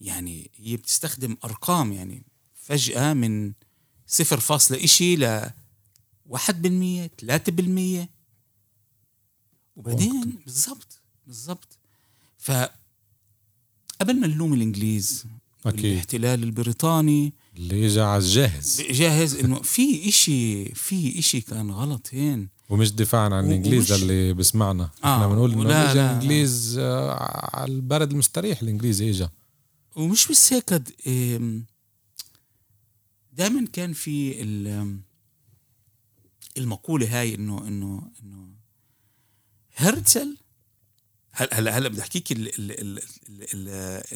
يعني 0.00 0.50
هي 0.56 0.76
بتستخدم 0.76 1.36
أرقام 1.44 1.92
يعني 1.92 2.22
فجأة 2.54 3.12
من 3.12 3.52
صفر 4.06 4.40
فاصلة 4.40 4.84
إشي 4.84 5.16
ل 5.16 5.50
واحد 6.26 6.62
بالمية 6.62 7.10
ثلاثة 7.20 7.52
بالمية. 7.52 8.08
وبعدين 9.76 10.38
بالضبط 10.46 11.00
بالضبط. 11.26 11.78
ف 12.38 12.52
قبل 14.00 14.20
ما 14.20 14.26
نلوم 14.26 14.54
الإنجليز 14.54 15.24
أكيد. 15.66 15.84
الاحتلال 15.84 16.42
البريطاني. 16.42 17.32
اللي 17.56 17.86
اجى 17.86 18.00
على 18.00 18.18
الجاهز. 18.24 18.82
جاهز 18.90 19.34
إنه 19.34 19.62
في 19.62 20.08
إشي 20.08 20.64
في 20.74 21.18
إشي 21.18 21.40
كان 21.40 21.70
غلط 21.70 22.06
هين. 22.12 22.48
ومش 22.68 22.92
دفاعا 22.92 23.34
عن 23.34 23.46
الإنجليز 23.46 23.92
ومش- 23.92 24.02
اللي 24.02 24.32
بسمعنا. 24.32 24.90
آه، 25.04 25.14
إحنا 25.14 25.26
بنقول 25.28 25.52
إنه 25.52 25.62
اجى 25.62 25.68
لا، 25.68 25.94
لا. 25.94 26.10
الإنجليز 26.10 26.78
آه، 26.78 27.12
على 27.56 27.72
البلد 27.72 28.10
المستريح 28.10 28.62
الانجليزي 28.62 29.10
اجى 29.10 29.28
ومش 29.96 30.28
بس 30.28 30.52
هيك 30.52 30.72
دائما 33.32 33.66
كان 33.72 33.92
في 33.92 34.42
ال- 34.42 35.00
المقولة 36.58 37.20
هاي 37.20 37.34
انه 37.34 37.68
انه 37.68 38.10
إنه 38.22 38.48
هرتزل 39.76 40.36
هلا 41.32 41.58
هلا 41.58 41.78
هلا 41.78 41.88
بدي 41.88 42.00
أحكيك 42.00 42.32
ال 42.32 42.48
ال 42.48 42.72
ال 42.80 42.98
ال 43.28 43.42
ال 43.54 43.68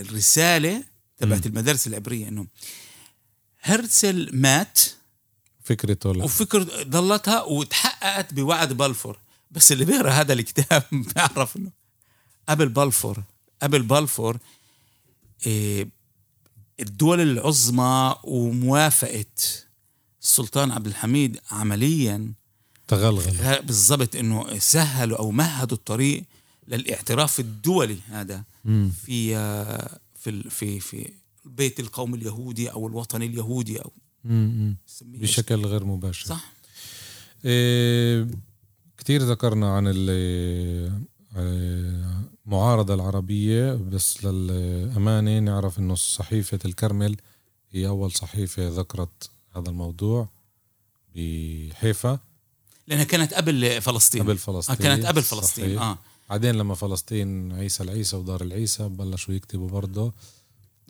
الرسالة 0.07 0.85
تبعت 1.19 1.47
المدارس 1.47 1.87
العبرية 1.87 2.29
إنه 2.29 2.47
هرتزل 3.61 4.31
مات 4.37 4.79
فكرته 5.63 6.15
لا. 6.15 6.25
وفكر 6.25 6.63
ضلتها 6.83 7.43
وتحققت 7.43 8.35
بوعد 8.35 8.73
بلفور 8.73 9.19
بس 9.51 9.73
اللي 9.73 9.85
بيقرأ 9.85 10.11
هذا 10.11 10.33
الكتاب 10.33 10.83
بيعرف 11.15 11.57
إنه 11.57 11.73
قبل 12.49 12.69
بلفور 12.69 13.23
قبل 13.63 13.83
بلفور 13.83 14.39
الدول 16.81 17.21
العظمى 17.21 18.15
وموافقة 18.25 19.25
السلطان 20.23 20.71
عبد 20.71 20.87
الحميد 20.87 21.39
عمليا. 21.51 22.33
تغلغل. 22.89 23.63
بالضبط 23.63 24.17
إنه 24.17 24.59
سهلوا 24.59 25.19
أو 25.19 25.31
مهدوا 25.31 25.77
الطريق 25.77 26.25
للاعتراف 26.69 27.41
الدولي 27.41 27.97
هذا 28.09 28.45
مم. 28.65 28.91
في 29.05 29.37
آه، 29.37 29.99
في 30.15 30.51
في 30.51 30.81
في 30.81 31.13
بيت 31.45 31.81
القوم 31.81 32.15
اليهودي 32.15 32.71
أو 32.71 32.87
الوطن 32.87 33.23
اليهودي 33.23 33.79
أو 33.79 33.93
مم. 34.25 34.77
بشكل 35.03 35.67
غير 35.67 35.85
مباشر. 35.85 36.27
صح. 36.27 36.53
إيه 37.45 38.27
كثير 38.99 39.23
ذكرنا 39.23 39.77
عن 39.77 39.85
ال- 39.87 41.01
آه، 41.37 42.23
المعارضة 42.51 42.95
العربية 42.95 43.73
بس 43.75 44.25
للأمانة 44.25 45.39
نعرف 45.39 45.79
إنه 45.79 45.95
صحيفة 45.95 46.59
الكرمل 46.65 47.17
هي 47.71 47.89
أول 47.89 48.13
صحيفة 48.13 48.69
ذكرت 48.69 49.31
هذا 49.57 49.69
الموضوع 49.69 50.29
بحيفا. 51.15 52.19
لأنها 52.87 53.05
كانت 53.05 53.35
قبل 53.35 53.83
فلسطين. 53.83 54.23
قبل 54.23 54.33
آه 54.33 54.37
فلسطين 54.39 54.77
كانت 54.77 55.07
قبل 55.07 55.23
فلسطين 55.23 55.65
صحيح. 55.65 55.83
آه. 55.83 55.99
بعدين 56.31 56.55
لما 56.55 56.75
فلسطين 56.75 57.53
عيسى 57.53 57.83
العيسى 57.83 58.17
ودار 58.17 58.41
العيسى 58.41 58.89
بلشوا 58.89 59.35
يكتبوا 59.35 59.69
برضه. 59.69 60.13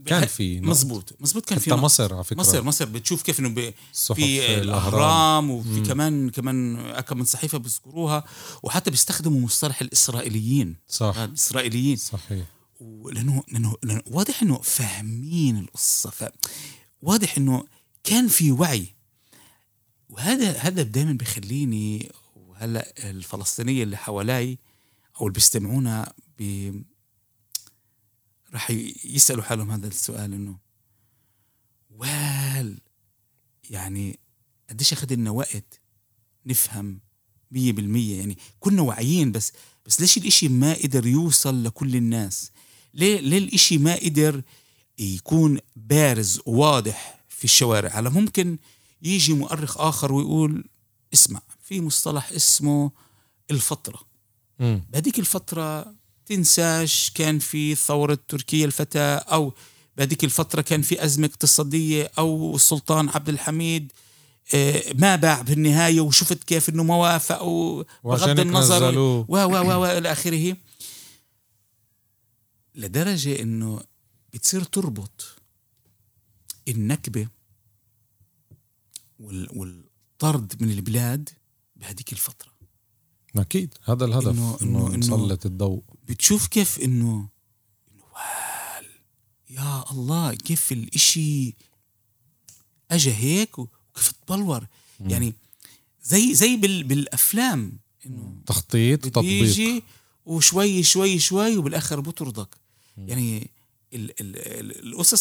كان 0.07 0.27
في. 0.27 0.61
مزبوط 0.61 1.17
مزبوط 1.21 1.45
كان 1.45 1.59
في 1.59 1.71
حتى. 1.71 1.81
مصر 1.81 2.15
على 2.15 2.25
فكرة. 2.25 2.37
مصر 2.41 2.63
مصر 2.63 2.85
بتشوف 2.85 3.23
كيف 3.23 3.41
إنه 3.41 3.73
في 4.15 4.55
الأهرام. 4.55 5.51
وفي 5.51 5.81
كمان 5.81 6.31
كمان 6.31 6.91
كم 7.01 7.19
من 7.19 7.25
صحيفة 7.25 7.59
بيذكروها 7.59 8.25
وحتى 8.63 8.91
بيستخدموا 8.91 9.41
مصطلح 9.41 9.81
الإسرائيليين. 9.81 10.77
صح. 10.89 11.15
آه، 11.17 11.25
الاسرائيليين 11.25 11.97
صحيح. 11.97 12.47
لأنه 13.13 13.43
لأنه 13.53 14.03
واضح 14.07 14.43
إنه 14.43 14.61
فاهمين 14.63 15.59
القصة. 15.59 16.11
ف 16.11 16.25
واضح 17.03 17.37
إنه 17.37 17.65
كان 18.05 18.29
في 18.29 18.53
وعي. 18.53 18.87
وهذا 20.09 20.53
هذا 20.53 20.83
دائما 20.83 21.13
بيخليني 21.13 22.13
وهلا 22.37 23.11
الفلسطينية 23.11 23.83
اللي 23.83 23.97
حوالي 23.97 24.59
أو 25.21 25.27
اللي 25.27 25.35
بيستمعونا 25.35 26.13
ب 26.39 26.73
راح 28.53 28.71
يسألوا 29.05 29.43
حالهم 29.43 29.71
هذا 29.71 29.87
السؤال 29.87 30.35
إنه 30.35 30.59
وال 31.91 32.81
يعني 33.71 34.19
قديش 34.71 34.93
أخذ 34.93 35.15
لنا 35.15 35.31
وقت 35.31 35.81
نفهم 36.47 37.01
مية 37.51 37.73
بالمية؟ 37.73 38.19
يعني 38.19 38.39
كنا 38.61 38.83
واعيين 38.83 39.33
بس 39.33 39.53
بس 39.87 40.01
ليش 40.01 40.19
الإشي 40.19 40.49
ما 40.49 40.75
قدر 40.75 41.07
يوصل 41.07 41.65
لكل 41.65 41.97
الناس؟ 41.97 42.53
ليه 42.95 43.21
ليه 43.21 43.39
الإشي 43.39 43.79
ما 43.79 43.95
قدر 43.95 44.43
يكون 44.99 45.59
بارز 45.77 46.41
وواضح 46.47 47.25
في 47.29 47.45
الشوارع؟ 47.45 47.91
على 47.93 48.11
ممكن 48.11 48.59
يجي 49.03 49.33
مؤرخ 49.33 49.79
آخر 49.79 50.13
ويقول 50.13 50.69
اسمع 51.15 51.43
في 51.63 51.81
مصطلح 51.81 52.31
اسمه 52.33 52.91
الفترة. 53.51 54.01
بهذيك 54.59 55.19
الفترة 55.19 55.95
تنساش 56.41 57.11
كان 57.15 57.39
في 57.39 57.75
ثورة 57.75 58.19
تركيا 58.29 58.67
الفتاة 58.67 59.17
أو 59.17 59.55
بهذيك 59.97 60.25
الفترة 60.25 60.63
كان 60.63 60.83
في 60.83 61.05
أزمة 61.05 61.27
اقتصادية 61.27 62.11
أو 62.19 62.57
السلطان 62.57 63.09
عبد 63.09 63.29
الحميد 63.29 63.93
آه، 64.55 64.83
ما 64.95 65.17
باع 65.17 65.43
بالنهاية 65.43 66.01
وشفت 66.01 66.45
كيف 66.45 66.69
إنه 66.69 66.83
ما 66.83 66.97
وافق 66.97 67.43
وعشان 67.43 67.85
وبغض 68.05 68.29
هيك 68.29 68.39
النظر. 68.41 68.99
و 69.29 69.37
و 69.37 69.37
و 69.57 69.83
و 69.83 69.87
إلى 69.87 70.13
آخره 70.13 70.57
لدرجة 72.75 73.43
إنه 73.43 73.83
بتصير 74.35 74.63
تربط 74.65 75.37
النكبة 76.69 77.29
وال- 79.21 79.49
والطرد 79.59 80.63
من 80.63 80.71
البلاد 80.71 81.29
بهذيك 81.77 82.13
الفترة 82.13 82.50
أكيد 83.37 83.75
هذا 83.85 84.05
الهدف 84.05 84.27
إنه- 84.37 84.61
إنه- 84.61 84.95
نسلط 84.97 85.47
الضوء 85.47 85.83
بتشوف 86.09 86.47
كيف 86.47 86.79
انه 86.81 87.29
وال 88.15 88.87
يا 89.51 89.85
الله 89.91 90.35
كيف 90.35 90.73
الإشي 90.73 91.55
اجى 92.91 93.13
هيك 93.15 93.59
وكيف 93.59 94.13
تبلور. 94.27 94.67
يعني 95.01 95.35
زي 96.03 96.35
زي 96.35 96.57
بال 96.57 96.85
بالأفلام 96.85 97.79
إنه 98.07 98.35
تخطيط 98.47 99.05
تطبيق. 99.05 99.43
يجي 99.43 99.83
وشوي 100.27 100.83
شوي 100.83 101.19
شوي 101.19 101.57
وبالآخر 101.57 102.01
بطردك. 102.01 102.49
يعني 102.97 103.51
ال 103.93 104.11
ال 104.21 104.37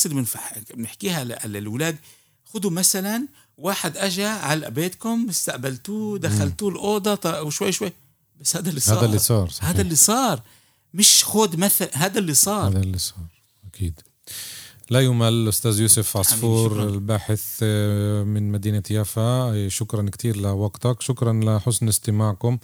اللي 0.06 0.26
بنحكيها 0.74 1.24
للأولاد 1.24 1.98
خذوا 2.46 2.72
مثلا 2.72 3.28
واحد 3.60 3.98
اجى 3.98 4.26
على 4.26 4.72
بيتكم 4.72 5.26
استقبلتوه 5.30 6.20
دخلتوه 6.20 6.70
الأوضة 6.70 7.42
وشوي 7.42 7.72
شوي. 7.72 7.92
بس 8.42 8.56
هذا 8.56 8.70
اللي 8.70 8.80
صار. 8.80 8.98
هذا 8.98 9.06
اللي 9.06 9.20
صار 9.20 9.50
صحيح. 9.50 9.70
هذا 9.70 9.82
اللي 9.82 9.96
صار. 9.96 10.42
مش 10.94 11.24
خود 11.24 11.56
مثل 11.56 11.88
هذا 11.94 12.20
اللي 12.20 12.34
صار. 12.34 12.68
هذا 12.72 12.80
اللي 12.80 12.98
صار 12.98 13.26
أكيد. 13.74 14.00
لا 14.90 15.00
يمل 15.00 15.48
أستاذ 15.50 15.80
يوسف 15.80 16.18
عصفور 16.18 16.84
الباحث 16.84 17.60
آه، 17.64 18.24
من 18.24 18.52
مدينة 18.52 18.84
يافا. 18.90 19.68
شكرا 19.68 20.10
كتير 20.10 20.38
لوقتك. 20.38 21.02
شكرا 21.02 21.34
لحسن 21.34 21.88
استماعكم. 21.88 22.58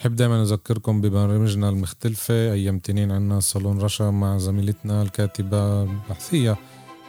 نحب 0.00 0.16
دائما 0.16 0.40
نذكركم 0.40 1.00
ببرامجنا 1.00 1.68
المختلفة 1.68 2.34
أيام 2.34 2.78
تنين 2.78 3.12
عنا 3.12 3.40
صالون 3.40 3.78
رشا 3.80 4.04
مع 4.04 4.38
زميلتنا 4.38 5.02
الكاتبة 5.02 5.82
البحثية 5.82 6.56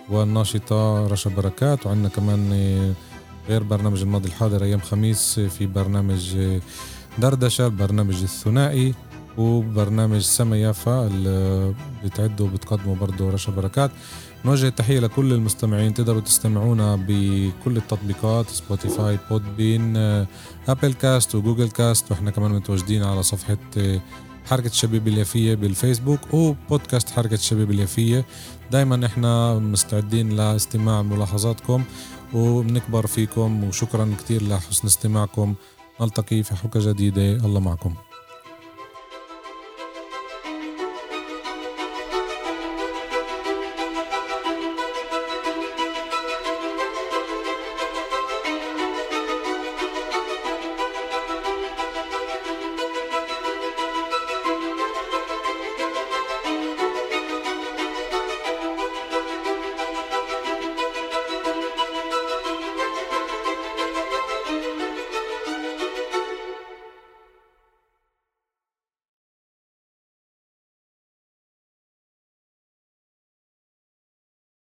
والناشطة 0.10 1.08
رشا 1.08 1.30
بركات 1.30 1.86
وعندنا 1.86 2.10
كمان 2.10 2.50
آه، 2.54 2.94
غير 3.50 3.64
برنامج 3.64 4.02
الماضي 4.02 4.28
الحاضر 4.28 4.64
أيام 4.64 4.80
خميس 4.80 5.40
في 5.40 5.66
برنامج 5.66 6.38
دردشة 7.20 7.66
البرنامج 7.66 8.22
الثنائي 8.22 8.94
وبرنامج 9.38 10.22
سما 10.22 10.58
يافا 10.58 11.08
اللي 11.08 11.74
بتعدوا 12.04 12.48
وبتقدموا 12.48 12.96
برضه 12.96 13.30
رشا 13.30 13.52
بركات. 13.52 13.92
نوجه 14.46 14.70
تحية 14.70 15.00
لكل 15.00 15.34
المستمعين 15.34 15.94
تقدروا 15.94 16.22
تستمعونا 16.22 16.96
بكل 17.08 17.78
التطبيقات 17.78 18.50
Spotify 18.50 19.20
Podbean 19.30 19.98
Apple 20.68 20.94
Cast 21.02 21.36
و 21.36 21.41
Google 21.41 21.70
Cast 21.70 22.12
وإحنا 22.12 22.32
كمان 22.32 22.52
متواجدين 22.52 23.04
على 23.04 23.24
صفحة 23.24 23.58
حركة 24.46 24.68
الشباب 24.68 25.08
اليافية 25.08 25.56
بالفيسبوك 25.56 26.34
وبودكاست 26.34 27.10
حركة 27.10 27.34
الشباب 27.34 27.72
اليافية. 27.72 28.26
دايما 28.72 29.06
إحنا 29.06 29.60
مستعدين 29.60 30.30
لاستماع 30.30 31.02
ملاحظاتكم. 31.02 31.84
وبنكبر 32.34 33.08
فيكم 33.08 33.64
وشكرا 33.64 34.16
كتير 34.20 34.44
لحسن 34.44 34.88
استماعكم. 34.88 35.56
نلتقي 36.02 36.44
في 36.44 36.56
حلقة 36.56 36.92
جديدة. 36.92 37.46
الله 37.46 37.60
معكم. 37.60 37.96